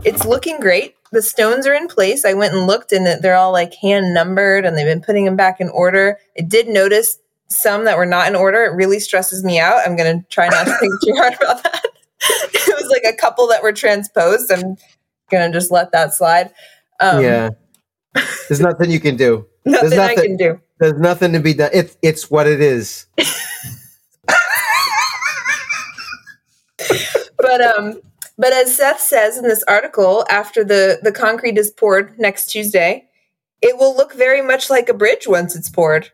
it's 0.06 0.26
looking 0.26 0.60
great. 0.60 0.96
The 1.12 1.22
stones 1.22 1.68
are 1.68 1.74
in 1.74 1.90
place. 1.90 2.24
I 2.24 2.34
went 2.34 2.54
and 2.54 2.68
looked, 2.68 2.94
and 2.94 3.22
they're 3.22 3.36
all 3.36 3.52
like 3.52 3.74
hand 3.74 4.14
numbered, 4.14 4.66
and 4.66 4.78
they've 4.78 4.86
been 4.86 5.02
putting 5.02 5.26
them 5.26 5.36
back 5.36 5.60
in 5.60 5.68
order. 5.70 6.18
I 6.40 6.42
did 6.42 6.70
notice 6.70 7.20
some 7.50 7.86
that 7.86 7.98
were 7.98 8.06
not 8.06 8.30
in 8.30 8.36
order. 8.36 8.64
It 8.64 8.76
really 8.76 9.00
stresses 9.00 9.44
me 9.44 9.60
out. 9.60 9.82
I'm 9.86 9.96
going 9.96 10.20
to 10.20 10.28
try 10.30 10.48
not 10.48 10.66
to 10.66 10.78
think 10.80 10.94
too 11.04 11.14
hard 11.18 11.34
about 11.34 11.64
that. 11.64 11.86
it 12.22 12.82
was 12.82 12.90
like 12.90 13.14
a 13.14 13.18
couple 13.18 13.48
that 13.48 13.64
were 13.64 13.74
transposed. 13.74 14.52
I'm 14.52 14.78
going 15.30 15.52
to 15.52 15.58
just 15.58 15.72
let 15.72 15.92
that 15.92 16.14
slide. 16.14 16.52
Um, 17.00 17.24
yeah. 17.24 17.50
There's 18.48 18.60
nothing 18.60 18.92
you 18.92 19.00
can 19.00 19.16
do. 19.16 19.46
nothing, 19.66 19.90
There's 19.90 20.00
I 20.00 20.08
nothing- 20.16 20.38
can 20.38 20.38
do. 20.38 20.62
There's 20.80 21.00
nothing 21.00 21.34
to 21.34 21.40
be 21.40 21.54
done. 21.54 21.70
It's 21.74 21.96
it's 22.02 22.32
what 22.32 22.48
it 22.48 22.60
is. 22.60 23.06
but 27.38 27.62
um, 27.62 28.02
but 28.38 28.54
as 28.54 28.76
Seth 28.76 29.00
says 29.00 29.38
in 29.38 29.44
this 29.44 29.64
article, 29.68 30.26
after 30.30 30.64
the 30.64 31.00
the 31.04 31.12
concrete 31.12 31.58
is 31.58 31.70
poured 31.70 32.18
next 32.20 32.48
Tuesday, 32.48 33.08
it 33.62 33.78
will 33.78 33.96
look 33.96 34.14
very 34.14 34.42
much 34.42 34.70
like 34.70 34.90
a 34.90 34.94
bridge 34.94 35.28
once 35.28 35.56
it's 35.56 35.70
poured. 35.70 36.10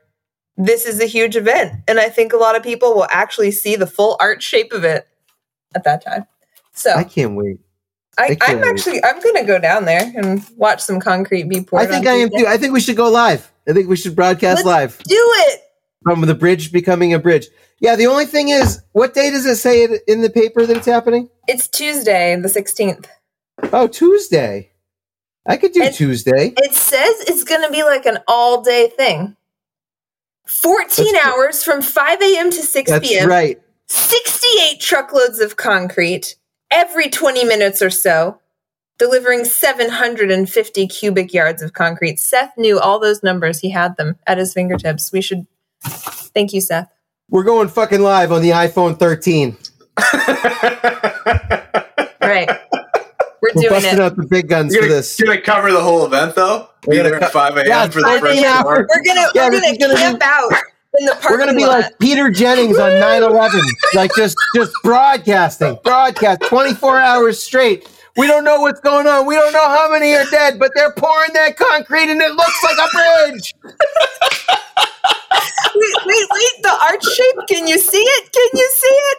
This 0.58 0.86
is 0.86 1.00
a 1.00 1.06
huge 1.06 1.36
event, 1.36 1.74
and 1.88 2.00
I 2.00 2.10
think 2.10 2.34
a 2.34 2.38
lot 2.38 2.56
of 2.56 2.64
people 2.64 2.93
will 2.93 3.08
actually 3.12 3.52
see 3.52 3.76
the 3.76 3.88
full 3.88 4.18
art 4.20 4.41
shape 4.43 4.74
of 4.74 4.84
it 4.84 5.08
at 5.76 5.84
that 5.86 6.04
time. 6.04 6.26
So 6.74 6.93
I 6.93 7.04
can't 7.04 7.36
wait. 7.36 7.60
I, 8.18 8.38
I'm 8.41 8.63
actually 8.63 9.03
I'm 9.03 9.22
gonna 9.22 9.45
go 9.45 9.59
down 9.59 9.86
there 9.86 10.11
and 10.15 10.43
watch 10.55 10.82
some 10.82 10.99
concrete 10.99 11.43
be 11.49 11.61
poured. 11.61 11.84
I 11.84 11.86
think 11.88 12.07
I 12.07 12.13
am 12.13 12.30
too. 12.30 12.45
I 12.47 12.57
think 12.57 12.74
we 12.74 12.80
should 12.80 12.97
go 12.97 13.09
live. 13.09 13.51
I 13.68 13.74
think 13.74 13.88
we 13.89 13.95
should 13.95 14.15
broadcast 14.15 14.65
Let's 14.65 14.97
live 14.97 15.03
Do 15.03 15.15
it. 15.18 15.61
from 16.03 16.22
the 16.22 16.34
bridge 16.36 16.72
becoming 16.72 17.13
a 17.13 17.20
bridge. 17.20 17.47
Yeah, 17.80 17.95
the 17.95 18.07
only 18.07 18.26
thing 18.26 18.49
is, 18.49 18.82
what 18.93 19.13
day 19.13 19.30
does 19.30 19.45
it 19.45 19.57
say 19.57 19.88
in 20.07 20.22
the 20.22 20.30
paper 20.32 20.65
that 20.65 20.78
it's 20.78 20.86
happening? 20.88 21.30
It's 21.47 21.68
Tuesday, 21.68 22.36
the 22.36 22.47
16th. 22.47 23.05
Oh, 23.72 23.88
Tuesday. 23.88 24.72
I 25.45 25.57
could 25.57 25.74
do 25.74 25.84
And- 25.84 25.93
Tuesday. 25.93 26.53
It 26.57 26.74
says 26.74 27.15
it's 27.28 27.43
going 27.43 27.61
to 27.61 27.72
be 27.72 27.84
like 27.84 28.05
an 28.07 28.18
all 28.28 28.61
day 28.63 28.89
thing. 28.97 29.36
14 30.47 31.05
That's- 31.13 31.28
hours 31.28 31.63
from 31.63 31.82
5 31.82 32.22
a.m. 32.22 32.49
to 32.51 32.63
6 32.63 32.89
That's 32.89 33.07
p.m. 33.07 33.30
right. 33.30 33.61
68 33.89 34.80
truckloads 34.80 35.39
of 35.39 35.55
concrete 35.57 36.36
every 36.72 37.09
20 37.09 37.43
minutes 37.45 37.82
or 37.82 37.89
so, 37.89 38.39
delivering 38.97 39.45
750 39.45 40.88
cubic 40.88 41.34
yards 41.34 41.61
of 41.61 41.74
concrete. 41.74 42.20
Seth 42.20 42.53
knew 42.57 42.80
all 42.80 42.99
those 42.99 43.24
numbers. 43.24 43.59
He 43.59 43.70
had 43.70 43.95
them 43.97 44.18
at 44.28 44.38
his 44.38 44.53
fingertips. 44.53 45.11
We 45.11 45.22
should 45.22 45.45
thank 45.84 46.53
you, 46.53 46.61
Seth. 46.61 46.89
We're 47.30 47.43
going 47.43 47.68
fucking 47.68 48.01
live 48.01 48.32
on 48.32 48.41
the 48.41 48.51
iPhone 48.51 48.97
13. 48.97 49.57
All 49.97 50.03
right. 52.22 52.49
We're 53.41 53.51
We're 53.53 53.61
doing 53.61 53.70
busting 53.70 53.93
it. 53.93 53.99
out 53.99 54.15
the 54.15 54.26
big 54.28 54.47
guns 54.49 54.74
You're 54.74 54.84
for 54.84 54.88
gonna, 54.89 54.97
this. 54.97 55.20
you're 55.20 55.28
gonna 55.28 55.41
cover 55.41 55.72
the 55.72 55.82
whole 55.82 56.05
event 56.05 56.36
though. 56.36 56.70
We're 56.86 56.91
Be 56.91 56.97
gonna 56.97 57.09
there 57.11 57.20
co- 57.20 57.26
at 57.28 57.32
five 57.32 57.55
a.m. 57.57 57.68
Yeah, 57.68 57.88
for 57.88 58.01
the 58.01 58.07
first 58.20 58.39
a.m. 58.41 58.45
hour. 58.65 58.88
We're 58.89 59.03
gonna 59.03 59.28
Yeah, 59.36 59.45
we're 59.49 59.61
gonna 59.61 59.68
is 59.68 59.78
gonna 59.78 59.93
be- 59.95 60.01
out 60.01 60.07
in 60.07 60.13
the 60.13 60.20
parking 60.20 60.59
We're 61.30 61.38
gonna 61.38 61.54
be 61.54 61.66
lot. 61.66 61.80
like 61.82 62.00
Peter 62.00 62.30
Jennings 62.32 62.78
on 62.78 62.89
9-11. 62.91 63.62
like 63.95 64.12
just 64.16 64.36
just 64.56 64.72
broadcasting. 64.84 65.78
Broadcast 65.84 66.41
24 66.41 67.00
hours 67.00 67.41
straight. 67.41 67.88
We 68.18 68.26
don't 68.26 68.43
know 68.43 68.62
what's 68.62 68.80
going 68.80 69.06
on. 69.06 69.28
We 69.28 69.36
don't 69.36 69.54
know 69.54 69.68
how 69.68 69.91
many 69.91 70.14
are 70.16 70.26
dead, 70.32 70.58
but 70.58 70.72
they're 70.76 70.93
pouring 70.93 71.32
that 71.34 71.56
concrete 71.56 72.10
and 72.10 72.20
it 72.22 72.32
looks 72.34 72.64
like 72.64 72.78
a 72.78 72.89
bridge. 73.30 73.54
wait, 75.76 75.95
wait, 76.06 76.28
wait! 76.32 76.64
The 76.64 76.78
arch 76.89 77.04
shape. 77.04 77.36
Can 77.48 77.68
you 77.68 77.78
see 77.78 77.98
it? 78.00 78.32
Can 78.34 78.50
you 78.54 78.70
see 78.74 78.88
it? 78.88 79.18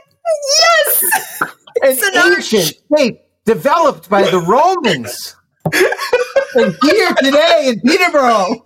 Yes. 0.58 1.02
An 1.42 1.48
It's 1.82 2.02
an 2.02 2.16
arch. 2.18 2.54
ancient 2.54 2.74
shape 2.98 3.20
developed 3.44 4.08
by 4.10 4.22
the 4.28 4.40
Romans. 4.40 5.36
and 6.54 6.74
here 6.82 7.12
today 7.22 7.68
in 7.68 7.80
Peterborough. 7.82 8.62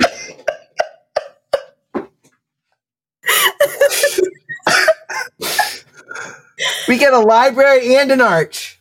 We 6.89 6.99
get 6.99 7.13
a 7.13 7.19
library 7.19 7.97
and 7.97 8.11
an 8.11 8.21
arch. 8.21 8.81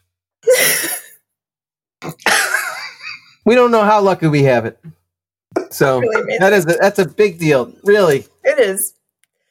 we 3.46 3.56
don't 3.56 3.72
know 3.72 3.84
how 3.84 4.02
lucky 4.02 4.28
we 4.28 4.44
have 4.44 4.66
it. 4.66 4.80
So 5.70 6.00
Really 6.00 6.38
that 6.40 6.54
is 6.54 6.66
a, 6.66 6.78
that's 6.80 7.00
a 7.00 7.08
big 7.08 7.40
deal, 7.40 7.74
really. 7.84 8.26
It 8.44 8.60
is. 8.60 8.94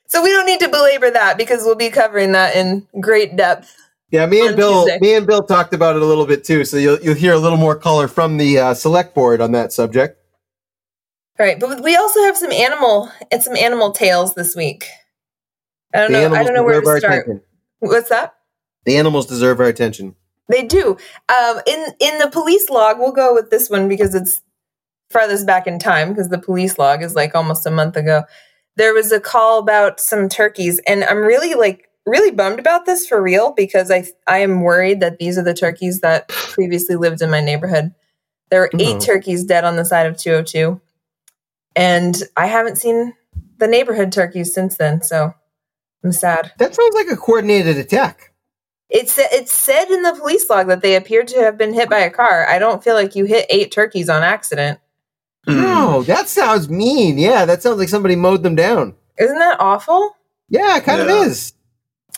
So 0.06 0.22
we 0.22 0.30
don't 0.30 0.46
need 0.46 0.60
to 0.60 0.68
belabor 0.68 1.10
that 1.10 1.38
because 1.38 1.62
we'll 1.64 1.76
be 1.76 1.90
covering 1.90 2.32
that 2.32 2.56
in 2.56 2.86
great 3.00 3.36
depth. 3.36 3.76
Yeah, 4.10 4.26
me 4.26 4.44
and 4.44 4.56
Bill, 4.56 4.86
Tuesday. 4.86 4.98
me 5.00 5.14
and 5.14 5.24
Bill 5.26 5.42
talked 5.42 5.72
about 5.72 5.94
it 5.94 6.02
a 6.02 6.04
little 6.04 6.26
bit 6.26 6.42
too. 6.42 6.64
So 6.64 6.78
you'll 6.78 6.98
you'll 7.00 7.14
hear 7.14 7.32
a 7.32 7.38
little 7.38 7.58
more 7.58 7.76
color 7.76 8.08
from 8.08 8.36
the 8.38 8.58
uh, 8.58 8.74
select 8.74 9.14
board 9.14 9.40
on 9.40 9.52
that 9.52 9.72
subject. 9.72 10.19
All 11.40 11.46
right, 11.46 11.58
but 11.58 11.82
we 11.82 11.96
also 11.96 12.20
have 12.24 12.36
some 12.36 12.52
animal 12.52 13.10
and 13.32 13.42
some 13.42 13.56
animal 13.56 13.92
tales 13.92 14.34
this 14.34 14.54
week. 14.54 14.84
I 15.94 16.00
don't 16.00 16.12
The 16.12 16.28
know. 16.28 16.34
I 16.34 16.42
don't 16.44 16.52
know 16.52 16.62
where 16.62 16.78
to 16.82 16.86
start. 16.86 17.02
attention. 17.24 17.40
What's 17.78 18.10
that? 18.10 18.34
The 18.84 18.98
animals 18.98 19.24
deserve 19.24 19.58
our 19.58 19.66
attention. 19.66 20.16
They 20.50 20.64
do. 20.64 20.98
Um, 21.30 21.60
in 21.66 21.86
in 21.98 22.18
the 22.18 22.28
police 22.30 22.68
log, 22.68 22.98
we'll 22.98 23.12
go 23.12 23.32
with 23.32 23.48
this 23.48 23.70
one 23.70 23.88
because 23.88 24.14
it's 24.14 24.42
farthest 25.08 25.46
back 25.46 25.66
in 25.66 25.78
time 25.78 26.10
because 26.10 26.28
the 26.28 26.38
police 26.38 26.78
log 26.78 27.02
is 27.02 27.14
like 27.14 27.34
almost 27.34 27.64
a 27.64 27.70
month 27.70 27.96
ago. 27.96 28.24
There 28.76 28.92
was 28.92 29.10
a 29.10 29.18
call 29.18 29.60
about 29.60 29.98
some 29.98 30.28
turkeys, 30.28 30.78
and 30.86 31.04
I'm 31.04 31.18
really 31.24 31.54
like 31.54 31.88
really 32.04 32.32
bummed 32.32 32.58
about 32.58 32.84
this 32.84 33.06
for 33.06 33.22
real 33.22 33.52
because 33.52 33.90
I 33.90 34.04
I 34.26 34.38
am 34.40 34.60
worried 34.60 35.00
that 35.00 35.18
these 35.18 35.38
are 35.38 35.42
the 35.44 35.54
turkeys 35.54 36.00
that 36.00 36.28
previously 36.28 36.96
lived 36.96 37.22
in 37.22 37.30
my 37.30 37.40
neighborhood. 37.40 37.94
There 38.50 38.60
were 38.60 38.70
eight 38.78 38.96
Mhm. 38.96 39.04
turkeys 39.06 39.44
dead 39.44 39.64
on 39.64 39.76
the 39.76 39.86
side 39.86 40.06
of 40.06 40.18
202, 40.18 40.80
and 41.76 42.22
I 42.36 42.46
haven't 42.46 42.76
seen 42.78 43.14
the 43.58 43.66
neighborhood 43.68 44.12
turkeys 44.12 44.52
since 44.54 44.76
then. 44.76 45.02
So 45.02 45.34
I'm 46.04 46.12
sad. 46.12 46.52
That 46.58 46.74
sounds 46.74 46.94
like 46.94 47.08
a 47.08 47.16
coordinated 47.16 47.76
attack. 47.76 48.32
It's 48.88 49.18
it's 49.18 49.52
said 49.52 49.84
in 49.90 50.02
the 50.02 50.14
police 50.14 50.48
log 50.50 50.66
that 50.66 50.82
they 50.82 50.96
appear 50.96 51.22
to 51.22 51.38
have 51.42 51.56
been 51.56 51.72
hit 51.74 51.88
by 51.88 51.98
a 52.00 52.10
car. 52.10 52.46
I 52.48 52.58
don't 52.58 52.82
feel 52.82 52.94
like 52.94 53.14
you 53.14 53.24
hit 53.24 53.46
eight 53.50 53.70
turkeys 53.70 54.08
on 54.08 54.22
accident. 54.22 54.80
Hmm. 55.46 55.60
No, 55.60 56.02
that 56.02 56.28
sounds 56.28 56.68
mean. 56.68 57.16
Yeah, 57.16 57.44
that 57.44 57.62
sounds 57.62 57.78
like 57.78 57.88
somebody 57.88 58.16
mowed 58.16 58.42
them 58.42 58.56
down. 58.56 58.94
Isn't 59.18 59.38
that 59.38 59.60
awful? 59.60 60.16
Yeah, 60.48 60.76
it 60.78 60.84
kind 60.84 60.98
Yeah. 61.06 61.20
of 61.22 61.26
is. 61.28 61.52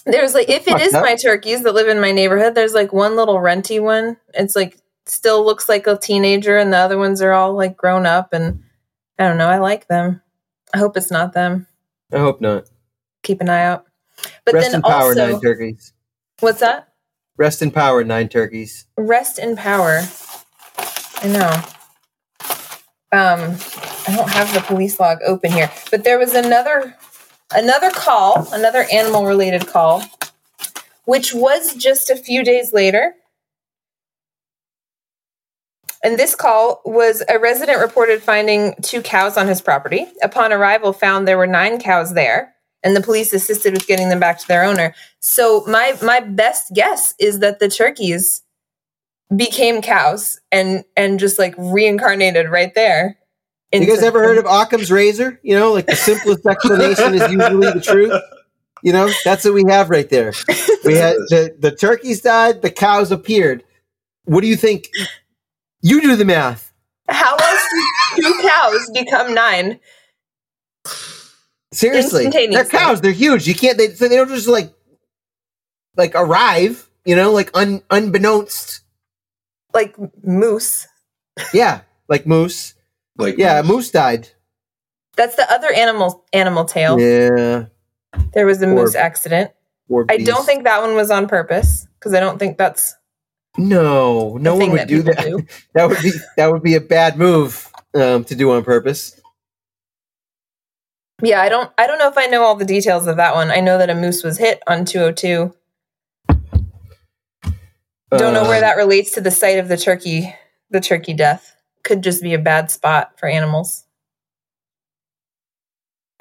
There's 0.06 0.34
like 0.34 0.48
if 0.48 0.66
it 0.66 0.70
Fucked 0.70 0.82
is 0.82 0.94
up. 0.94 1.02
my 1.02 1.14
turkeys 1.14 1.62
that 1.62 1.74
live 1.74 1.88
in 1.88 2.00
my 2.00 2.10
neighborhood, 2.10 2.54
there's 2.54 2.72
like 2.74 2.92
one 2.92 3.16
little 3.16 3.38
renty 3.38 3.78
one. 3.78 4.16
It's 4.32 4.56
like 4.56 4.78
still 5.06 5.44
looks 5.44 5.68
like 5.68 5.86
a 5.86 5.98
teenager, 5.98 6.56
and 6.56 6.72
the 6.72 6.78
other 6.78 6.96
ones 6.98 7.20
are 7.20 7.32
all 7.32 7.52
like 7.54 7.76
grown 7.76 8.06
up. 8.06 8.32
And 8.32 8.62
I 9.18 9.28
don't 9.28 9.38
know. 9.38 9.48
I 9.48 9.58
like 9.58 9.86
them. 9.88 10.20
I 10.74 10.78
hope 10.78 10.96
it's 10.96 11.10
not 11.10 11.32
them. 11.32 11.66
I 12.12 12.18
hope 12.18 12.40
not. 12.40 12.64
Keep 13.22 13.40
an 13.40 13.48
eye 13.48 13.64
out. 13.64 13.86
But 14.44 14.54
Rest 14.54 14.70
then 14.70 14.76
in 14.76 14.82
power, 14.82 15.08
also, 15.08 15.32
nine 15.32 15.40
turkeys. 15.40 15.92
what's 16.40 16.60
that? 16.60 16.88
Rest 17.36 17.62
in 17.62 17.70
power, 17.70 18.04
nine 18.04 18.28
turkeys. 18.28 18.86
Rest 18.96 19.38
in 19.38 19.56
power. 19.56 20.02
I 21.22 21.28
know. 21.28 21.62
Um, 23.12 23.56
I 24.08 24.16
don't 24.16 24.30
have 24.30 24.52
the 24.54 24.62
police 24.66 24.98
log 24.98 25.18
open 25.26 25.52
here, 25.52 25.70
but 25.90 26.04
there 26.04 26.18
was 26.18 26.34
another 26.34 26.94
another 27.54 27.90
call, 27.90 28.48
another 28.52 28.86
animal 28.92 29.26
related 29.26 29.66
call, 29.66 30.02
which 31.04 31.34
was 31.34 31.74
just 31.74 32.10
a 32.10 32.16
few 32.16 32.42
days 32.42 32.72
later. 32.72 33.14
And 36.02 36.18
this 36.18 36.34
call 36.34 36.82
was 36.84 37.22
a 37.28 37.38
resident 37.38 37.80
reported 37.80 38.22
finding 38.22 38.74
two 38.82 39.02
cows 39.02 39.36
on 39.36 39.46
his 39.46 39.60
property. 39.60 40.06
Upon 40.22 40.52
arrival, 40.52 40.92
found 40.92 41.28
there 41.28 41.38
were 41.38 41.46
nine 41.46 41.78
cows 41.78 42.14
there, 42.14 42.54
and 42.82 42.96
the 42.96 43.00
police 43.00 43.32
assisted 43.32 43.72
with 43.72 43.86
getting 43.86 44.08
them 44.08 44.18
back 44.18 44.38
to 44.40 44.48
their 44.48 44.64
owner. 44.64 44.94
So 45.20 45.64
my 45.66 45.96
my 46.02 46.20
best 46.20 46.72
guess 46.74 47.14
is 47.18 47.38
that 47.38 47.60
the 47.60 47.68
turkeys 47.68 48.42
became 49.34 49.80
cows 49.80 50.40
and 50.50 50.84
and 50.96 51.20
just 51.20 51.38
like 51.38 51.54
reincarnated 51.56 52.48
right 52.48 52.74
there. 52.74 53.18
You 53.72 53.86
guys 53.86 54.02
ever 54.02 54.22
heard 54.22 54.36
of 54.36 54.44
Occam's 54.44 54.92
razor? 54.92 55.40
You 55.42 55.54
know, 55.58 55.72
like 55.72 55.86
the 55.86 55.96
simplest 55.96 56.44
explanation 56.44 57.14
is 57.14 57.32
usually 57.32 57.70
the 57.72 57.80
truth. 57.80 58.12
You 58.82 58.92
know, 58.92 59.08
that's 59.24 59.44
what 59.44 59.54
we 59.54 59.64
have 59.68 59.88
right 59.88 60.10
there. 60.10 60.34
We 60.84 60.94
had 60.94 61.14
the, 61.30 61.56
the 61.58 61.70
turkeys 61.70 62.20
died, 62.20 62.60
the 62.60 62.70
cows 62.70 63.12
appeared. 63.12 63.64
What 64.24 64.42
do 64.42 64.48
you 64.48 64.56
think? 64.56 64.90
You 65.82 66.00
do 66.00 66.16
the 66.16 66.24
math. 66.24 66.72
How 67.08 67.34
else 67.34 67.68
do 68.16 68.22
two 68.22 68.48
cows 68.48 68.90
become 68.94 69.34
nine? 69.34 69.80
Seriously, 71.72 72.28
they're 72.28 72.64
cows. 72.64 73.00
They're 73.00 73.12
huge. 73.12 73.48
You 73.48 73.54
can't. 73.54 73.78
They 73.78 73.88
so 73.88 74.08
they 74.08 74.16
don't 74.16 74.28
just 74.28 74.48
like 74.48 74.72
like 75.96 76.12
arrive. 76.14 76.88
You 77.04 77.16
know, 77.16 77.32
like 77.32 77.50
un, 77.54 77.82
unbeknownst. 77.90 78.82
Like 79.74 79.96
moose. 80.22 80.86
Yeah, 81.52 81.80
like 82.08 82.26
moose. 82.26 82.74
Like 83.16 83.36
Yeah, 83.38 83.58
a 83.58 83.62
moose 83.62 83.90
died. 83.90 84.28
That's 85.16 85.34
the 85.36 85.50
other 85.50 85.72
animal 85.72 86.24
animal 86.32 86.64
tale. 86.64 86.98
Yeah. 87.00 87.66
There 88.34 88.46
was 88.46 88.62
a 88.62 88.66
Poor 88.66 88.74
moose 88.74 88.94
accident. 88.94 89.50
I 90.08 90.18
don't 90.18 90.46
think 90.46 90.64
that 90.64 90.80
one 90.80 90.94
was 90.94 91.10
on 91.10 91.26
purpose 91.26 91.86
because 91.98 92.14
I 92.14 92.20
don't 92.20 92.38
think 92.38 92.56
that's 92.56 92.94
No, 93.58 94.38
no 94.38 94.56
one 94.56 94.70
would 94.70 94.80
that 94.80 94.88
do 94.88 95.02
that. 95.02 95.24
do. 95.24 95.46
That 95.74 95.88
would 95.88 96.02
be 96.02 96.12
that 96.36 96.50
would 96.50 96.62
be 96.62 96.74
a 96.74 96.80
bad 96.80 97.18
move 97.18 97.68
um, 97.94 98.24
to 98.24 98.34
do 98.34 98.50
on 98.52 98.64
purpose. 98.64 99.20
Yeah, 101.22 101.40
I 101.40 101.48
don't 101.48 101.70
I 101.76 101.86
don't 101.86 101.98
know 101.98 102.08
if 102.08 102.16
I 102.16 102.26
know 102.26 102.42
all 102.42 102.54
the 102.56 102.64
details 102.64 103.06
of 103.06 103.16
that 103.16 103.34
one. 103.34 103.50
I 103.50 103.60
know 103.60 103.78
that 103.78 103.90
a 103.90 103.94
moose 103.94 104.22
was 104.24 104.38
hit 104.38 104.62
on 104.66 104.84
202. 104.84 105.54
Don't 108.10 108.34
know 108.34 108.42
where 108.42 108.58
Uh, 108.58 108.60
that 108.60 108.76
relates 108.76 109.12
to 109.12 109.20
the 109.20 109.30
site 109.30 109.58
of 109.58 109.68
the 109.68 109.76
turkey 109.76 110.34
the 110.70 110.80
turkey 110.80 111.12
death. 111.12 111.54
Could 111.84 112.02
just 112.02 112.22
be 112.22 112.34
a 112.34 112.38
bad 112.38 112.70
spot 112.70 113.18
for 113.18 113.28
animals. 113.28 113.84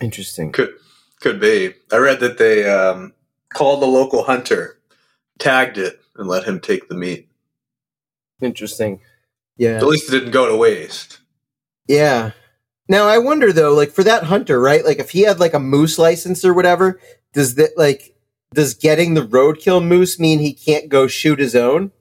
Interesting. 0.01 0.51
Could 0.51 0.73
could 1.21 1.39
be. 1.39 1.73
I 1.91 1.97
read 1.97 2.19
that 2.19 2.37
they 2.37 2.69
um, 2.69 3.13
called 3.53 3.81
the 3.81 3.87
local 3.87 4.23
hunter 4.23 4.77
tagged 5.39 5.77
it 5.77 6.00
and 6.21 6.29
let 6.29 6.45
him 6.45 6.59
take 6.59 6.87
the 6.87 6.95
meat. 6.95 7.27
Interesting. 8.41 9.01
Yeah. 9.57 9.77
At 9.77 9.85
least 9.85 10.07
it 10.07 10.11
didn't 10.11 10.31
go 10.31 10.47
to 10.47 10.55
waste. 10.55 11.19
Yeah. 11.87 12.31
Now 12.87 13.07
I 13.07 13.17
wonder 13.17 13.51
though, 13.51 13.73
like 13.73 13.91
for 13.91 14.03
that 14.03 14.23
hunter, 14.23 14.59
right? 14.59 14.83
Like 14.85 14.99
if 14.99 15.11
he 15.11 15.21
had 15.21 15.39
like 15.39 15.53
a 15.53 15.59
moose 15.59 15.97
license 15.99 16.43
or 16.45 16.53
whatever, 16.53 16.99
does 17.33 17.55
that 17.55 17.77
like 17.77 18.15
does 18.53 18.73
getting 18.73 19.13
the 19.13 19.21
roadkill 19.25 19.85
moose 19.85 20.19
mean 20.19 20.39
he 20.39 20.53
can't 20.53 20.89
go 20.89 21.07
shoot 21.07 21.39
his 21.39 21.55
own? 21.55 21.91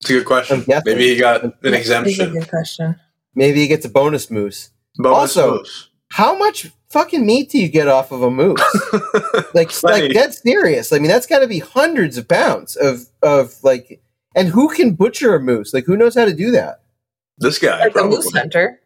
It's 0.00 0.10
a 0.10 0.14
good 0.14 0.26
question. 0.26 0.64
I'm. 0.72 0.82
Maybe 0.84 1.08
he 1.14 1.16
got 1.16 1.44
an 1.44 1.52
That's 1.62 1.74
a 1.74 1.78
exemption. 1.78 2.32
good 2.32 2.48
question. 2.48 2.96
Maybe 3.34 3.60
he 3.60 3.68
gets 3.68 3.86
a 3.86 3.88
bonus 3.88 4.30
moose. 4.30 4.70
Bonus 4.96 5.36
Also- 5.36 5.58
moose. 5.58 5.88
How 6.10 6.36
much 6.36 6.70
fucking 6.92 7.24
meat 7.26 7.50
do 7.50 7.58
you 7.58 7.68
get 7.68 7.88
off 7.88 8.12
of 8.12 8.22
a 8.22 8.30
moose? 8.30 8.60
like 9.54 9.82
like 9.82 10.12
that's 10.12 10.42
serious. 10.42 10.92
I 10.92 10.98
mean, 10.98 11.08
that's 11.08 11.26
got 11.26 11.40
to 11.40 11.46
be 11.48 11.58
hundreds 11.58 12.16
of 12.18 12.28
pounds 12.28 12.76
of 12.76 13.06
of 13.22 13.54
like 13.64 14.00
and 14.34 14.48
who 14.48 14.68
can 14.74 14.94
butcher 14.94 15.34
a 15.34 15.40
moose? 15.40 15.74
Like 15.74 15.84
who 15.84 15.96
knows 15.96 16.14
how 16.14 16.24
to 16.24 16.34
do 16.34 16.50
that? 16.52 16.80
this 17.38 17.58
guy, 17.58 17.80
Like 17.80 17.96
a 17.96 18.04
moose 18.04 18.30
hunter. 18.32 18.78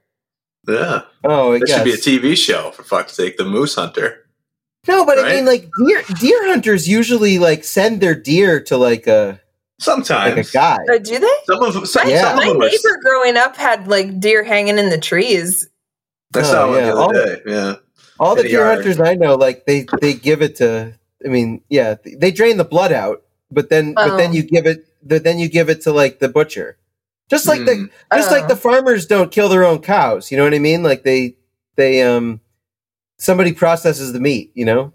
Yeah. 0.69 1.03
Oh, 1.25 1.53
it 1.53 1.69
should 1.69 1.85
be 1.85 1.93
a 1.93 1.97
TV 1.97 2.37
show, 2.37 2.71
for 2.73 2.83
fuck's 2.83 3.13
sake. 3.13 3.37
The 3.37 3.45
Moose 3.45 3.75
Hunter. 3.77 4.27
no, 4.89 5.05
but 5.05 5.19
I 5.19 5.35
mean 5.35 5.45
like 5.47 5.69
deer 5.87 6.03
deer 6.19 6.47
hunters 6.49 6.89
usually 6.89 7.39
like 7.39 7.63
send 7.65 8.01
their 8.01 8.15
deer 8.15 8.61
to 8.65 8.77
like 8.77 9.07
a 9.07 9.41
Sometimes. 9.79 10.37
like 10.37 10.49
a 10.49 10.51
guy. 10.51 10.79
Oh, 10.91 10.99
do 10.99 11.19
they? 11.19 11.37
Some 11.47 11.63
of 11.63 11.89
some, 11.89 12.07
My, 12.07 12.11
Yeah. 12.15 12.23
some 12.23 12.37
my 12.37 12.47
of 12.47 12.53
them 12.55 12.63
are- 12.63 12.69
neighbor 12.69 12.99
growing 13.03 13.37
up 13.37 13.57
had 13.57 13.87
like 13.89 14.19
deer 14.19 14.43
hanging 14.43 14.79
in 14.79 14.89
the 14.91 14.99
trees. 14.99 15.69
I 16.35 16.43
saw 16.43 16.65
Oh, 16.65 16.69
one 16.71 16.79
yeah. 16.79 16.87
the 16.87 16.97
other 16.97 17.37
day. 17.37 17.43
Yeah. 17.47 17.75
All 18.19 18.35
the 18.35 18.43
deer 18.43 18.61
yard. 18.61 18.77
hunters 18.79 19.01
I 19.01 19.14
know, 19.14 19.35
like 19.35 19.67
they 19.67 19.87
they 20.01 20.14
give 20.14 20.43
it 20.43 20.57
to. 20.57 20.95
I 21.25 21.29
mean, 21.29 21.62
yeah, 21.69 21.97
they 22.05 22.31
drain 22.31 22.57
the 22.57 22.64
blood 22.64 22.93
out, 22.93 23.23
but 23.51 23.69
then 23.71 23.95
but 23.95 24.17
then 24.17 24.31
Oh. 24.31 24.35
you 24.35 24.43
give 24.43 24.67
it. 24.67 24.87
the- 25.03 25.21
Then 25.21 25.39
you 25.39 25.49
give 25.49 25.69
it 25.69 25.83
to 25.83 25.93
like 25.93 26.19
the 26.19 26.29
butcher, 26.29 26.77
just 27.31 27.47
like 27.47 27.64
the 27.64 27.73
Mm. 27.73 27.91
just 28.14 28.31
like 28.33 28.45
Oh. 28.45 28.49
the 28.49 28.57
farmers 28.57 29.07
don't 29.07 29.31
kill 29.31 29.49
their 29.49 29.64
own 29.64 29.79
cows. 29.81 30.31
You 30.31 30.37
know 30.37 30.45
what 30.45 30.55
I 30.55 30.59
mean? 30.59 30.83
Like 30.83 31.05
they 31.05 31.37
they 31.77 32.03
um 32.03 32.41
somebody 33.19 33.53
processes 33.53 34.12
the 34.12 34.21
meat. 34.21 34.51
You 34.55 34.64
know. 34.64 34.93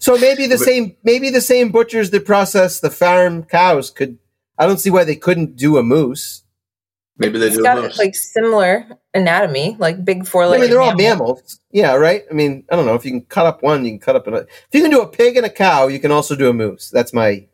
So 0.00 0.18
maybe 0.18 0.46
the 0.48 0.56
But- 0.58 0.64
same 0.64 0.96
maybe 1.04 1.30
the 1.30 1.40
same 1.40 1.70
butchers 1.70 2.10
that 2.10 2.24
process 2.24 2.80
the 2.80 2.90
farm 2.90 3.44
cows 3.44 3.90
could. 3.90 4.18
I 4.58 4.66
don't 4.66 4.78
see 4.80 4.90
why 4.90 5.04
they 5.04 5.16
couldn't 5.16 5.56
do 5.56 5.76
a 5.78 5.82
moose. 5.82 6.42
Maybe 7.22 7.38
they 7.38 7.46
It's 7.48 7.56
do 7.56 7.62
got 7.62 7.78
moose. 7.82 7.98
like 7.98 8.14
similar 8.14 8.86
anatomy, 9.14 9.76
like 9.78 10.04
big 10.04 10.26
four 10.26 10.46
legs. 10.46 10.58
I 10.58 10.60
mean, 10.62 10.70
they're 10.70 10.82
all 10.82 10.94
mammals. 10.96 11.60
Yeah, 11.70 11.94
right. 11.94 12.24
I 12.30 12.34
mean, 12.34 12.64
I 12.70 12.76
don't 12.76 12.86
know 12.86 12.94
if 12.94 13.04
you 13.04 13.10
can 13.12 13.22
cut 13.22 13.46
up 13.46 13.62
one, 13.62 13.84
you 13.84 13.92
can 13.92 13.98
cut 14.00 14.16
up 14.16 14.26
another. 14.26 14.46
If 14.48 14.68
you 14.74 14.82
can 14.82 14.90
do 14.90 15.00
a 15.02 15.08
pig 15.08 15.36
and 15.36 15.46
a 15.46 15.50
cow, 15.50 15.86
you 15.88 15.98
can 16.00 16.10
also 16.12 16.34
do 16.36 16.48
a 16.48 16.52
moose. 16.52 16.90
That's 16.90 17.12
my. 17.12 17.46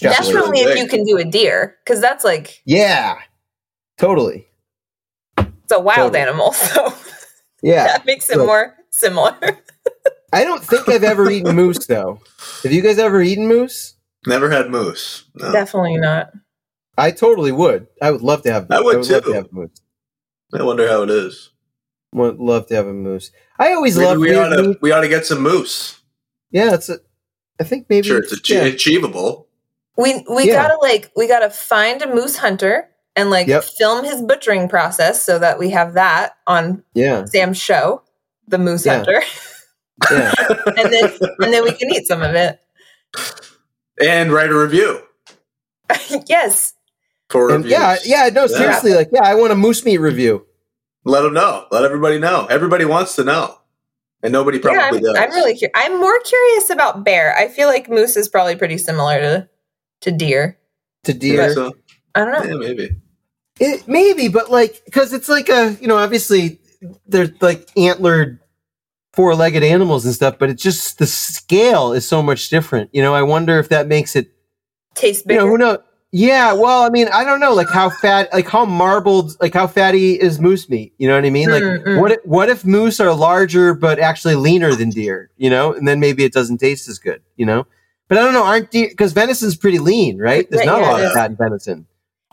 Definitely, 0.00 0.60
if 0.60 0.78
you 0.78 0.88
can 0.88 1.04
do 1.04 1.18
a 1.18 1.24
deer, 1.24 1.76
because 1.84 2.00
that's 2.00 2.24
like 2.24 2.62
Yeah, 2.64 3.18
totally. 3.98 4.46
it's 5.38 5.72
a 5.72 5.78
wild 5.80 6.14
Totally. 6.14 6.18
animal, 6.20 6.52
so 6.54 6.94
Yeah, 7.62 7.84
that 7.88 8.06
makes 8.06 8.30
it 8.30 8.38
Look. 8.38 8.46
more 8.46 8.74
similar. 8.90 9.36
I 10.32 10.44
don't 10.44 10.64
think 10.64 10.88
I've 10.88 11.04
ever 11.04 11.30
eaten 11.30 11.54
moose 11.54 11.86
though. 11.86 12.20
Have 12.62 12.72
you 12.72 12.80
guys 12.80 12.98
ever 12.98 13.20
eaten 13.20 13.46
moose? 13.46 13.94
Never 14.26 14.48
had 14.50 14.70
moose. 14.70 15.24
No. 15.34 15.52
Definitely 15.52 15.98
not. 15.98 16.32
I 16.98 17.10
totally 17.10 17.52
would. 17.52 17.86
I 18.00 18.10
would 18.10 18.22
love 18.22 18.42
to 18.42 18.52
have. 18.52 18.70
I 18.70 18.80
would 18.80 18.96
love 18.96 19.24
too. 19.24 19.32
to 19.32 19.34
have 19.36 19.52
moose. 19.52 19.80
I 20.52 20.62
wonder 20.62 20.86
how 20.88 21.02
it 21.02 21.10
is. 21.10 21.50
Would 22.12 22.38
love 22.38 22.66
to 22.68 22.74
have 22.74 22.86
a 22.86 22.92
moose. 22.92 23.30
I 23.58 23.72
always 23.72 23.96
love 23.96 24.18
we 24.18 24.34
ought 24.34 24.50
to 24.50 24.76
we 24.82 24.92
ought 24.92 25.00
to 25.00 25.08
get 25.08 25.24
some 25.24 25.40
moose. 25.40 26.00
Yeah, 26.50 26.74
it's 26.74 26.88
a. 26.90 26.98
I 27.60 27.64
think 27.64 27.86
maybe 27.88 28.08
Sure, 28.08 28.18
it's 28.18 28.48
yeah. 28.50 28.62
achievable. 28.64 29.48
We 29.96 30.24
we 30.30 30.48
Yeah. 30.48 30.54
gotta 30.62 30.76
like 30.82 31.10
we 31.16 31.26
gotta 31.26 31.48
find 31.50 32.02
a 32.02 32.14
moose 32.14 32.36
hunter 32.36 32.88
and 33.16 33.30
like 33.30 33.46
Yep. 33.46 33.64
film 33.78 34.04
his 34.04 34.20
butchering 34.22 34.68
process 34.68 35.24
so 35.24 35.38
that 35.38 35.58
we 35.58 35.70
have 35.70 35.94
that 35.94 36.34
on 36.46 36.82
yeah, 36.94 37.24
Sam's 37.26 37.58
show, 37.58 38.02
the 38.48 38.58
moose 38.58 38.84
Yeah. 38.84 38.96
hunter, 38.96 39.22
yeah. 40.10 40.32
and 40.76 40.92
then 40.92 41.12
and 41.40 41.52
then 41.52 41.64
we 41.64 41.72
can 41.72 41.90
eat 41.90 42.06
some 42.06 42.22
of 42.22 42.34
it. 42.34 42.58
And 44.00 44.32
write 44.32 44.50
a 44.50 44.58
review 44.58 45.02
yes, 46.26 46.74
for 47.32 47.50
And 47.50 47.64
reviews. 47.64 47.72
yeah, 47.72 47.96
yeah. 48.04 48.28
No, 48.28 48.46
seriously, 48.46 48.92
like 48.92 49.08
yeah, 49.12 49.24
I 49.24 49.34
want 49.34 49.52
a 49.52 49.56
moose 49.56 49.84
meat 49.84 49.98
review. 49.98 50.46
Let 51.04 51.22
them 51.22 51.34
know. 51.34 51.66
Let 51.72 51.84
everybody 51.84 52.18
know. 52.18 52.46
Everybody 52.48 52.84
wants 52.84 53.16
to 53.16 53.24
know, 53.24 53.58
and 54.22 54.32
nobody 54.32 54.58
yeah. 54.58 54.62
probably 54.62 54.98
I'm, 54.98 55.02
does. 55.04 55.16
I'm 55.16 55.30
really 55.30 55.56
curious. 55.56 55.72
I'm 55.74 55.98
more 55.98 56.20
curious 56.20 56.70
about 56.70 57.04
bear. 57.04 57.34
I 57.36 57.48
feel 57.48 57.66
like 57.66 57.88
moose 57.88 58.16
is 58.16 58.28
probably 58.28 58.54
pretty 58.54 58.78
similar 58.78 59.18
to 59.18 59.48
to 60.02 60.12
deer. 60.12 60.58
To 61.04 61.12
deer, 61.12 61.52
so, 61.52 61.72
I 62.14 62.24
don't 62.24 62.32
know. 62.32 62.60
yeah, 62.60 62.68
maybe. 62.68 62.96
It 63.58 63.88
maybe, 63.88 64.28
but 64.28 64.50
like 64.50 64.82
because 64.84 65.12
it's 65.12 65.28
like 65.28 65.48
a 65.48 65.76
you 65.80 65.88
know 65.88 65.98
obviously 65.98 66.60
they're 67.06 67.32
like 67.40 67.68
antlered 67.76 68.38
four-legged 69.12 69.62
animals 69.62 70.04
and 70.04 70.14
stuff, 70.14 70.38
but 70.38 70.48
it's 70.48 70.62
just 70.62 70.98
the 70.98 71.06
scale 71.06 71.92
is 71.92 72.08
so 72.08 72.22
much 72.22 72.48
different. 72.48 72.90
You 72.92 73.02
know, 73.02 73.14
I 73.14 73.22
wonder 73.22 73.58
if 73.58 73.68
that 73.68 73.86
makes 73.86 74.16
it. 74.16 74.30
Tastes 74.94 75.24
You 75.28 75.36
know, 75.36 75.46
who 75.46 75.58
knows? 75.58 75.78
Yeah, 76.14 76.52
well, 76.52 76.82
I 76.82 76.90
mean, 76.90 77.08
I 77.08 77.24
don't 77.24 77.40
know, 77.40 77.54
like 77.54 77.70
how 77.70 77.88
fat, 77.88 78.28
like 78.34 78.46
how 78.46 78.66
marbled, 78.66 79.34
like 79.40 79.54
how 79.54 79.66
fatty 79.66 80.20
is 80.20 80.38
moose 80.38 80.68
meat? 80.68 80.92
You 80.98 81.08
know 81.08 81.14
what 81.14 81.24
I 81.24 81.30
mean? 81.30 81.50
Like, 81.50 81.62
Mm, 81.62 81.84
mm. 81.84 82.00
what 82.00 82.12
if, 82.12 82.18
what 82.26 82.48
if 82.50 82.64
moose 82.66 83.00
are 83.00 83.14
larger 83.14 83.72
but 83.72 83.98
actually 83.98 84.34
leaner 84.34 84.74
than 84.74 84.90
deer? 84.90 85.30
You 85.38 85.48
know, 85.48 85.72
and 85.72 85.88
then 85.88 86.00
maybe 86.00 86.22
it 86.24 86.32
doesn't 86.34 86.58
taste 86.58 86.86
as 86.88 86.98
good. 86.98 87.22
You 87.36 87.46
know, 87.46 87.66
but 88.08 88.18
I 88.18 88.20
don't 88.22 88.34
know. 88.34 88.44
Aren't 88.44 88.70
deer 88.70 88.88
because 88.90 89.14
venison's 89.14 89.56
pretty 89.56 89.78
lean, 89.78 90.18
right? 90.18 90.46
There's 90.50 90.66
not 90.66 90.80
a 90.82 90.84
lot 90.84 91.00
it 91.00 91.06
of 91.06 91.12
fat 91.12 91.30
in 91.30 91.36
venison. 91.36 91.86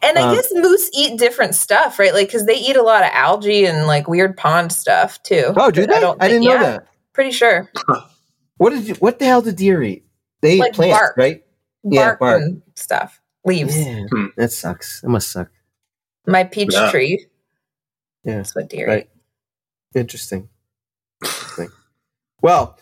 And 0.03 0.17
I 0.17 0.23
Um, 0.29 0.35
guess 0.35 0.49
moose 0.53 0.89
eat 0.93 1.17
different 1.17 1.55
stuff, 1.55 1.99
right? 1.99 2.13
Like 2.13 2.27
because 2.27 2.45
they 2.45 2.55
eat 2.57 2.75
a 2.75 2.83
lot 2.83 3.03
of 3.03 3.09
algae 3.13 3.65
and 3.65 3.87
like 3.87 4.09
weird 4.09 4.35
pond 4.35 4.73
stuff 4.73 5.23
too. 5.23 5.53
Oh, 5.55 5.71
do 5.71 5.85
they? 5.87 5.93
I, 5.95 5.99
don't 6.01 6.19
didn't 6.19 6.39
think- 6.41 6.45
know 6.45 6.53
yeah, 6.53 6.63
that. 6.63 6.87
Pretty 7.13 7.31
sure. 7.31 7.69
What 8.57 8.71
did 8.71 8.87
you, 8.89 8.95
what 8.95 9.19
the 9.19 9.25
hell 9.25 9.41
did 9.41 9.55
deer 9.55 9.81
eat? 9.83 10.03
They 10.41 10.55
eat 10.55 10.73
plants, 10.73 10.99
bark. 10.99 11.17
right? 11.17 11.43
Yeah, 11.83 12.07
Bark, 12.09 12.19
bark. 12.19 12.41
and 12.41 12.61
stuff. 12.75 13.21
Leaves. 13.45 13.77
Yeah, 13.77 14.05
Hmm. 14.11 14.25
that 14.37 14.51
sucks. 14.51 15.01
That 15.01 15.09
must 15.09 15.31
suck. 15.31 15.49
My 16.27 16.43
peach 16.43 16.73
Yeah. 16.73 16.91
tree. 16.91 17.25
Yeah, 18.23 18.37
That's 18.37 18.55
what 18.55 18.69
deer 18.69 18.87
right. 18.87 19.09
eat. 19.95 19.99
Interesting. 19.99 20.49
Interesting. 21.23 21.69
well, 22.41 22.77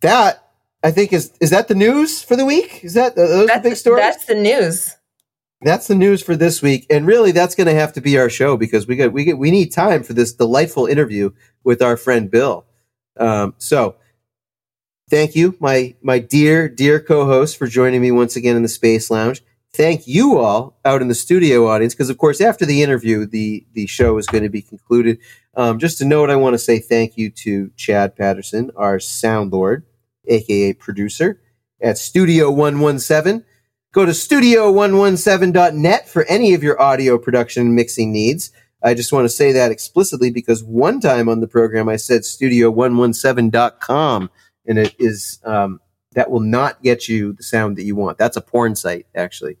that 0.00 0.48
I 0.82 0.90
think 0.90 1.12
is 1.12 1.32
is 1.40 1.50
that 1.50 1.68
the 1.68 1.74
news 1.74 2.22
for 2.22 2.36
the 2.36 2.44
week? 2.44 2.82
Is 2.84 2.94
that 2.94 3.12
are 3.18 3.26
those 3.28 3.46
That's, 3.48 3.62
the 3.62 3.68
big 3.70 3.76
stories? 3.76 4.02
that's 4.02 4.24
the 4.26 4.34
news. 4.34 4.96
that's 5.62 5.86
the 5.86 5.94
news 5.94 6.22
for 6.22 6.34
this 6.36 6.60
week, 6.62 6.86
and 6.90 7.06
really, 7.06 7.30
that's 7.32 7.54
going 7.54 7.68
to 7.68 7.74
have 7.74 7.92
to 7.92 8.00
be 8.00 8.18
our 8.18 8.28
show 8.30 8.56
because 8.56 8.86
we 8.86 8.96
got 8.96 9.12
we 9.12 9.24
get 9.24 9.38
we 9.38 9.50
need 9.50 9.72
time 9.72 10.02
for 10.02 10.12
this 10.12 10.32
delightful 10.32 10.86
interview 10.86 11.30
with 11.64 11.82
our 11.82 11.96
friend 11.96 12.30
Bill. 12.30 12.64
Um, 13.16 13.54
so, 13.58 13.96
thank 15.10 15.36
you, 15.36 15.56
my 15.60 15.94
my 16.02 16.18
dear 16.18 16.68
dear 16.68 16.98
co-host, 16.98 17.56
for 17.58 17.66
joining 17.68 18.00
me 18.00 18.10
once 18.10 18.34
again 18.36 18.56
in 18.56 18.62
the 18.62 18.68
Space 18.68 19.10
Lounge. 19.10 19.42
Thank 19.74 20.06
you 20.06 20.38
all 20.38 20.78
out 20.84 21.00
in 21.00 21.08
the 21.08 21.14
studio 21.14 21.66
audience 21.66 21.94
because, 21.94 22.10
of 22.10 22.18
course, 22.18 22.42
after 22.42 22.66
the 22.66 22.82
interview, 22.82 23.24
the 23.24 23.66
the 23.72 23.86
show 23.86 24.18
is 24.18 24.26
going 24.26 24.44
to 24.44 24.50
be 24.50 24.60
concluded. 24.60 25.18
Um, 25.54 25.78
just 25.78 25.96
to 25.98 26.04
note, 26.04 26.28
I 26.28 26.36
want 26.36 26.52
to 26.52 26.58
say 26.58 26.78
thank 26.78 27.16
you 27.16 27.30
to 27.30 27.70
Chad 27.76 28.14
Patterson, 28.14 28.70
our 28.76 29.00
sound 29.00 29.50
lord, 29.50 29.86
aka 30.26 30.74
producer, 30.74 31.40
at 31.80 31.96
Studio 31.96 32.50
One 32.50 32.80
One 32.80 32.98
Seven. 32.98 33.46
Go 33.92 34.04
to 34.04 34.12
studio117.net 34.12 36.08
for 36.08 36.24
any 36.24 36.54
of 36.54 36.62
your 36.62 36.80
audio 36.80 37.18
production 37.18 37.66
and 37.66 37.74
mixing 37.74 38.12
needs. 38.12 38.52
I 38.82 38.94
just 38.94 39.12
want 39.12 39.26
to 39.26 39.30
say 39.30 39.52
that 39.52 39.70
explicitly 39.70 40.30
because 40.30 40.64
one 40.64 41.00
time 41.00 41.28
on 41.28 41.40
the 41.40 41.46
program 41.46 41.88
I 41.88 41.96
said 41.96 42.22
studio117.com 42.22 44.30
and 44.66 44.78
it 44.78 44.94
is 44.98 45.40
um, 45.44 45.80
that 46.14 46.30
will 46.30 46.40
not 46.40 46.82
get 46.82 47.08
you 47.08 47.32
the 47.32 47.42
sound 47.42 47.76
that 47.76 47.84
you 47.84 47.96
want. 47.96 48.18
That's 48.18 48.36
a 48.36 48.40
porn 48.40 48.74
site, 48.76 49.06
actually. 49.14 49.56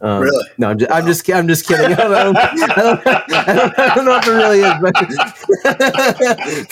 Um, 0.00 0.22
Really? 0.22 0.44
No, 0.58 0.68
I'm 0.68 0.78
just, 0.78 0.92
I'm 0.92 1.06
just, 1.06 1.30
I'm 1.30 1.48
just 1.48 1.66
kidding. 1.66 1.86
I 1.92 1.96
don't, 1.96 2.36
I 2.36 2.54
don't, 2.54 3.06
I 3.06 3.54
don't, 3.54 3.78
I 3.78 3.94
don't, 3.94 4.04
know 4.04 4.16
if 4.16 4.26
it 4.26 4.30
really 4.30 4.60
is, 4.60 4.74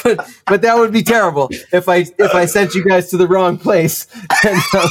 but, 0.03 0.17
but, 0.17 0.31
but 0.47 0.63
that 0.63 0.77
would 0.77 0.93
be 0.93 1.03
terrible 1.03 1.49
if 1.73 1.89
I, 1.89 2.05
if 2.19 2.35
I 2.35 2.45
sent 2.45 2.75
you 2.75 2.85
guys 2.85 3.09
to 3.11 3.17
the 3.17 3.27
wrong 3.27 3.57
place 3.57 4.07
and 4.45 4.61
uh, 4.75 4.89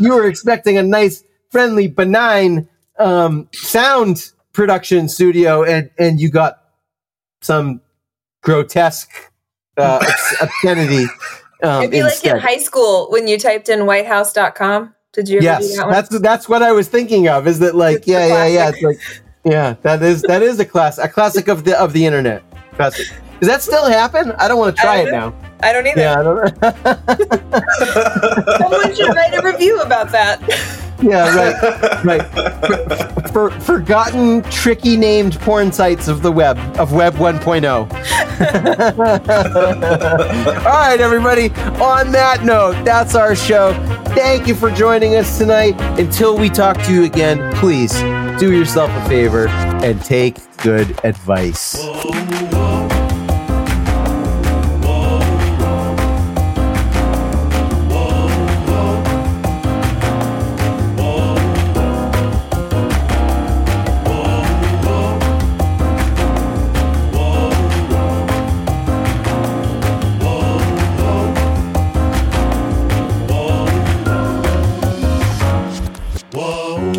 you 0.00 0.14
were 0.14 0.26
expecting 0.26 0.78
a 0.78 0.82
nice, 0.82 1.22
friendly, 1.50 1.86
benign 1.86 2.68
um, 2.98 3.48
sound 3.52 4.32
production 4.52 5.08
studio, 5.08 5.64
and 5.64 5.90
and 5.98 6.20
you 6.20 6.28
got 6.28 6.62
some 7.40 7.80
grotesque 8.42 9.10
uh, 9.76 10.04
obscenity. 10.40 11.06
Um, 11.62 11.82
It'd 11.82 11.90
be 11.90 12.02
like 12.02 12.24
in 12.24 12.38
high 12.38 12.58
school 12.58 13.08
when 13.10 13.28
you 13.28 13.38
typed 13.38 13.68
in 13.68 13.80
whitehouse.com. 13.80 14.94
Did 15.12 15.28
you 15.28 15.38
ever 15.38 15.60
do 15.60 15.66
yes, 15.66 15.76
that 15.76 15.86
one? 15.86 15.92
that's 15.92 16.18
that's 16.20 16.48
what 16.48 16.62
I 16.62 16.72
was 16.72 16.88
thinking 16.88 17.28
of. 17.28 17.46
Is 17.46 17.58
that 17.58 17.74
like 17.74 17.98
It's 17.98 18.08
yeah, 18.08 18.26
yeah, 18.26 18.46
yeah? 18.46 18.68
It's 18.68 18.82
like 18.82 19.00
yeah, 19.44 19.74
that 19.82 20.02
is 20.02 20.22
that 20.22 20.42
is 20.42 20.60
a 20.60 20.64
class 20.64 20.98
a 20.98 21.08
classic 21.08 21.48
of 21.48 21.64
the 21.64 21.78
of 21.78 21.92
the 21.92 22.06
internet. 22.06 22.42
Classic. 22.74 23.06
Does 23.40 23.48
that 23.48 23.62
still 23.62 23.86
happen? 23.88 24.32
I 24.32 24.48
don't 24.48 24.58
want 24.58 24.76
to 24.76 24.80
try 24.80 24.98
it 24.98 25.10
now. 25.10 25.34
I 25.62 25.72
don't 25.72 25.86
either. 25.86 26.00
Yeah, 26.00 26.18
I 26.18 26.22
don't. 26.22 26.60
Someone 28.60 28.94
should 28.94 29.14
write 29.14 29.34
a 29.34 29.42
review 29.44 29.80
about 29.80 30.10
that. 30.12 30.40
Yeah, 31.02 31.34
right, 31.34 32.04
right. 32.04 32.22
For, 33.28 33.50
for, 33.50 33.60
forgotten, 33.60 34.42
tricky 34.50 34.96
named 34.96 35.38
porn 35.40 35.72
sites 35.72 36.08
of 36.08 36.22
the 36.22 36.30
web, 36.30 36.58
of 36.78 36.92
Web 36.92 37.14
1.0. 37.14 37.64
All 40.58 40.64
right, 40.64 41.00
everybody. 41.00 41.48
On 41.80 42.12
that 42.12 42.44
note, 42.44 42.84
that's 42.84 43.14
our 43.14 43.34
show. 43.34 43.72
Thank 44.14 44.46
you 44.46 44.54
for 44.54 44.70
joining 44.70 45.16
us 45.16 45.38
tonight. 45.38 45.80
Until 45.98 46.36
we 46.36 46.50
talk 46.50 46.76
to 46.82 46.92
you 46.92 47.04
again, 47.04 47.54
please 47.56 47.94
do 48.38 48.52
yourself 48.52 48.90
a 48.90 49.08
favor 49.08 49.48
and 49.48 50.02
take 50.02 50.36
good 50.58 51.02
advice. 51.04 51.78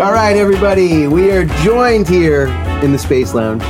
All 0.02 0.14
right, 0.14 0.36
everybody, 0.36 1.06
we 1.06 1.30
are 1.30 1.46
joined 1.64 2.08
here 2.08 2.48
in 2.82 2.92
the 2.92 2.98
Space 2.98 3.36
Lounge 3.36 3.62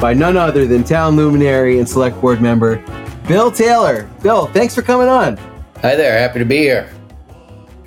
by 0.00 0.12
none 0.12 0.36
other 0.36 0.66
than 0.66 0.82
town 0.82 1.14
luminary 1.14 1.78
and 1.78 1.88
select 1.88 2.20
board 2.20 2.42
member 2.42 2.84
Bill 3.28 3.48
Taylor. 3.48 4.10
Bill, 4.24 4.46
thanks 4.46 4.74
for 4.74 4.82
coming 4.82 5.06
on. 5.06 5.36
Hi 5.76 5.94
there, 5.94 6.18
happy 6.18 6.40
to 6.40 6.44
be 6.44 6.56
here. 6.56 6.92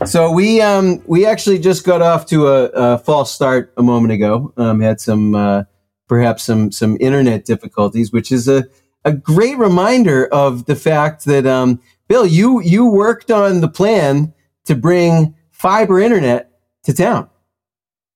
So 0.06 0.32
we 0.32 0.62
um 0.62 1.04
we 1.06 1.26
actually 1.26 1.60
just 1.60 1.84
got 1.84 2.02
off 2.02 2.26
to 2.28 2.48
a, 2.48 2.64
a 2.68 2.98
false 3.00 3.34
start 3.34 3.74
a 3.76 3.84
moment 3.84 4.14
ago. 4.14 4.54
Um, 4.56 4.80
had 4.80 5.02
some 5.02 5.36
uh, 5.36 5.66
perhaps 6.08 6.44
some 6.44 6.72
some 6.72 6.96
internet 7.02 7.44
difficulties, 7.44 8.10
which 8.14 8.32
is 8.32 8.48
a 8.48 8.64
a 9.04 9.12
great 9.12 9.58
reminder 9.58 10.28
of 10.28 10.64
the 10.64 10.78
fact 10.78 11.26
that 11.26 11.46
um, 11.46 11.82
Bill, 12.08 12.26
you 12.26 12.62
you 12.62 12.86
worked 12.86 13.32
on 13.32 13.60
the 13.60 13.68
plan 13.68 14.34
to 14.64 14.76
bring 14.76 15.36
fiber 15.52 16.00
internet 16.00 16.54
to 16.84 16.94
town. 16.94 17.30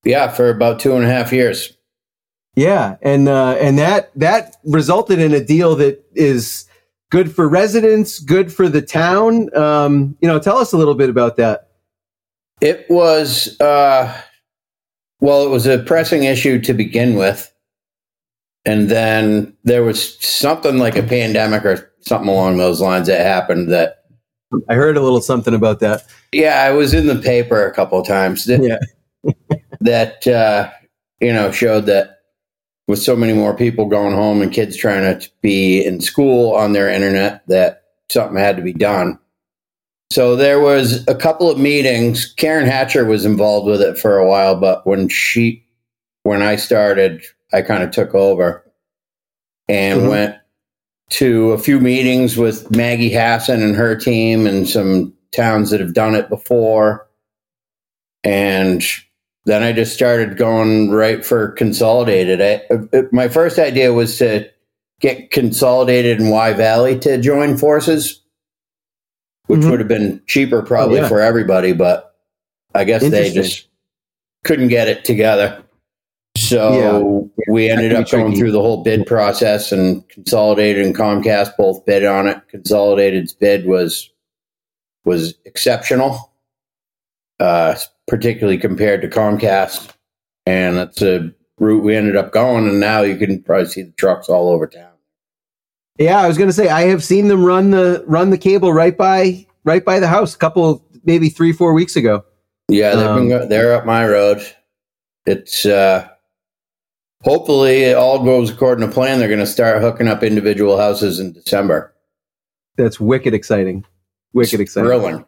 Yeah, 0.04 0.30
for 0.30 0.50
about 0.50 0.80
two 0.80 0.96
and 0.96 1.04
a 1.04 1.08
half 1.08 1.32
years. 1.34 1.76
Yeah, 2.56 2.98
and 3.02 3.28
uh, 3.28 3.58
and 3.60 3.78
that 3.80 4.12
that 4.18 4.58
resulted 4.64 5.20
in 5.20 5.34
a 5.34 5.44
deal 5.44 5.76
that 5.76 6.04
is 6.14 6.66
good 7.10 7.34
for 7.34 7.48
residents, 7.48 8.20
good 8.20 8.52
for 8.52 8.68
the 8.70 8.82
town. 8.82 9.56
Um, 9.56 10.18
you 10.22 10.28
know, 10.28 10.40
tell 10.40 10.58
us 10.58 10.74
a 10.74 10.78
little 10.78 10.96
bit 10.96 11.10
about 11.10 11.38
that. 11.38 11.70
It 12.62 12.86
was 12.90 13.60
uh, 13.62 14.22
well, 15.22 15.46
it 15.46 15.50
was 15.50 15.68
a 15.68 15.80
pressing 15.80 16.24
issue 16.24 16.60
to 16.62 16.74
begin 16.74 17.16
with, 17.16 17.52
and 18.66 18.90
then 18.90 19.56
there 19.64 19.84
was 19.84 20.18
something 20.20 20.78
like 20.78 20.98
a 20.98 21.04
pandemic 21.04 21.66
or 21.66 21.92
something 22.02 22.30
along 22.30 22.58
those 22.58 22.82
lines 22.82 23.08
that 23.08 23.26
happened 23.26 23.72
that 23.72 24.00
I 24.68 24.74
heard 24.74 24.98
a 24.98 25.02
little 25.02 25.22
something 25.22 25.54
about 25.54 25.80
that. 25.80 26.04
Yeah, 26.32 26.64
I 26.64 26.72
was 26.72 26.94
in 26.94 27.08
the 27.08 27.16
paper 27.16 27.66
a 27.66 27.74
couple 27.74 28.00
of 28.00 28.08
times. 28.08 28.48
Yeah. 28.48 28.80
that 29.82 30.28
uh, 30.28 30.70
you 31.20 31.34
know 31.34 31.52
showed 31.52 31.86
that 31.88 32.20
with 32.88 33.00
so 33.00 33.16
many 33.16 33.34
more 33.34 33.56
people 33.56 33.86
going 33.86 34.16
home 34.16 34.42
and 34.42 34.52
kids 34.52 34.76
trying 34.76 35.20
to 35.20 35.30
be 35.42 35.86
in 35.86 36.02
school 36.02 36.56
on 36.56 36.74
their 36.74 36.90
internet, 36.90 37.48
that 37.48 37.84
something 38.10 38.38
had 38.38 38.58
to 38.58 38.64
be 38.64 38.74
done. 38.74 39.20
So 40.12 40.36
there 40.36 40.60
was 40.60 41.08
a 41.08 41.14
couple 41.14 41.52
of 41.52 41.60
meetings. 41.60 42.34
Karen 42.34 42.66
Hatcher 42.66 43.06
was 43.06 43.26
involved 43.26 43.68
with 43.68 43.80
it 43.80 44.00
for 44.00 44.18
a 44.18 44.28
while, 44.28 44.60
but 44.60 44.88
when 44.88 45.08
she, 45.08 45.64
when 46.24 46.42
I 46.42 46.56
started, 46.56 47.24
I 47.54 47.62
kind 47.62 47.84
of 47.84 47.92
took 47.92 48.16
over 48.16 48.66
and 49.68 50.02
mm-hmm. 50.02 50.10
went 50.10 50.36
to 51.12 51.52
a 51.52 51.60
few 51.60 51.80
meetings 51.80 52.38
with 52.38 52.76
Maggie 52.76 53.14
Hassan 53.14 53.62
and 53.62 53.76
her 53.76 53.96
team 53.96 54.48
and 54.48 54.68
some 54.68 55.14
towns 55.32 55.70
that 55.70 55.80
have 55.80 55.94
done 55.94 56.16
it 56.16 56.28
before. 56.28 57.08
And 58.24 58.84
then 59.46 59.64
I 59.64 59.72
just 59.72 59.94
started 59.94 60.38
going 60.38 60.92
right 60.92 61.26
for 61.26 61.50
consolidated. 61.50 62.42
I, 62.42 62.74
uh, 62.74 63.04
my 63.12 63.28
first 63.28 63.58
idea 63.58 63.94
was 63.94 64.18
to 64.20 64.50
get 65.00 65.32
consolidated 65.32 66.20
in 66.20 66.30
Y 66.30 66.54
Valley 66.54 67.00
to 67.00 67.20
join 67.20 67.58
forces, 67.58 68.22
which 69.48 69.62
mm-hmm. 69.62 69.70
would 69.72 69.80
have 69.80 69.88
been 69.88 70.22
cheaper 70.28 70.62
probably 70.62 71.00
oh, 71.00 71.04
yeah. 71.04 71.08
for 71.08 71.22
everybody, 71.22 71.74
but 71.74 72.18
I 72.76 72.84
guess 72.84 73.02
they 73.02 73.32
just 73.32 73.68
couldn't 74.44 74.68
get 74.68 74.88
it 74.88 75.06
together. 75.06 75.64
So 76.38 77.30
yeah. 77.38 77.54
we 77.54 77.70
ended 77.70 77.94
up 77.94 78.10
going 78.10 78.36
through 78.36 78.52
the 78.52 78.62
whole 78.62 78.84
bid 78.84 79.06
process 79.06 79.72
and 79.72 80.08
Consolidated 80.10 80.86
and 80.86 80.96
Comcast 80.96 81.58
both 81.58 81.86
bid 81.86 82.06
on 82.06 82.28
it. 82.28 82.42
Consolidated's 82.54 83.34
bid 83.34 83.66
was 83.66 84.10
was 85.06 85.34
exceptional. 85.46 86.32
Uh, 87.40 87.76
particularly 88.10 88.58
compared 88.58 89.02
to 89.02 89.08
Comcast. 89.08 89.94
And 90.46 90.76
that's 90.76 91.02
a 91.02 91.32
route 91.60 91.84
we 91.84 91.96
ended 91.96 92.16
up 92.16 92.34
going. 92.34 92.68
And 92.68 92.80
now 92.80 93.02
you 93.02 93.16
can 93.16 93.42
probably 93.44 93.68
see 93.68 93.84
the 93.84 93.92
trucks 93.92 94.28
all 94.28 94.50
over 94.50 94.68
town. 94.68 94.90
Yeah, 95.98 96.20
I 96.20 96.28
was 96.28 96.38
going 96.38 96.50
to 96.50 96.54
say 96.54 96.70
I 96.70 96.84
have 96.84 97.04
seen 97.04 97.28
them 97.28 97.46
run 97.46 97.72
the 97.72 98.04
run 98.08 98.30
the 98.30 98.38
cable 98.38 98.74
right 98.74 98.98
by 98.98 99.46
right 99.66 99.84
by 99.84 100.00
the 100.00 100.08
house. 100.08 100.34
A 100.34 100.38
couple, 100.38 100.84
maybe 101.04 101.30
three, 101.30 101.52
four 101.52 101.74
weeks 101.74 101.98
ago. 101.98 102.24
Yeah, 102.70 102.96
they've 102.96 103.06
um, 103.06 103.28
been 103.28 103.50
they're 103.50 103.74
up 103.74 103.86
my 103.86 104.08
road. 104.08 104.42
It's 105.26 105.66
uh, 105.66 106.08
hopefully 107.24 107.84
it 107.84 107.98
all 107.98 108.24
goes 108.24 108.50
according 108.50 108.88
to 108.88 108.94
plan. 108.94 109.20
They're 109.20 109.28
going 109.28 109.42
to 109.42 109.46
start 109.46 109.82
hooking 109.82 110.08
up 110.08 110.24
individual 110.24 110.78
houses 110.78 111.20
in 111.20 111.34
December. 111.34 111.94
That's 112.78 112.98
wicked 112.98 113.34
exciting. 113.34 113.84
Wicked 114.32 114.54
it's 114.54 114.62
exciting. 114.62 114.88
Thrilling 114.88 115.26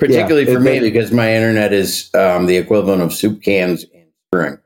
particularly 0.00 0.46
yeah, 0.46 0.54
for 0.54 0.60
me 0.60 0.80
because 0.80 1.12
my 1.12 1.32
internet 1.32 1.72
is 1.72 2.10
um, 2.14 2.46
the 2.46 2.56
equivalent 2.56 3.02
of 3.02 3.12
soup 3.12 3.42
cans 3.42 3.84
in 3.84 4.06
spring. 4.32 4.58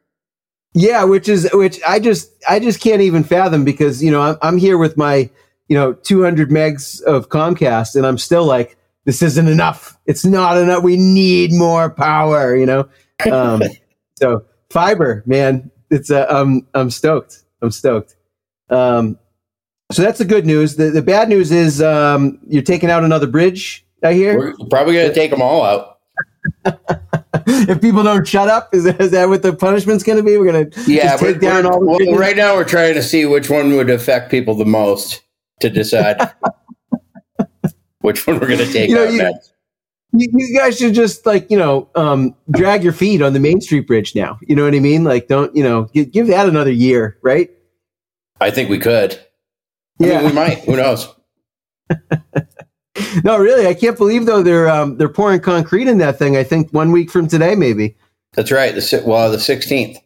Yeah, 0.73 1.05
which 1.05 1.29
is 1.29 1.49
which 1.53 1.81
I 1.87 1.99
just 1.99 2.31
I 2.49 2.59
just 2.59 2.81
can't 2.81 3.03
even 3.03 3.25
fathom 3.25 3.65
because 3.65 4.03
you 4.03 4.11
know 4.11 4.23
I'm, 4.23 4.37
I'm 4.41 4.59
here 4.59 4.79
with 4.79 4.97
my 4.97 5.29
you 5.69 5.77
know 5.77 5.93
200 5.93 6.51
megs 6.51 7.03
of 7.03 7.29
Comcast 7.29 7.97
and 7.97 8.07
I'm 8.07 8.19
still 8.19 8.45
like 8.45 8.77
this 9.05 9.21
isn't 9.21 9.49
enough. 9.49 9.99
It's 10.07 10.25
not 10.25 10.57
enough. 10.57 10.83
We 10.83 10.97
need 10.97 11.53
more 11.53 11.91
power. 11.91 12.57
You 12.57 12.67
know, 12.67 12.89
um, 13.31 13.63
so 14.19 14.45
fiber, 14.71 15.23
man, 15.27 15.71
it's 15.91 16.11
uh, 16.11 16.27
I'm 16.31 16.67
I'm 16.75 16.91
stoked. 16.91 17.45
I'm 17.61 17.71
stoked. 17.71 18.17
Um, 18.71 19.19
so 19.93 20.03
that's 20.03 20.19
the 20.19 20.25
good 20.25 20.47
news. 20.47 20.77
The 20.77 20.91
the 20.91 21.03
bad 21.03 21.29
news 21.29 21.53
is 21.53 21.83
um, 21.83 22.39
you're 22.49 22.63
taking 22.63 22.91
out 22.91 23.05
another 23.05 23.27
bridge 23.27 23.84
I 24.05 24.13
hear. 24.13 24.39
We're 24.39 24.55
probably 24.69 24.95
going 24.95 25.09
to 25.09 25.15
take 25.15 25.31
them 25.31 25.43
all 25.43 25.63
out. 25.63 25.99
if 27.47 27.81
people 27.81 28.03
don't 28.03 28.27
shut 28.27 28.49
up, 28.49 28.75
is 28.75 28.85
that, 28.85 29.01
is 29.01 29.11
that 29.13 29.29
what 29.29 29.43
the 29.43 29.53
punishment's 29.53 30.05
going 30.05 30.19
to 30.19 30.23
be? 30.23 30.37
We're 30.37 30.53
going 30.53 30.71
to 30.71 30.93
yeah, 30.93 31.17
take 31.17 31.41
down 31.41 31.67
all. 31.67 31.85
Well, 31.85 31.99
right 32.15 32.37
now, 32.37 32.55
we're 32.55 32.65
trying 32.65 32.95
to 32.95 33.03
see 33.03 33.27
which 33.27 33.51
one 33.51 33.75
would 33.77 33.91
affect 33.91 34.31
people 34.31 34.55
the 34.55 34.65
most 34.65 35.23
to 35.61 35.71
decide 35.71 36.21
which 38.01 38.27
one 38.27 38.39
we're 38.39 38.49
going 38.49 38.59
to 38.59 38.73
take 38.73 38.91
you 38.91 38.97
know, 38.97 39.05
you, 39.05 39.33
you, 40.13 40.29
you, 40.33 40.59
guys 40.59 40.79
should 40.79 40.95
just 40.95 41.25
like 41.25 41.51
you 41.51 41.57
know 41.57 41.89
um, 41.95 42.35
drag 42.51 42.83
your 42.85 42.93
feet 42.93 43.23
on 43.23 43.33
the 43.33 43.41
Main 43.41 43.61
Street 43.61 43.87
Bridge 43.87 44.15
now. 44.15 44.39
You 44.43 44.57
know 44.57 44.65
what 44.65 44.75
I 44.75 44.81
mean? 44.81 45.05
Like, 45.05 45.29
don't 45.29 45.55
you 45.57 45.63
know? 45.63 45.85
Give, 45.95 46.11
give 46.11 46.27
that 46.29 46.49
another 46.49 46.73
year, 46.73 47.19
right? 47.23 47.51
I 48.41 48.51
think 48.51 48.69
we 48.69 48.79
could. 48.79 49.15
I 50.01 50.07
yeah, 50.07 50.19
mean, 50.19 50.29
we 50.29 50.33
might. 50.33 50.59
Who 50.61 50.77
knows? 50.77 51.09
no, 53.25 53.39
really, 53.39 53.67
I 53.67 53.75
can't 53.75 53.97
believe 53.97 54.27
though 54.27 54.43
they're 54.43 54.69
um, 54.69 54.97
they're 54.97 55.09
pouring 55.09 55.41
concrete 55.41 55.89
in 55.89 55.99
that 55.99 56.19
thing. 56.19 56.37
I 56.37 56.45
think 56.45 56.71
one 56.71 56.93
week 56.93 57.11
from 57.11 57.27
today, 57.27 57.55
maybe. 57.55 57.97
That's 58.35 58.53
right. 58.53 58.75
The 58.75 59.03
well, 59.07 59.31
the 59.31 59.41
sixteenth. 59.41 59.99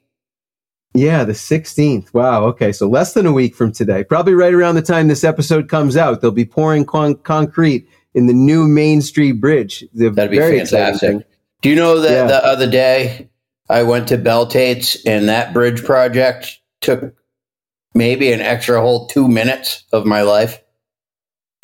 Yeah, 0.94 1.24
the 1.24 1.34
sixteenth. 1.34 2.12
Wow. 2.14 2.44
Okay, 2.44 2.72
so 2.72 2.88
less 2.88 3.12
than 3.12 3.26
a 3.26 3.32
week 3.32 3.54
from 3.54 3.72
today, 3.72 4.04
probably 4.04 4.34
right 4.34 4.54
around 4.54 4.76
the 4.76 4.82
time 4.82 5.08
this 5.08 5.24
episode 5.24 5.68
comes 5.68 5.96
out, 5.96 6.20
they'll 6.20 6.30
be 6.30 6.46
pouring 6.46 6.84
con- 6.86 7.16
concrete 7.16 7.88
in 8.14 8.26
the 8.26 8.32
new 8.32 8.66
Main 8.66 9.02
Street 9.02 9.32
Bridge. 9.32 9.84
The 9.92 10.10
That'd 10.10 10.30
be 10.30 10.38
fantastic. 10.38 11.26
Do 11.60 11.68
you 11.68 11.76
know 11.76 12.00
that 12.00 12.10
yeah. 12.10 12.26
the 12.26 12.44
other 12.44 12.70
day 12.70 13.28
I 13.68 13.82
went 13.82 14.08
to 14.08 14.46
Tate's 14.48 15.04
and 15.04 15.28
that 15.28 15.52
bridge 15.52 15.84
project 15.84 16.60
took 16.80 17.14
maybe 17.94 18.32
an 18.32 18.40
extra 18.40 18.80
whole 18.80 19.08
two 19.08 19.28
minutes 19.28 19.84
of 19.92 20.06
my 20.06 20.22
life. 20.22 20.60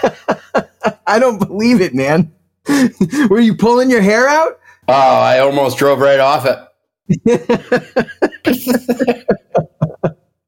I 1.07 1.19
don't 1.19 1.39
believe 1.39 1.81
it, 1.81 1.95
man. 1.95 2.33
Were 3.31 3.41
you 3.41 3.55
pulling 3.57 3.91
your 3.91 4.03
hair 4.03 4.29
out? 4.29 4.59
Oh, 4.89 4.93
I 4.93 5.39
almost 5.39 5.79
drove 5.79 5.99
right 5.99 6.21
off 6.21 6.47
it. 6.47 6.59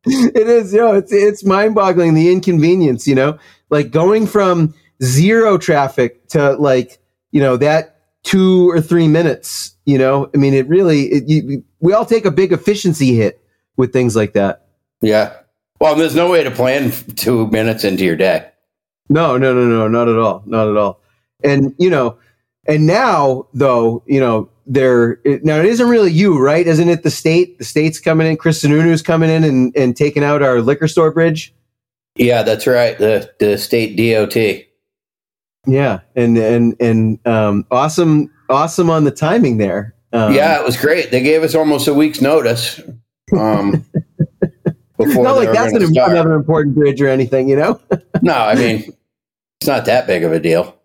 it 0.07 0.49
is, 0.49 0.73
you 0.73 0.79
know, 0.79 0.95
it's 0.95 1.13
it's 1.13 1.45
mind-boggling 1.45 2.15
the 2.15 2.31
inconvenience, 2.31 3.07
you 3.07 3.15
know, 3.15 3.39
like 3.71 3.91
going 3.91 4.27
from 4.27 4.75
zero 5.03 5.59
traffic 5.59 6.27
to 6.29 6.53
like, 6.53 6.99
you 7.31 7.41
know, 7.41 7.57
that 7.57 8.01
two 8.23 8.71
or 8.71 8.81
three 8.81 9.09
minutes. 9.09 9.77
You 9.85 9.99
know, 9.99 10.31
I 10.35 10.39
mean, 10.39 10.55
it 10.55 10.69
really, 10.69 11.05
it, 11.05 11.29
you, 11.29 11.65
we 11.81 11.93
all 11.93 12.05
take 12.05 12.25
a 12.25 12.31
big 12.31 12.53
efficiency 12.53 13.15
hit 13.15 13.41
with 13.77 13.93
things 13.93 14.17
like 14.17 14.33
that. 14.33 14.67
Yeah. 15.01 15.37
Well, 15.81 15.95
there's 15.95 16.17
no 16.17 16.31
way 16.31 16.43
to 16.43 16.51
plan 16.51 16.91
two 17.17 17.47
minutes 17.49 17.85
into 17.85 18.05
your 18.05 18.17
day. 18.17 18.51
No, 19.09 19.37
no, 19.37 19.55
no, 19.55 19.65
no, 19.67 19.89
not 19.89 20.09
at 20.09 20.17
all, 20.17 20.43
not 20.47 20.69
at 20.69 20.77
all. 20.77 21.01
And 21.45 21.75
you 21.79 21.91
know, 21.91 22.19
and 22.67 22.87
now 22.87 23.47
though, 23.55 24.03
you 24.07 24.21
know, 24.21 24.49
there 24.67 25.21
now 25.25 25.59
it 25.59 25.67
isn't 25.67 25.89
really 25.89 26.11
you, 26.11 26.39
right? 26.39 26.67
Isn't 26.67 26.89
it 26.89 27.03
the 27.03 27.11
state? 27.11 27.59
The 27.59 27.65
state's 27.65 28.01
coming 28.01 28.27
in. 28.27 28.37
Chris 28.37 28.63
Sununu's 28.63 29.03
coming 29.03 29.31
in 29.31 29.45
and, 29.45 29.77
and 29.77 29.97
taking 29.97 30.25
out 30.25 30.43
our 30.43 30.61
liquor 30.61 30.89
store 30.89 31.13
bridge. 31.13 31.55
Yeah, 32.17 32.43
that's 32.43 32.67
right. 32.67 32.99
The 32.99 33.33
the 33.39 33.59
state 33.59 33.97
DOT. 33.97 34.37
Yeah, 35.67 36.01
and 36.15 36.37
and 36.39 36.77
and 36.81 37.27
um, 37.27 37.67
awesome, 37.71 38.33
awesome 38.49 38.91
on 38.91 39.05
the 39.05 39.11
timing 39.11 39.59
there. 39.59 39.95
Um, 40.13 40.35
yeah, 40.35 40.59
it 40.59 40.65
was 40.65 40.77
great. 40.77 41.11
They 41.11 41.23
gave 41.23 41.43
us 41.43 41.55
almost 41.55 41.89
a 41.89 41.95
week's 41.95 42.21
notice. 42.21 42.81
Um, 43.37 43.85
before 44.97 45.25
not 45.25 45.37
like 45.37 45.53
that's 45.53 45.73
an, 45.73 45.83
another 45.83 46.35
important 46.35 46.75
bridge 46.75 47.01
or 47.01 47.09
anything, 47.09 47.49
you 47.49 47.57
know. 47.57 47.81
no, 48.23 48.35
I 48.35 48.55
mean 48.55 48.93
it's 49.61 49.69
not 49.69 49.85
that 49.87 50.07
big 50.07 50.23
of 50.23 50.33
a 50.33 50.41
deal. 50.41 50.77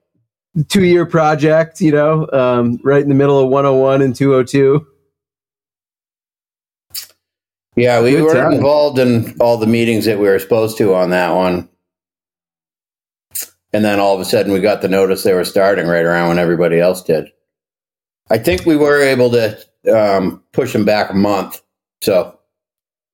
Two 0.68 0.84
year 0.84 1.06
project, 1.06 1.82
you 1.82 1.92
know, 1.92 2.28
um, 2.32 2.80
right 2.84 3.02
in 3.02 3.10
the 3.10 3.16
middle 3.16 3.40
of 3.40 3.50
101 3.50 4.02
and 4.02 4.16
202. 4.16 4.86
Yeah, 7.76 8.02
we 8.02 8.12
Good 8.12 8.24
weren't 8.24 8.38
time. 8.38 8.54
involved 8.54 9.00
in 9.00 9.36
all 9.40 9.58
the 9.58 9.68
meetings 9.68 10.06
that 10.06 10.20
we 10.20 10.28
were 10.28 10.40
supposed 10.40 10.78
to 10.80 10.94
on 10.94 11.12
that 11.12 11.34
one. 11.34 11.70
And 13.72 13.86
then 13.86 14.00
all 14.00 14.14
of 14.14 14.20
a 14.20 14.26
sudden 14.26 14.52
we 14.52 14.60
got 14.60 14.82
the 14.82 14.90
notice 14.90 15.24
they 15.24 15.34
were 15.34 15.46
starting 15.46 15.88
right 15.88 16.04
around 16.04 16.30
when 16.30 16.40
everybody 16.40 16.80
else 16.80 17.02
did. 17.02 17.32
I 18.30 18.38
think 18.38 18.66
we 18.66 18.76
were 18.76 19.02
able 19.02 19.30
to 19.32 19.58
um, 19.94 20.44
push 20.52 20.74
them 20.74 20.84
back 20.84 21.12
a 21.12 21.14
month. 21.16 21.62
So 22.02 22.38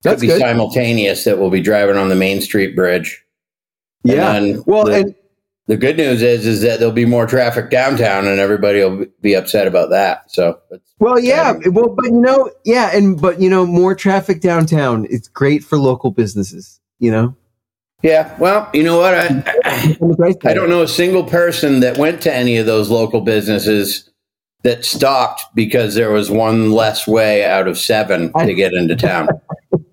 that's 0.04 0.22
could 0.22 0.22
be 0.22 0.28
good. 0.28 0.40
simultaneous 0.40 1.24
that 1.24 1.38
we'll 1.38 1.50
be 1.50 1.62
driving 1.62 1.98
on 1.98 2.10
the 2.10 2.16
Main 2.16 2.42
Street 2.42 2.76
Bridge. 2.76 3.24
Yeah. 4.04 4.58
well, 4.66 4.86
the, 4.86 4.94
and 4.94 5.16
the 5.68 5.78
good 5.78 5.98
news 5.98 6.22
is 6.22 6.48
is 6.48 6.62
that 6.62 6.80
there'll 6.80 6.94
be 6.94 7.06
more 7.06 7.28
traffic 7.28 7.70
downtown, 7.70 8.26
and 8.26 8.40
everybody 8.40 8.80
will 8.80 9.06
be 9.22 9.34
upset 9.34 9.68
about 9.68 9.90
that. 9.90 10.32
So, 10.32 10.60
well, 11.00 11.20
yeah, 11.20 11.54
well, 11.72 11.90
but 11.90 12.06
you 12.06 12.22
know, 12.22 12.50
yeah, 12.64 12.96
and 12.96 13.20
but 13.20 13.42
you 13.42 13.50
know, 13.50 13.66
more 13.66 13.94
traffic 13.94 14.40
downtown. 14.40 15.06
It's 15.10 15.28
great 15.28 15.64
for 15.64 15.78
local 15.78 16.12
businesses. 16.12 16.80
You 17.00 17.12
know. 17.12 17.36
Yeah, 18.02 18.38
well, 18.38 18.70
you 18.74 18.84
know 18.84 18.98
what? 18.98 19.16
I, 19.16 19.44
I, 19.66 20.36
I 20.46 20.54
don't 20.54 20.70
know 20.70 20.84
a 20.84 20.88
single 20.88 21.24
person 21.24 21.80
that 21.80 21.98
went 21.98 22.22
to 22.22 22.34
any 22.34 22.58
of 22.58 22.68
those 22.68 22.92
local 22.92 23.22
businesses 23.22 24.10
that 24.64 24.86
stopped 24.86 25.44
because 25.56 25.96
there 25.96 26.12
was 26.12 26.30
one 26.30 26.72
less 26.72 27.08
way 27.08 27.44
out 27.44 27.68
of 27.68 27.78
seven 27.78 28.32
to 28.34 28.54
get 28.54 28.74
into 28.74 28.96
town. 28.96 29.28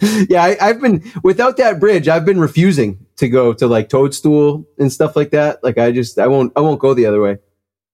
yeah, 0.28 0.42
I, 0.42 0.68
have 0.68 0.80
been 0.80 1.02
without 1.22 1.56
that 1.58 1.78
bridge. 1.78 2.08
I've 2.08 2.24
been 2.24 2.40
refusing 2.40 3.04
to 3.16 3.28
go 3.28 3.52
to 3.52 3.66
like 3.66 3.88
Toadstool 3.88 4.66
and 4.78 4.90
stuff 4.90 5.14
like 5.14 5.30
that. 5.30 5.62
Like 5.62 5.78
I 5.78 5.92
just 5.92 6.18
I 6.18 6.26
won't 6.26 6.52
I 6.56 6.60
won't 6.60 6.80
go 6.80 6.94
the 6.94 7.06
other 7.06 7.20
way. 7.20 7.38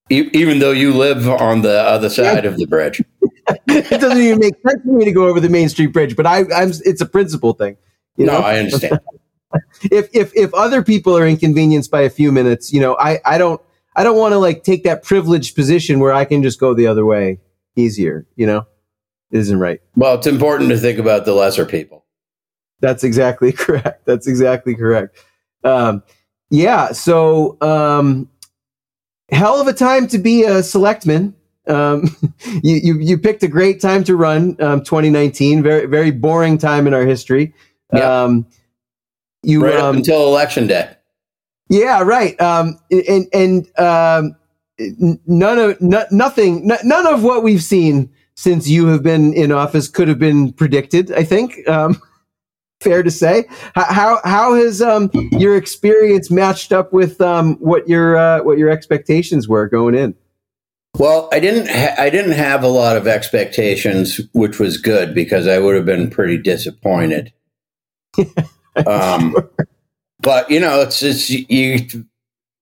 Even 0.09 0.61
though 0.61 0.71
you 0.71 0.93
live 0.93 1.29
on 1.29 1.63
the 1.63 1.81
other 1.81 2.09
side 2.09 2.45
yeah. 2.45 2.51
of 2.51 2.59
the 2.59 2.67
bridge, 2.67 3.03
it 3.67 4.01
doesn't 4.01 4.23
even 4.23 4.39
make 4.39 4.55
sense 4.65 4.83
for 4.85 4.93
me 4.93 5.05
to 5.05 5.11
go 5.11 5.27
over 5.27 5.41
the 5.41 5.49
Main 5.49 5.69
Street 5.69 5.89
Bridge. 5.89 6.15
But 6.15 6.27
I, 6.27 6.45
I'm 6.55 6.71
it's 6.85 7.01
a 7.01 7.07
principle 7.07 7.55
thing. 7.55 7.77
You 8.17 8.27
know? 8.27 8.39
No, 8.39 8.47
I 8.47 8.59
understand. 8.61 9.01
if 9.91 10.09
if 10.15 10.33
if 10.37 10.55
other 10.55 10.85
people 10.85 11.19
are 11.19 11.27
inconvenienced 11.27 11.91
by 11.91 12.03
a 12.03 12.11
few 12.11 12.31
minutes, 12.31 12.73
you 12.73 12.81
know, 12.81 12.97
I 13.01 13.19
I 13.25 13.37
don't 13.37 13.61
I 13.97 14.05
don't 14.05 14.17
want 14.17 14.33
to 14.33 14.39
like 14.39 14.63
take 14.63 14.85
that 14.85 15.03
privileged 15.03 15.57
position 15.57 15.99
where 15.99 16.13
I 16.13 16.25
can 16.25 16.45
just 16.45 16.61
go 16.61 16.73
the 16.73 16.87
other 16.87 17.05
way 17.05 17.41
easier. 17.75 18.27
You 18.37 18.47
know 18.47 18.67
isn't 19.31 19.59
right. 19.59 19.81
Well, 19.97 20.15
it's 20.15 20.27
important 20.27 20.71
to 20.71 20.79
think 20.79 20.99
about 20.99 21.25
the 21.25 21.35
lesser 21.35 21.67
people. 21.67 22.05
That's 22.81 23.05
exactly 23.05 23.53
correct. 23.53 24.05
That's 24.07 24.27
exactly 24.27 24.75
correct. 24.75 25.17
Um, 25.65 26.03
yeah. 26.51 26.93
So, 26.93 27.61
um, 27.61 28.31
hell 29.31 29.61
of 29.61 29.67
a 29.67 29.73
time 29.73 30.07
to 30.09 30.19
be 30.19 30.45
a 30.45 30.63
selectman. 30.63 31.35
Um, 31.67 32.17
you, 32.63 32.77
you, 32.77 32.99
you 32.99 33.19
picked 33.19 33.43
a 33.43 33.49
great 33.49 33.81
time 33.81 34.05
to 34.05 34.17
run, 34.17 34.57
um, 34.61 34.85
2019. 34.85 35.63
Very, 35.63 35.87
very 35.87 36.11
boring 36.11 36.59
time 36.59 36.87
in 36.87 36.95
our 36.95 37.05
history. 37.05 37.53
Yeah. 37.93 38.23
Um, 38.23 38.47
you, 39.43 39.65
right 39.65 39.77
um, 39.77 39.97
until 39.97 40.27
election 40.27 40.67
day. 40.67 40.91
Yeah. 41.69 42.03
Right. 42.03 42.41
Um, 42.41 42.79
and, 42.91 43.27
and, 43.33 43.79
um, 43.79 44.37
none 45.27 45.59
of, 45.59 45.81
no, 45.81 46.05
nothing, 46.11 46.67
none 46.85 47.07
of 47.07 47.23
what 47.23 47.43
we've 47.43 47.63
seen 47.63 48.11
since 48.37 48.69
you 48.69 48.87
have 48.87 49.03
been 49.03 49.33
in 49.33 49.51
office 49.51 49.89
could 49.89 50.09
have 50.09 50.19
been 50.19 50.53
predicted. 50.53 51.13
I 51.13 51.25
think. 51.25 51.67
Um, 51.69 52.01
fair 52.81 53.03
to 53.03 53.11
say. 53.11 53.45
How 53.75 54.21
how 54.25 54.55
has 54.55 54.83
um, 54.83 55.11
your 55.33 55.57
experience 55.57 56.31
matched 56.31 56.73
up 56.73 56.93
with 56.93 57.21
um, 57.21 57.57
what 57.57 57.89
your 57.89 58.17
uh, 58.17 58.43
what 58.43 58.59
your 58.59 58.71
expectations 58.71 59.49
were 59.49 59.69
going 59.69 59.95
in? 59.95 60.15
Well, 60.99 61.29
I 61.33 61.41
didn't 61.41 61.69
ha- 61.69 61.95
I 61.99 62.11
didn't 62.11 62.33
have 62.33 62.63
a 62.63 62.69
lot 62.69 62.97
of 62.97 63.07
expectations, 63.07 64.21
which 64.33 64.59
was 64.59 64.79
good 64.79 65.15
because 65.15 65.47
I 65.47 65.59
would 65.59 65.75
have 65.75 65.87
been 65.87 66.11
pretty 66.11 66.39
disappointed. 66.39 67.33
um. 68.87 69.35
But 70.21 70.51
you 70.51 70.61
know, 70.61 70.81
it's 70.81 71.01
just 71.01 71.31
you 71.31 71.87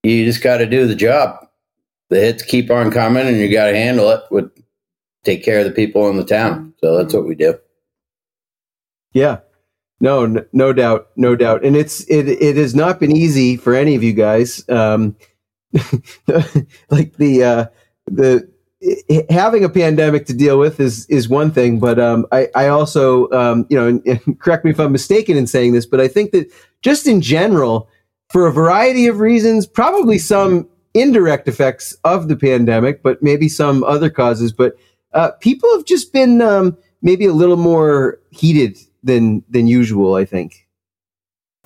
you 0.02 0.24
just 0.24 0.42
got 0.42 0.58
to 0.58 0.66
do 0.66 0.86
the 0.86 0.94
job. 0.94 1.46
The 2.10 2.20
hits 2.20 2.42
keep 2.42 2.70
on 2.70 2.90
coming, 2.90 3.26
and 3.26 3.38
you 3.38 3.50
got 3.50 3.66
to 3.66 3.76
handle 3.76 4.10
it 4.10 4.22
with 4.30 4.50
take 5.24 5.44
care 5.44 5.60
of 5.60 5.64
the 5.64 5.72
people 5.72 6.08
in 6.08 6.16
the 6.16 6.24
town. 6.24 6.74
So 6.80 6.96
that's 6.96 7.14
what 7.14 7.26
we 7.26 7.34
do. 7.34 7.58
Yeah. 9.12 9.38
No, 10.00 10.26
no, 10.26 10.44
no 10.52 10.72
doubt, 10.72 11.08
no 11.16 11.36
doubt, 11.36 11.64
and 11.64 11.76
it's 11.76 12.04
it. 12.10 12.28
It 12.28 12.56
has 12.56 12.74
not 12.74 13.00
been 13.00 13.16
easy 13.16 13.56
for 13.56 13.74
any 13.74 13.94
of 13.94 14.02
you 14.02 14.12
guys. 14.12 14.68
Um, 14.68 15.16
like 16.90 17.16
the 17.16 17.42
uh, 17.42 17.66
the 18.06 18.46
having 19.30 19.64
a 19.64 19.68
pandemic 19.68 20.26
to 20.26 20.34
deal 20.34 20.58
with 20.58 20.80
is 20.80 21.06
is 21.06 21.28
one 21.28 21.50
thing, 21.50 21.78
but 21.78 21.98
um, 21.98 22.26
I 22.32 22.48
I 22.54 22.66
also 22.66 23.30
um, 23.30 23.66
you 23.70 23.76
know, 23.76 23.86
and, 23.86 24.06
and 24.06 24.38
correct 24.40 24.64
me 24.64 24.72
if 24.72 24.80
I'm 24.80 24.92
mistaken 24.92 25.36
in 25.36 25.46
saying 25.46 25.72
this, 25.72 25.86
but 25.86 26.00
I 26.00 26.08
think 26.08 26.32
that 26.32 26.52
just 26.82 27.06
in 27.06 27.20
general, 27.20 27.88
for 28.30 28.46
a 28.46 28.52
variety 28.52 29.06
of 29.06 29.20
reasons, 29.20 29.66
probably 29.66 30.18
some 30.18 30.68
indirect 30.92 31.48
effects 31.48 31.96
of 32.04 32.28
the 32.28 32.36
pandemic, 32.36 33.02
but 33.02 33.22
maybe 33.22 33.48
some 33.48 33.82
other 33.84 34.10
causes, 34.10 34.52
but 34.52 34.76
uh, 35.14 35.30
people 35.40 35.70
have 35.76 35.84
just 35.84 36.12
been 36.12 36.42
um, 36.42 36.76
maybe 37.02 37.24
a 37.26 37.32
little 37.32 37.56
more 37.56 38.18
heated 38.30 38.78
than 39.02 39.42
than 39.48 39.66
usual. 39.66 40.14
I 40.14 40.24
think. 40.24 40.66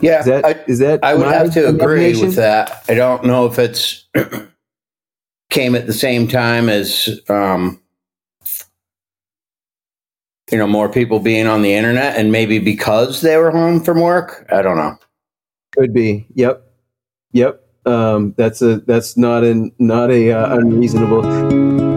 Yeah, 0.00 0.20
is 0.20 0.26
that, 0.26 0.44
I, 0.44 0.50
is 0.68 0.78
that 0.78 1.02
I 1.02 1.14
would 1.14 1.26
have 1.26 1.52
to 1.54 1.68
agree 1.68 2.20
with 2.20 2.36
that. 2.36 2.84
I 2.88 2.94
don't 2.94 3.24
know 3.24 3.46
if 3.46 3.58
it's 3.58 4.06
came 5.50 5.74
at 5.74 5.86
the 5.86 5.92
same 5.92 6.28
time 6.28 6.68
as 6.68 7.20
um, 7.28 7.80
you 10.52 10.58
know 10.58 10.68
more 10.68 10.88
people 10.88 11.18
being 11.18 11.46
on 11.48 11.62
the 11.62 11.74
internet, 11.74 12.16
and 12.16 12.30
maybe 12.30 12.58
because 12.58 13.22
they 13.22 13.36
were 13.38 13.50
home 13.50 13.82
from 13.82 14.00
work. 14.00 14.46
I 14.52 14.62
don't 14.62 14.76
know. 14.76 14.96
Could 15.72 15.92
be. 15.92 16.26
Yep. 16.34 16.62
Yep. 17.32 17.64
Um, 17.84 18.34
that's 18.36 18.62
a 18.62 18.78
that's 18.80 19.16
not 19.16 19.42
an 19.44 19.72
not 19.78 20.10
a 20.10 20.32
uh, 20.32 20.56
unreasonable. 20.58 21.87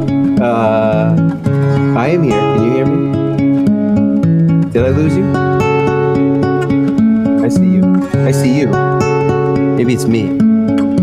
Uh, 0.41 1.13
I 1.95 2.07
am 2.07 2.23
here. 2.23 2.39
Can 2.39 2.63
you 2.63 2.71
hear 2.71 2.85
me? 2.87 4.71
Did 4.71 4.83
I 4.85 4.89
lose 4.89 5.15
you? 5.15 5.31
I 7.45 7.47
see 7.47 7.69
you. 7.69 8.09
I 8.25 8.31
see 8.31 8.59
you. 8.59 8.69
Maybe 9.75 9.93
it's 9.93 10.05
me. 10.05 10.31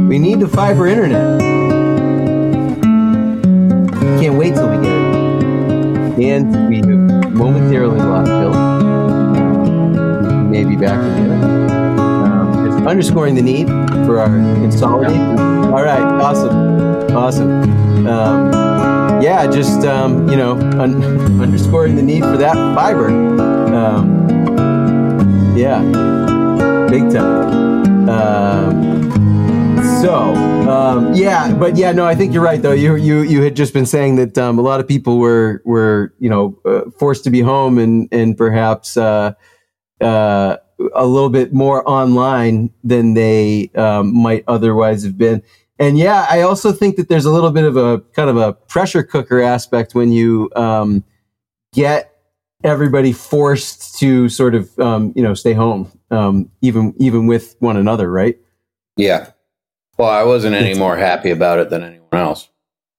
We 0.08 0.18
need 0.18 0.40
the 0.40 0.48
fiber 0.48 0.88
internet. 0.88 1.40
Can't 4.18 4.34
wait 4.34 4.54
till 4.54 4.68
we 4.70 4.76
get 4.84 4.92
it. 4.92 6.18
And 6.18 6.68
we 6.68 6.78
have 6.78 7.32
momentarily 7.32 8.00
lost 8.00 8.26
Bill. 8.26 8.54
Maybe 10.50 10.74
back 10.74 10.98
again. 10.98 11.70
Um, 11.70 12.88
underscoring 12.88 13.36
the 13.36 13.42
need 13.42 13.68
for 14.04 14.18
our 14.18 14.26
consolidation. 14.26 15.38
All 15.38 15.84
right, 15.84 16.02
awesome, 16.02 17.14
awesome. 17.14 18.06
Um, 18.08 18.67
yeah, 19.20 19.46
just 19.46 19.84
um, 19.84 20.28
you 20.28 20.36
know, 20.36 20.52
un- 20.52 21.02
underscoring 21.42 21.96
the 21.96 22.02
need 22.02 22.22
for 22.22 22.36
that 22.36 22.54
fiber. 22.74 23.08
Um, 23.08 24.28
yeah, 25.56 25.80
big 26.88 27.10
time. 27.10 28.08
Um, 28.08 28.88
so 30.00 30.34
um, 30.68 31.14
yeah, 31.14 31.52
but 31.52 31.76
yeah, 31.76 31.92
no, 31.92 32.04
I 32.04 32.14
think 32.14 32.32
you're 32.32 32.42
right 32.42 32.60
though. 32.60 32.72
You 32.72 32.96
you 32.96 33.22
you 33.22 33.42
had 33.42 33.56
just 33.56 33.72
been 33.74 33.86
saying 33.86 34.16
that 34.16 34.38
um, 34.38 34.58
a 34.58 34.62
lot 34.62 34.80
of 34.80 34.86
people 34.86 35.18
were 35.18 35.62
were 35.64 36.14
you 36.18 36.28
know 36.28 36.58
uh, 36.64 36.90
forced 36.98 37.24
to 37.24 37.30
be 37.30 37.40
home 37.40 37.78
and 37.78 38.08
and 38.12 38.36
perhaps 38.36 38.96
uh, 38.96 39.32
uh, 40.00 40.56
a 40.94 41.06
little 41.06 41.30
bit 41.30 41.52
more 41.52 41.88
online 41.88 42.70
than 42.84 43.14
they 43.14 43.70
um, 43.74 44.14
might 44.14 44.44
otherwise 44.46 45.02
have 45.02 45.18
been. 45.18 45.42
And 45.78 45.98
yeah, 45.98 46.26
I 46.28 46.42
also 46.42 46.72
think 46.72 46.96
that 46.96 47.08
there's 47.08 47.24
a 47.24 47.30
little 47.30 47.50
bit 47.50 47.64
of 47.64 47.76
a 47.76 48.00
kind 48.14 48.28
of 48.28 48.36
a 48.36 48.52
pressure 48.52 49.02
cooker 49.02 49.40
aspect 49.40 49.94
when 49.94 50.12
you 50.12 50.50
um, 50.56 51.04
get 51.72 52.12
everybody 52.64 53.12
forced 53.12 53.98
to 53.98 54.28
sort 54.28 54.54
of 54.54 54.76
um, 54.78 55.12
you 55.14 55.22
know 55.22 55.34
stay 55.34 55.52
home, 55.52 55.90
um, 56.10 56.50
even 56.60 56.94
even 56.98 57.26
with 57.26 57.56
one 57.60 57.76
another, 57.76 58.10
right? 58.10 58.38
Yeah. 58.96 59.30
Well, 59.96 60.10
I 60.10 60.22
wasn't 60.24 60.54
any 60.54 60.78
more 60.78 60.96
happy 60.96 61.30
about 61.30 61.58
it 61.58 61.70
than 61.70 61.82
anyone 61.82 62.08
else. 62.12 62.48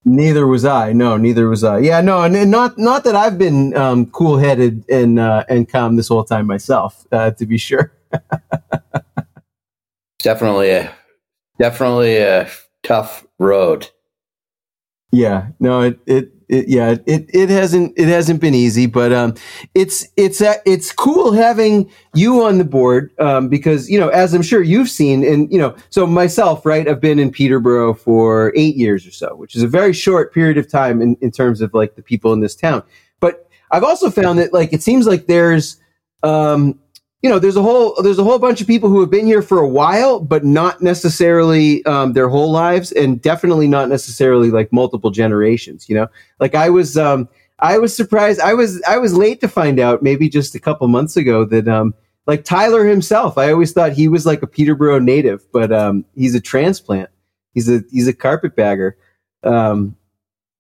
Neither 0.05 0.47
was 0.47 0.65
I. 0.65 0.93
No, 0.93 1.17
neither 1.17 1.47
was 1.47 1.63
I. 1.63 1.79
Yeah, 1.79 2.01
no, 2.01 2.23
and, 2.23 2.35
and 2.35 2.49
not 2.51 2.77
not 2.77 3.03
that 3.03 3.15
I've 3.15 3.37
been 3.37 3.75
um, 3.75 4.05
cool 4.07 4.37
headed 4.37 4.85
and 4.89 5.19
uh, 5.19 5.43
and 5.49 5.67
calm 5.67 5.97
this 5.97 6.07
whole 6.07 6.23
time 6.23 6.47
myself, 6.47 7.05
uh, 7.11 7.31
to 7.31 7.45
be 7.45 7.57
sure. 7.57 7.93
definitely 10.19 10.71
a 10.71 10.93
definitely 11.57 12.17
a 12.17 12.49
tough 12.83 13.25
road. 13.37 13.89
Yeah, 15.11 15.47
no, 15.59 15.81
it, 15.81 15.99
it, 16.05 16.31
it 16.47 16.67
yeah, 16.67 16.95
it, 17.07 17.29
it 17.33 17.49
hasn't, 17.49 17.93
it 17.97 18.07
hasn't 18.07 18.39
been 18.39 18.53
easy, 18.53 18.85
but, 18.85 19.11
um, 19.11 19.33
it's, 19.73 20.07
it's, 20.17 20.39
uh, 20.39 20.53
it's 20.67 20.91
cool 20.91 21.31
having 21.31 21.89
you 22.13 22.43
on 22.43 22.59
the 22.59 22.63
board, 22.63 23.11
um, 23.19 23.49
because, 23.49 23.89
you 23.89 23.99
know, 23.99 24.09
as 24.09 24.35
I'm 24.35 24.43
sure 24.43 24.61
you've 24.61 24.89
seen 24.89 25.23
and, 25.23 25.51
you 25.51 25.57
know, 25.57 25.75
so 25.89 26.05
myself, 26.05 26.63
right, 26.63 26.87
I've 26.87 27.01
been 27.01 27.17
in 27.17 27.31
Peterborough 27.31 27.95
for 27.95 28.53
eight 28.55 28.75
years 28.75 29.07
or 29.07 29.11
so, 29.11 29.35
which 29.35 29.55
is 29.55 29.63
a 29.63 29.67
very 29.67 29.93
short 29.93 30.31
period 30.31 30.59
of 30.59 30.69
time 30.69 31.01
in, 31.01 31.15
in 31.21 31.31
terms 31.31 31.61
of 31.61 31.73
like 31.73 31.95
the 31.95 32.03
people 32.03 32.31
in 32.31 32.39
this 32.39 32.55
town. 32.55 32.83
But 33.19 33.49
I've 33.71 33.83
also 33.83 34.11
found 34.11 34.37
that 34.37 34.53
like, 34.53 34.73
it 34.73 34.83
seems 34.83 35.07
like 35.07 35.25
there's, 35.25 35.81
um, 36.21 36.79
you 37.21 37.29
know, 37.29 37.37
there's 37.37 37.57
a 37.57 37.61
whole 37.61 38.01
there's 38.01 38.19
a 38.19 38.23
whole 38.23 38.39
bunch 38.39 38.61
of 38.61 38.67
people 38.67 38.89
who 38.89 39.01
have 39.01 39.09
been 39.09 39.25
here 39.25 39.41
for 39.41 39.59
a 39.59 39.67
while, 39.67 40.19
but 40.19 40.45
not 40.45 40.81
necessarily 40.81 41.83
um, 41.85 42.13
their 42.13 42.29
whole 42.29 42.51
lives, 42.51 42.91
and 42.93 43.21
definitely 43.21 43.67
not 43.67 43.89
necessarily 43.89 44.51
like 44.51 44.71
multiple 44.71 45.11
generations. 45.11 45.89
You 45.89 45.95
know, 45.95 46.07
like 46.39 46.55
I 46.55 46.69
was 46.69 46.97
um, 46.97 47.27
I 47.59 47.77
was 47.77 47.95
surprised. 47.95 48.39
I 48.39 48.53
was 48.53 48.81
I 48.83 48.97
was 48.97 49.13
late 49.13 49.41
to 49.41 49.49
find 49.49 49.79
out, 49.79 50.01
maybe 50.01 50.29
just 50.29 50.55
a 50.55 50.59
couple 50.59 50.87
months 50.87 51.17
ago, 51.17 51.43
that 51.45 51.67
um, 51.67 51.93
like 52.25 52.45
Tyler 52.45 52.85
himself. 52.85 53.37
I 53.37 53.51
always 53.51 53.73
thought 53.73 53.91
he 53.91 54.07
was 54.07 54.25
like 54.25 54.41
a 54.41 54.47
Peterborough 54.47 54.99
native, 54.99 55.45
but 55.51 55.73
um, 55.73 56.05
he's 56.15 56.35
a 56.35 56.41
transplant. 56.41 57.09
He's 57.53 57.67
a 57.67 57.81
he's 57.91 58.07
a 58.07 58.13
carpetbagger. 58.13 58.95
Um, 59.43 59.97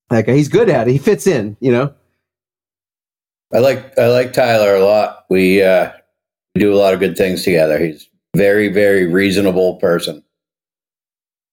like 0.09 0.27
he's 0.27 0.49
good 0.49 0.69
at 0.69 0.89
it. 0.89 0.91
He 0.91 0.97
fits 0.97 1.25
in. 1.25 1.55
You 1.61 1.71
know. 1.71 1.93
I 3.53 3.59
like 3.59 3.97
I 3.97 4.07
like 4.07 4.33
Tyler 4.33 4.75
a 4.75 4.83
lot. 4.83 5.25
We 5.29 5.63
uh, 5.63 5.91
do 6.59 6.73
a 6.73 6.77
lot 6.77 6.93
of 6.93 6.99
good 6.99 7.17
things 7.17 7.43
together. 7.43 7.79
He's 7.79 8.07
a 8.35 8.37
very, 8.37 8.67
very 8.67 9.07
reasonable 9.07 9.75
person. 9.77 10.23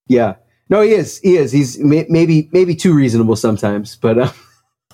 Yeah. 0.09 0.35
No, 0.69 0.81
he 0.81 0.93
is. 0.93 1.19
He 1.21 1.37
is. 1.37 1.53
He's 1.53 1.79
may- 1.79 2.07
maybe 2.09 2.49
maybe 2.53 2.75
too 2.75 2.93
reasonable 2.93 3.37
sometimes, 3.37 3.97
but 3.97 4.19
uh, 4.19 4.33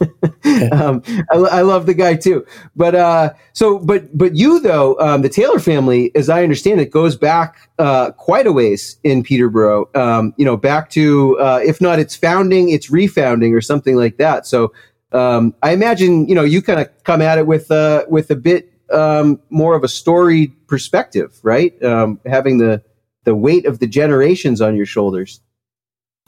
um, 0.73 1.03
I, 1.31 1.37
I, 1.37 1.63
love 1.63 1.87
the 1.87 1.95
guy 1.95 2.15
too. 2.15 2.45
But 2.77 2.95
uh, 2.95 3.33
so, 3.53 3.79
but 3.79 4.17
but 4.17 4.37
you 4.37 4.61
though, 4.61 4.99
um, 4.99 5.23
the 5.23 5.29
Taylor 5.29 5.59
family, 5.59 6.15
as 6.15 6.29
I 6.29 6.43
understand 6.43 6.81
it, 6.81 6.91
goes 6.91 7.17
back 7.17 7.71
uh, 7.79 8.11
quite 8.13 8.47
a 8.47 8.53
ways 8.53 8.99
in 9.05 9.23
Peterborough. 9.23 9.89
Um, 9.95 10.35
you 10.37 10.45
know, 10.45 10.57
back 10.57 10.91
to 10.91 11.39
uh, 11.39 11.61
if 11.65 11.81
not 11.81 11.99
its 11.99 12.17
founding, 12.17 12.71
its 12.71 12.91
refounding 12.91 13.55
or 13.57 13.61
something 13.61 13.97
like 13.97 14.19
that. 14.19 14.47
So 14.47 14.73
um, 15.13 15.55
I 15.63 15.73
imagine 15.73 16.29
you 16.29 16.35
know 16.35 16.45
you 16.45 16.63
kind 16.63 16.81
of 16.81 16.89
come 17.05 17.23
at 17.23 17.39
it 17.39 17.47
with 17.47 17.71
uh, 17.71 18.05
with 18.09 18.31
a 18.31 18.37
bit 18.37 18.72
um, 18.93 19.41
more 19.51 19.75
of 19.75 19.85
a 19.85 19.89
storied 19.89 20.53
perspective, 20.67 21.39
right? 21.43 21.81
Um, 21.83 22.21
having 22.27 22.59
the 22.59 22.83
the 23.25 23.35
weight 23.35 23.67
of 23.67 23.79
the 23.79 23.87
generations 23.87 24.61
on 24.61 24.77
your 24.77 24.87
shoulders. 24.87 25.41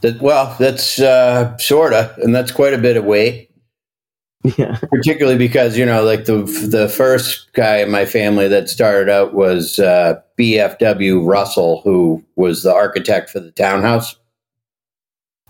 That, 0.03 0.21
well, 0.21 0.55
that's 0.59 1.01
uh, 1.01 1.57
sorta, 1.59 2.15
and 2.23 2.35
that's 2.35 2.53
quite 2.53 2.75
a 2.75 2.79
bit 2.79 2.97
of 2.97 3.05
weight. 3.05 3.51
Yeah, 4.59 4.79
particularly 4.91 5.39
because 5.39 5.79
you 5.79 5.87
know, 5.87 6.03
like 6.05 6.27
the 6.27 6.43
the 6.71 6.89
first 6.89 7.53
guy 7.53 7.79
in 7.79 7.91
my 7.91 8.05
family 8.05 8.49
that 8.49 8.69
started 8.69 9.09
out 9.09 9.35
was 9.35 9.79
uh, 9.79 10.21
BFW 10.39 11.27
Russell, 11.27 11.81
who 11.83 12.25
was 12.37 12.63
the 12.63 12.75
architect 12.75 13.31
for 13.31 13.41
the 13.41 13.53
townhouse. 13.53 14.17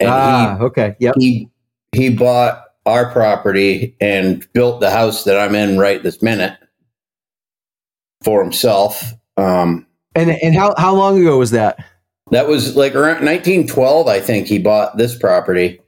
And 0.01 0.11
ah, 0.11 0.57
he, 0.59 0.65
okay, 0.65 0.97
yep. 1.01 1.15
He 1.19 1.49
he 1.93 2.11
bought 2.11 2.65
our 2.87 3.11
property 3.11 3.97
and 4.01 4.47
built 4.53 4.81
the 4.81 4.91
house 4.91 5.25
that 5.25 5.39
I'm 5.39 5.55
in 5.55 5.79
right 5.79 6.03
this 6.03 6.23
minute 6.23 6.59
for 8.25 8.43
himself. 8.43 9.13
Um, 9.37 9.87
and 10.15 10.31
and 10.31 10.55
how 10.55 10.75
how 10.79 10.95
long 10.95 11.21
ago 11.21 11.39
was 11.39 11.51
that? 11.53 11.85
That 12.31 12.49
was 12.49 12.75
like 12.75 12.95
around 12.95 13.25
1912, 13.25 14.09
I 14.09 14.21
think 14.21 14.47
he 14.47 14.59
bought 14.59 14.97
this 14.97 15.17
property. 15.17 15.81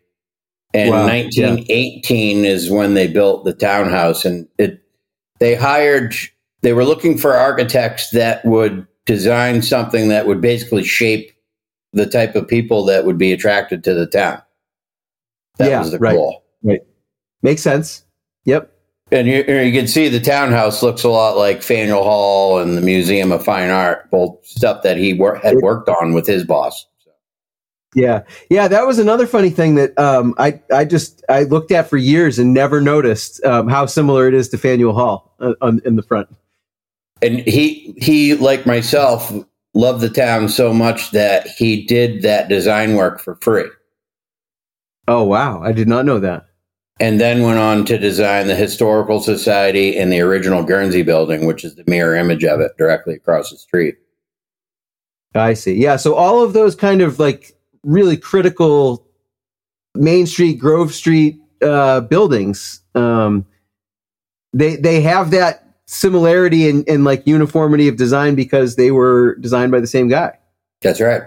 And 0.75 0.91
wow, 0.91 1.07
1918 1.07 2.45
yeah. 2.45 2.51
is 2.51 2.71
when 2.71 2.95
they 2.95 3.07
built 3.07 3.45
the 3.45 3.55
townhouse, 3.55 4.25
and 4.25 4.47
it 4.59 4.83
they 5.39 5.55
hired 5.55 6.15
they 6.63 6.73
were 6.73 6.85
looking 6.85 7.17
for 7.17 7.35
architects 7.35 8.11
that 8.11 8.45
would 8.45 8.87
design 9.07 9.63
something 9.63 10.09
that 10.09 10.27
would 10.27 10.41
basically 10.41 10.85
shape 10.85 11.31
the 11.93 12.07
type 12.07 12.35
of 12.35 12.47
people 12.47 12.85
that 12.85 13.07
would 13.07 13.17
be 13.17 13.33
attracted 13.33 13.83
to 13.85 13.95
the 13.95 14.07
town. 14.07 14.43
That 15.59 15.71
yeah, 15.71 15.79
was 15.79 15.93
the 15.93 15.99
right, 15.99 16.15
goal. 16.15 16.45
Right. 16.63 16.81
Makes 17.43 17.63
sense. 17.63 18.05
Yep. 18.45 18.76
And 19.13 19.29
you, 19.29 19.45
you, 19.45 19.73
can 19.73 19.87
see 19.87 20.09
the 20.09 20.19
townhouse 20.19 20.83
looks 20.83 21.05
a 21.05 21.09
lot 21.09 21.37
like 21.37 21.63
Faneuil 21.63 22.03
Hall 22.03 22.59
and 22.59 22.77
the 22.77 22.81
Museum 22.81 23.31
of 23.31 23.45
Fine 23.45 23.71
Art, 23.71 24.11
both 24.11 24.45
stuff 24.45 24.83
that 24.83 24.97
he 24.97 25.13
wor- 25.13 25.37
had 25.37 25.59
worked 25.59 25.89
on 25.89 26.13
with 26.13 26.27
his 26.27 26.43
boss. 26.43 26.87
Yeah, 27.95 28.25
yeah, 28.51 28.67
that 28.67 28.85
was 28.85 28.99
another 28.99 29.27
funny 29.27 29.49
thing 29.49 29.77
that 29.77 29.97
um, 29.99 30.35
I 30.39 30.61
I 30.71 30.85
just 30.85 31.25
I 31.31 31.45
looked 31.45 31.71
at 31.71 31.89
for 31.89 31.97
years 31.97 32.39
and 32.39 32.53
never 32.53 32.81
noticed 32.81 33.43
um, 33.45 33.69
how 33.69 33.87
similar 33.87 34.29
it 34.29 34.35
is 34.35 34.49
to 34.51 34.59
Faneuil 34.59 34.93
Hall 34.93 35.35
uh, 35.41 35.55
on, 35.63 35.81
in 35.85 35.97
the 35.97 36.03
front. 36.03 36.29
And 37.23 37.39
he 37.39 37.95
he 37.97 38.35
like 38.35 38.67
myself 38.67 39.33
loved 39.73 40.03
the 40.03 40.11
town 40.11 40.51
so 40.51 40.75
much 40.75 41.13
that 41.13 41.47
he 41.47 41.87
did 41.87 42.23
that 42.23 42.49
design 42.49 42.97
work 42.97 43.21
for 43.21 43.37
free. 43.37 43.71
Oh 45.09 45.23
wow, 45.23 45.63
I 45.63 45.73
did 45.73 45.89
not 45.89 46.05
know 46.05 46.19
that 46.19 46.45
and 46.99 47.21
then 47.21 47.43
went 47.43 47.59
on 47.59 47.85
to 47.87 47.99
design 47.99 48.47
the 48.47 48.55
Historical 48.55 49.21
Society 49.21 49.97
and 49.99 50.11
the 50.11 50.21
original 50.21 50.63
Guernsey 50.63 51.03
building, 51.03 51.47
which 51.47 51.65
is 51.65 51.75
the 51.75 51.85
mirror 51.87 52.15
image 52.17 52.45
of 52.45 52.61
it 52.61 52.73
directly 52.79 53.15
across 53.15 53.51
the 53.51 53.59
street. 53.59 53.97
I 55.35 55.55
see. 55.55 55.75
Yeah. 55.75 55.97
So 55.97 56.15
all 56.15 56.43
of 56.43 56.55
those 56.55 56.75
kind 56.75 57.03
of 57.03 57.19
like 57.19 57.57
really 57.83 58.17
critical 58.17 59.07
Main 59.95 60.27
Street, 60.27 60.59
Grove 60.59 60.95
Street 60.95 61.39
uh, 61.63 62.01
buildings, 62.01 62.81
um, 62.95 63.47
they 64.53 64.77
they 64.77 65.03
have 65.03 65.31
that 65.33 65.67
similarity 65.87 66.69
and, 66.69 66.89
and 66.89 67.05
like 67.05 67.27
uniformity 67.27 67.89
of 67.89 67.97
design 67.97 68.35
because 68.35 68.77
they 68.77 68.91
were 68.91 69.37
designed 69.37 69.73
by 69.73 69.81
the 69.81 69.87
same 69.87 70.09
guy. 70.09 70.39
That's 70.81 71.01
right. 71.01 71.23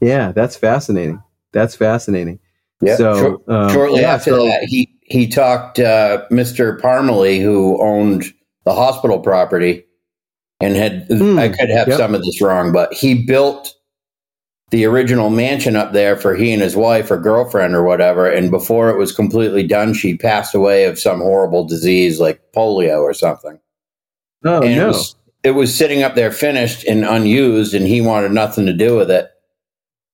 Yeah, 0.00 0.32
that's 0.32 0.56
fascinating. 0.56 1.22
That's 1.52 1.74
fascinating. 1.74 2.38
Yeah. 2.80 2.96
So 2.96 3.42
um, 3.48 3.70
shortly 3.70 4.00
yeah, 4.00 4.14
after 4.14 4.30
so, 4.30 4.46
that, 4.46 4.64
he 4.64 4.90
he 5.02 5.26
talked 5.26 5.78
uh, 5.78 6.24
Mr. 6.30 6.80
Parmalee, 6.80 7.40
who 7.40 7.80
owned 7.82 8.24
the 8.64 8.74
hospital 8.74 9.18
property, 9.18 9.84
and 10.60 10.76
had 10.76 11.08
mm, 11.08 11.38
I 11.38 11.48
could 11.48 11.70
have 11.70 11.88
yep. 11.88 11.98
some 11.98 12.14
of 12.14 12.22
this 12.22 12.40
wrong, 12.40 12.72
but 12.72 12.92
he 12.94 13.22
built 13.26 13.74
the 14.70 14.84
original 14.84 15.30
mansion 15.30 15.76
up 15.76 15.92
there 15.92 16.16
for 16.16 16.34
he 16.34 16.52
and 16.52 16.62
his 16.62 16.76
wife 16.76 17.10
or 17.10 17.18
girlfriend 17.18 17.74
or 17.74 17.82
whatever. 17.82 18.30
And 18.30 18.52
before 18.52 18.88
it 18.88 18.96
was 18.96 19.10
completely 19.10 19.66
done, 19.66 19.94
she 19.94 20.16
passed 20.16 20.54
away 20.54 20.84
of 20.84 20.98
some 20.98 21.18
horrible 21.18 21.64
disease 21.64 22.20
like 22.20 22.40
polio 22.54 23.00
or 23.00 23.12
something. 23.12 23.58
Oh 24.44 24.62
and 24.62 24.76
no! 24.76 24.84
It 24.84 24.88
was, 24.88 25.16
it 25.42 25.50
was 25.50 25.74
sitting 25.74 26.02
up 26.02 26.14
there 26.14 26.30
finished 26.30 26.84
and 26.84 27.04
unused, 27.04 27.74
and 27.74 27.86
he 27.86 28.00
wanted 28.00 28.32
nothing 28.32 28.64
to 28.66 28.72
do 28.72 28.96
with 28.96 29.10
it 29.10 29.30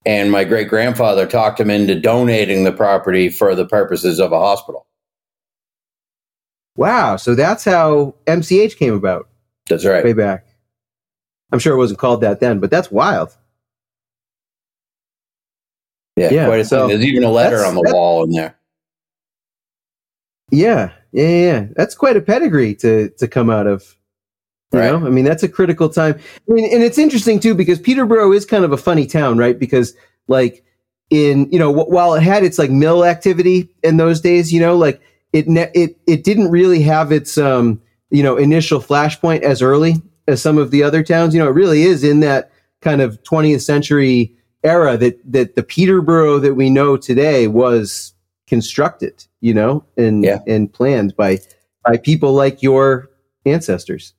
and 0.07 0.31
my 0.31 0.45
great 0.45 0.69
grandfather 0.69 1.27
talked 1.27 1.59
him 1.59 1.69
into 1.69 1.99
donating 1.99 2.63
the 2.63 2.73
property 2.73 3.29
for 3.29 3.55
the 3.57 3.67
purposes 3.67 4.21
of 4.21 4.31
a 4.33 4.39
hospital. 4.39 4.87
Wow. 6.77 7.17
So 7.17 7.35
that's 7.35 7.65
how 7.65 8.15
MCH 8.27 8.77
came 8.77 8.95
about. 8.95 9.29
That's 9.69 9.85
right. 9.85 10.05
Way 10.05 10.13
back. 10.13 10.47
I'm 11.53 11.59
sure 11.59 11.75
it 11.75 11.79
wasn't 11.79 11.99
called 11.99 12.21
that 12.21 12.41
then, 12.41 12.61
but 12.61 12.71
that's 12.71 12.91
wild. 12.91 13.37
Yeah, 16.17 16.33
yeah 16.33 16.47
quite 16.47 16.61
a 16.61 16.65
so 16.65 16.89
thing. 16.89 16.99
There's 16.99 17.11
even 17.11 17.25
a 17.25 17.31
letter 17.31 17.65
on 17.65 17.75
the 17.75 17.91
wall 17.93 18.25
in 18.25 18.31
there. 18.31 18.57
Yeah, 20.51 20.93
yeah, 21.13 21.29
yeah. 21.29 21.67
That's 21.75 21.95
quite 21.95 22.17
a 22.17 22.21
pedigree 22.21 22.75
to 22.77 23.11
to 23.11 23.29
come 23.29 23.51
out 23.51 23.67
of. 23.67 23.96
You 24.73 24.81
right. 24.81 24.91
know, 24.91 25.07
I 25.07 25.11
mean, 25.11 25.25
that's 25.25 25.43
a 25.45 25.49
critical 25.49 25.89
time. 25.89 26.19
I 26.49 26.53
mean, 26.53 26.73
and 26.75 26.83
it's 26.83 26.99
interesting 26.99 27.39
too 27.39 27.55
because 27.55 27.79
Peterborough 27.79 28.33
is 28.33 28.45
kind 28.45 28.65
of 28.65 28.73
a 28.73 28.77
funny 28.77 29.07
town, 29.07 29.39
right? 29.39 29.59
Because 29.59 29.95
like 30.29 30.65
in 31.11 31.49
you 31.53 31.59
know 31.59 31.71
while 31.71 32.15
it 32.15 32.23
had 32.23 32.43
its 32.43 32.59
like 32.59 32.71
mill 32.71 33.05
activity 33.05 33.69
in 33.85 33.97
those 33.97 34.21
days, 34.21 34.53
you 34.53 34.61
know, 34.61 34.77
like 34.77 35.01
it 35.33 35.47
ne- 35.49 35.71
it 35.75 35.97
it 36.09 36.25
didn't 36.25 36.51
really 36.51 36.83
have 36.83 37.13
its 37.13 37.39
um 37.39 37.81
you 38.11 38.23
know 38.25 38.37
initial 38.37 38.81
flashpoint 38.81 39.43
as 39.43 39.63
early 39.63 40.03
as 40.27 40.43
some 40.43 40.59
of 40.59 40.73
the 40.73 40.83
other 40.83 41.03
towns. 41.03 41.33
You 41.33 41.41
know, 41.41 41.47
it 41.49 41.53
really 41.55 41.83
is 41.83 42.03
in 42.03 42.21
that 42.21 42.51
kind 42.81 43.01
of 43.01 43.23
20th 43.23 43.63
century 43.63 44.35
era 44.65 44.97
that 44.97 45.21
that 45.33 45.55
the 45.55 45.63
Peterborough 45.63 46.41
that 46.41 46.55
we 46.55 46.71
know 46.71 46.97
today 46.97 47.47
was 47.47 48.15
constructed, 48.49 49.25
you 49.41 49.55
know, 49.55 49.85
and 49.97 50.25
Yeah. 50.25 50.41
and 50.49 50.73
planned 50.73 51.15
by 51.17 51.39
by 51.85 51.99
people 51.99 52.33
like 52.33 52.63
your 52.65 53.09
ancestors. 53.45 54.13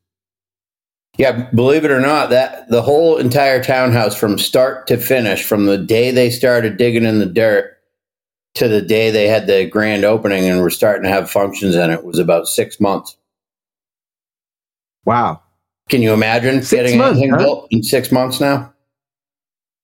Yeah, 1.17 1.49
believe 1.51 1.83
it 1.83 1.91
or 1.91 1.99
not, 1.99 2.29
that 2.29 2.69
the 2.69 2.81
whole 2.81 3.17
entire 3.17 3.63
townhouse 3.63 4.15
from 4.15 4.37
start 4.37 4.85
to 4.87 4.97
finish, 4.97 5.43
from 5.43 5.65
the 5.65 5.77
day 5.77 6.11
they 6.11 6.29
started 6.29 6.77
digging 6.77 7.05
in 7.05 7.19
the 7.19 7.25
dirt 7.25 7.77
to 8.55 8.67
the 8.67 8.81
day 8.81 9.11
they 9.11 9.27
had 9.27 9.47
the 9.47 9.65
grand 9.65 10.03
opening 10.03 10.45
and 10.45 10.61
were 10.61 10.69
starting 10.69 11.03
to 11.03 11.09
have 11.09 11.29
functions 11.29 11.75
in 11.75 11.89
it, 11.89 12.03
was 12.03 12.19
about 12.19 12.47
six 12.47 12.79
months. 12.79 13.17
Wow. 15.05 15.41
Can 15.89 16.01
you 16.01 16.13
imagine 16.13 16.61
Six 16.61 16.71
getting 16.71 16.97
months, 16.97 17.17
anything 17.19 17.31
huh? 17.31 17.37
built 17.37 17.67
in 17.71 17.81
six 17.83 18.11
months 18.11 18.39
now? 18.39 18.73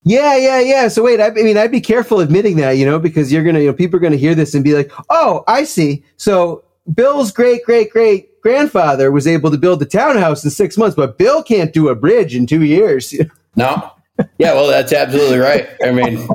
Yeah, 0.02 0.36
yeah, 0.36 0.60
yeah. 0.60 0.88
So 0.88 1.02
wait, 1.02 1.20
I, 1.20 1.28
I 1.28 1.30
mean, 1.30 1.56
I'd 1.56 1.70
be 1.70 1.80
careful 1.80 2.20
admitting 2.20 2.56
that, 2.56 2.72
you 2.72 2.84
know, 2.84 2.98
because 2.98 3.32
you're 3.32 3.42
gonna, 3.44 3.60
you 3.60 3.68
know, 3.68 3.72
people 3.72 3.96
are 3.96 4.00
gonna 4.00 4.16
hear 4.16 4.34
this 4.34 4.54
and 4.54 4.62
be 4.62 4.74
like, 4.74 4.92
"Oh, 5.08 5.44
I 5.48 5.64
see." 5.64 6.04
So 6.18 6.63
Bill's 6.92 7.32
great, 7.32 7.64
great, 7.64 7.90
great 7.90 8.40
grandfather 8.42 9.10
was 9.10 9.26
able 9.26 9.50
to 9.50 9.56
build 9.56 9.80
the 9.80 9.86
townhouse 9.86 10.44
in 10.44 10.50
six 10.50 10.76
months, 10.76 10.94
but 10.94 11.16
Bill 11.16 11.42
can't 11.42 11.72
do 11.72 11.88
a 11.88 11.94
bridge 11.94 12.36
in 12.36 12.46
two 12.46 12.62
years. 12.62 13.14
No. 13.56 13.92
Yeah, 14.36 14.54
well, 14.54 14.66
that's 14.66 14.92
absolutely 14.92 15.38
right. 15.38 15.68
I 15.80 15.92
mean, 15.92 16.28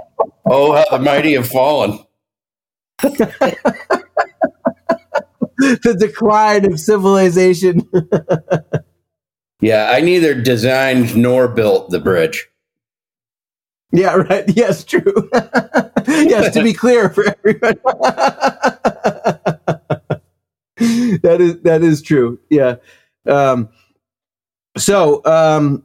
oh, 0.45 0.71
how 0.71 0.85
the 0.97 1.03
mighty 1.03 1.34
have 1.34 1.49
fallen. 1.49 1.99
the 3.01 3.57
decline 5.99 6.63
of 6.71 6.80
civilization. 6.80 7.81
Yeah, 9.61 9.91
I 9.93 9.99
neither 9.99 10.34
designed 10.41 11.17
nor 11.17 11.49
built 11.49 11.89
the 11.89 11.99
bridge. 11.99 12.47
yeah, 13.91 14.13
right. 14.15 14.45
Yes, 14.47 14.85
true. 14.85 15.30
yes, 16.07 16.53
to 16.53 16.63
be 16.63 16.71
clear 16.71 17.09
for 17.09 17.26
everyone. 17.27 17.76
that 21.23 21.38
is 21.39 21.61
that 21.61 21.84
is 21.84 22.01
true. 22.01 22.39
Yeah. 22.49 22.76
Um, 23.27 23.69
so, 24.77 25.23
um, 25.26 25.84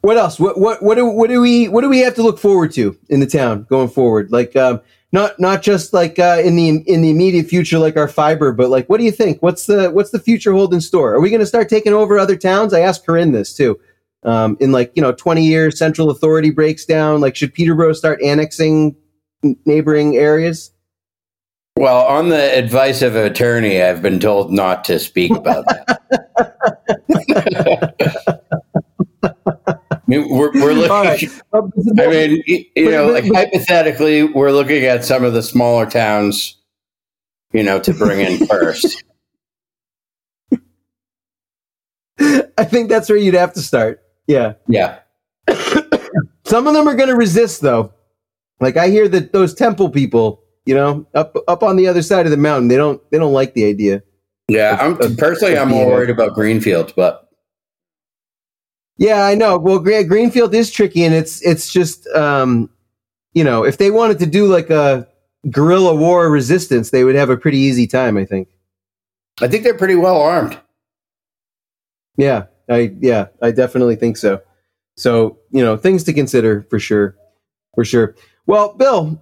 what 0.00 0.16
else? 0.16 0.38
What 0.38 0.60
what 0.60 0.82
what 0.82 0.94
do 0.94 1.06
what 1.06 1.28
do 1.28 1.40
we 1.40 1.66
what 1.68 1.80
do 1.80 1.88
we 1.88 2.00
have 2.00 2.14
to 2.14 2.22
look 2.22 2.38
forward 2.38 2.72
to 2.72 2.96
in 3.08 3.20
the 3.20 3.26
town 3.26 3.66
going 3.68 3.88
forward? 3.88 4.30
Like, 4.30 4.54
um, 4.54 4.80
not 5.12 5.40
not 5.40 5.62
just 5.62 5.92
like 5.92 6.18
uh, 6.18 6.40
in 6.44 6.56
the 6.56 6.68
in 6.86 7.02
the 7.02 7.10
immediate 7.10 7.46
future, 7.46 7.78
like 7.78 7.96
our 7.96 8.06
fiber, 8.08 8.52
but 8.52 8.68
like, 8.68 8.88
what 8.88 8.98
do 8.98 9.04
you 9.04 9.12
think? 9.12 9.42
What's 9.42 9.66
the 9.66 9.90
what's 9.90 10.10
the 10.10 10.18
future 10.18 10.52
hold 10.52 10.74
in 10.74 10.80
store? 10.80 11.14
Are 11.14 11.20
we 11.20 11.30
going 11.30 11.40
to 11.40 11.46
start 11.46 11.68
taking 11.68 11.92
over 11.92 12.18
other 12.18 12.36
towns? 12.36 12.74
I 12.74 12.80
asked 12.80 13.06
Corinne 13.06 13.32
this 13.32 13.56
too. 13.56 13.80
Um, 14.24 14.56
in 14.60 14.72
like 14.72 14.92
you 14.94 15.02
know, 15.02 15.12
twenty 15.12 15.44
years, 15.44 15.78
central 15.78 16.10
authority 16.10 16.50
breaks 16.50 16.84
down. 16.84 17.20
Like, 17.20 17.34
should 17.34 17.54
Peterborough 17.54 17.92
start 17.94 18.20
annexing 18.22 18.94
neighboring 19.64 20.16
areas? 20.16 20.70
Well, 21.76 22.04
on 22.04 22.28
the 22.28 22.56
advice 22.56 23.02
of 23.02 23.16
an 23.16 23.24
attorney, 23.26 23.82
I've 23.82 24.00
been 24.00 24.20
told 24.20 24.52
not 24.52 24.84
to 24.84 25.00
speak 25.00 25.32
about 25.32 25.64
that. 25.66 26.00
I 29.24 30.00
mean, 30.06 30.28
we're, 30.28 30.52
we're 30.52 30.74
looking. 30.74 31.30
Right. 31.52 31.98
I 31.98 32.06
mean, 32.08 32.42
you 32.46 32.90
know, 32.90 33.08
like 33.08 33.24
hypothetically, 33.24 34.22
we're 34.22 34.52
looking 34.52 34.84
at 34.84 35.04
some 35.04 35.24
of 35.24 35.32
the 35.32 35.42
smaller 35.42 35.86
towns, 35.86 36.56
you 37.52 37.64
know, 37.64 37.80
to 37.80 37.92
bring 37.92 38.20
in 38.20 38.46
first. 38.46 39.02
I 42.56 42.64
think 42.64 42.88
that's 42.88 43.08
where 43.08 43.18
you'd 43.18 43.34
have 43.34 43.52
to 43.54 43.60
start. 43.60 44.00
Yeah. 44.28 44.52
Yeah. 44.68 45.00
Some 46.44 46.68
of 46.68 46.74
them 46.74 46.86
are 46.86 46.94
going 46.94 47.08
to 47.08 47.16
resist, 47.16 47.62
though. 47.62 47.92
Like 48.60 48.76
I 48.76 48.88
hear 48.88 49.08
that 49.08 49.32
those 49.32 49.54
temple 49.54 49.90
people, 49.90 50.43
you 50.66 50.74
know, 50.74 51.06
up 51.14 51.36
up 51.48 51.62
on 51.62 51.76
the 51.76 51.86
other 51.86 52.02
side 52.02 52.26
of 52.26 52.30
the 52.30 52.36
mountain, 52.36 52.68
they 52.68 52.76
don't 52.76 53.00
they 53.10 53.18
don't 53.18 53.32
like 53.32 53.54
the 53.54 53.64
idea. 53.64 54.02
Yeah. 54.48 54.78
I'm 54.80 55.00
Of- 55.00 55.16
personally, 55.16 55.56
I'm 55.56 55.68
more 55.68 55.86
worried 55.86 56.10
about 56.10 56.34
Greenfield, 56.34 56.92
but 56.96 57.28
Yeah, 58.96 59.24
I 59.24 59.34
know. 59.34 59.58
Well, 59.58 59.78
Greenfield 59.78 60.54
is 60.54 60.70
tricky, 60.70 61.02
and 61.04 61.14
it's 61.14 61.42
it's 61.42 61.72
just 61.72 62.06
um, 62.08 62.70
you 63.32 63.42
know, 63.44 63.64
if 63.64 63.78
they 63.78 63.90
wanted 63.90 64.18
to 64.20 64.26
do 64.26 64.46
like 64.46 64.70
a 64.70 65.06
guerrilla 65.50 65.94
war 65.94 66.30
resistance, 66.30 66.90
they 66.90 67.04
would 67.04 67.14
have 67.16 67.30
a 67.30 67.36
pretty 67.36 67.58
easy 67.58 67.86
time. 67.86 68.16
I 68.16 68.24
think. 68.24 68.48
I 69.42 69.48
think 69.48 69.64
they're 69.64 69.76
pretty 69.76 69.96
well 69.96 70.20
armed. 70.20 70.58
Yeah, 72.16 72.44
I 72.68 72.92
yeah, 73.00 73.26
I 73.42 73.50
definitely 73.50 73.96
think 73.96 74.16
so. 74.16 74.40
So 74.96 75.38
you 75.50 75.62
know, 75.62 75.76
things 75.76 76.04
to 76.04 76.12
consider 76.12 76.62
for 76.70 76.78
sure, 76.78 77.16
for 77.74 77.84
sure. 77.84 78.14
Well, 78.46 78.74
Bill, 78.74 79.20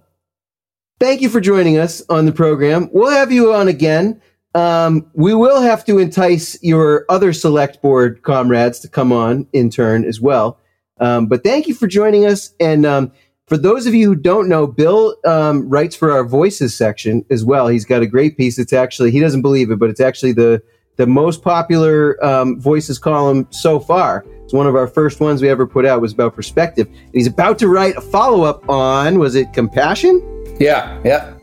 thank 1.03 1.19
you 1.19 1.27
for 1.27 1.41
joining 1.41 1.77
us 1.77 2.01
on 2.07 2.25
the 2.25 2.31
program. 2.31 2.89
We'll 2.93 3.11
have 3.11 3.29
you 3.29 3.53
on 3.53 3.67
again. 3.67 4.21
Um, 4.55 5.11
we 5.13 5.33
will 5.33 5.61
have 5.61 5.83
to 5.85 5.99
entice 5.99 6.57
your 6.63 7.05
other 7.09 7.33
select 7.33 7.81
board 7.81 8.21
comrades 8.21 8.79
to 8.79 8.87
come 8.87 9.11
on 9.11 9.45
in 9.51 9.69
turn 9.69 10.05
as 10.05 10.21
well. 10.21 10.59
Um, 11.01 11.25
but 11.25 11.43
thank 11.43 11.67
you 11.67 11.73
for 11.73 11.87
joining 11.87 12.25
us. 12.25 12.53
And 12.57 12.85
um, 12.85 13.11
for 13.47 13.57
those 13.57 13.85
of 13.85 13.93
you 13.93 14.07
who 14.07 14.15
don't 14.15 14.47
know, 14.47 14.65
Bill 14.65 15.17
um, 15.25 15.67
writes 15.67 15.93
for 15.93 16.09
our 16.09 16.23
voices 16.23 16.73
section 16.73 17.25
as 17.29 17.43
well. 17.43 17.67
He's 17.67 17.83
got 17.83 18.01
a 18.01 18.07
great 18.07 18.37
piece. 18.37 18.57
It's 18.57 18.71
actually 18.71 19.11
he 19.11 19.19
doesn't 19.19 19.41
believe 19.41 19.71
it, 19.71 19.79
but 19.79 19.89
it's 19.89 19.99
actually 19.99 20.31
the 20.31 20.63
the 20.95 21.07
most 21.07 21.41
popular 21.41 22.23
um, 22.23 22.59
voices 22.59 22.99
column 22.99 23.47
so 23.49 23.79
far. 23.79 24.25
It's 24.43 24.53
one 24.53 24.67
of 24.67 24.75
our 24.75 24.87
first 24.87 25.19
ones 25.19 25.41
we 25.41 25.49
ever 25.49 25.65
put 25.65 25.85
out. 25.85 26.01
was 26.01 26.13
about 26.13 26.35
perspective. 26.35 26.87
And 26.87 27.13
he's 27.13 27.27
about 27.27 27.57
to 27.59 27.67
write 27.67 27.95
a 27.95 28.01
follow 28.01 28.43
up 28.43 28.67
on 28.69 29.19
was 29.19 29.35
it 29.35 29.53
compassion? 29.53 30.21
Yeah. 30.59 30.99
Yeah. 31.03 31.33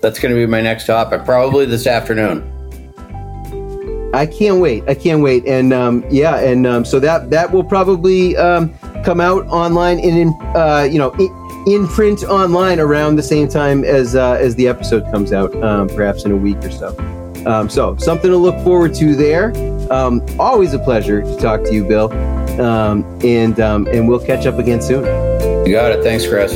That's 0.00 0.18
going 0.18 0.34
to 0.34 0.40
be 0.40 0.46
my 0.46 0.62
next 0.62 0.86
topic, 0.86 1.24
probably 1.24 1.66
this 1.66 1.86
afternoon. 1.86 2.56
I 4.14 4.26
can't 4.26 4.60
wait. 4.60 4.88
I 4.88 4.94
can't 4.94 5.22
wait. 5.22 5.46
And 5.46 5.72
um, 5.72 6.04
yeah, 6.10 6.38
and 6.38 6.66
um, 6.66 6.84
so 6.84 6.98
that 7.00 7.30
that 7.30 7.52
will 7.52 7.62
probably 7.62 8.36
um, 8.36 8.74
come 9.04 9.20
out 9.20 9.46
online 9.46 9.98
in, 10.00 10.16
in 10.16 10.28
uh, 10.56 10.88
you 10.90 10.98
know 10.98 11.12
in, 11.12 11.72
in 11.72 11.86
print 11.86 12.24
online 12.24 12.80
around 12.80 13.16
the 13.16 13.22
same 13.22 13.46
time 13.46 13.84
as 13.84 14.16
uh, 14.16 14.32
as 14.40 14.56
the 14.56 14.66
episode 14.66 15.04
comes 15.12 15.32
out, 15.32 15.54
um, 15.62 15.88
perhaps 15.88 16.24
in 16.24 16.32
a 16.32 16.36
week 16.36 16.56
or 16.64 16.72
so. 16.72 17.19
Um, 17.46 17.68
so 17.68 17.96
something 17.96 18.30
to 18.30 18.36
look 18.36 18.62
forward 18.64 18.94
to 18.94 19.14
there. 19.14 19.52
Um, 19.92 20.24
always 20.38 20.72
a 20.74 20.78
pleasure 20.78 21.22
to 21.22 21.36
talk 21.36 21.62
to 21.64 21.74
you, 21.74 21.84
Bill. 21.84 22.12
Um, 22.60 23.04
and 23.24 23.58
um, 23.60 23.86
and 23.88 24.08
we'll 24.08 24.24
catch 24.24 24.46
up 24.46 24.58
again 24.58 24.82
soon. 24.82 25.04
You 25.66 25.72
got 25.72 25.92
it. 25.92 26.02
Thanks, 26.02 26.26
Chris. 26.26 26.52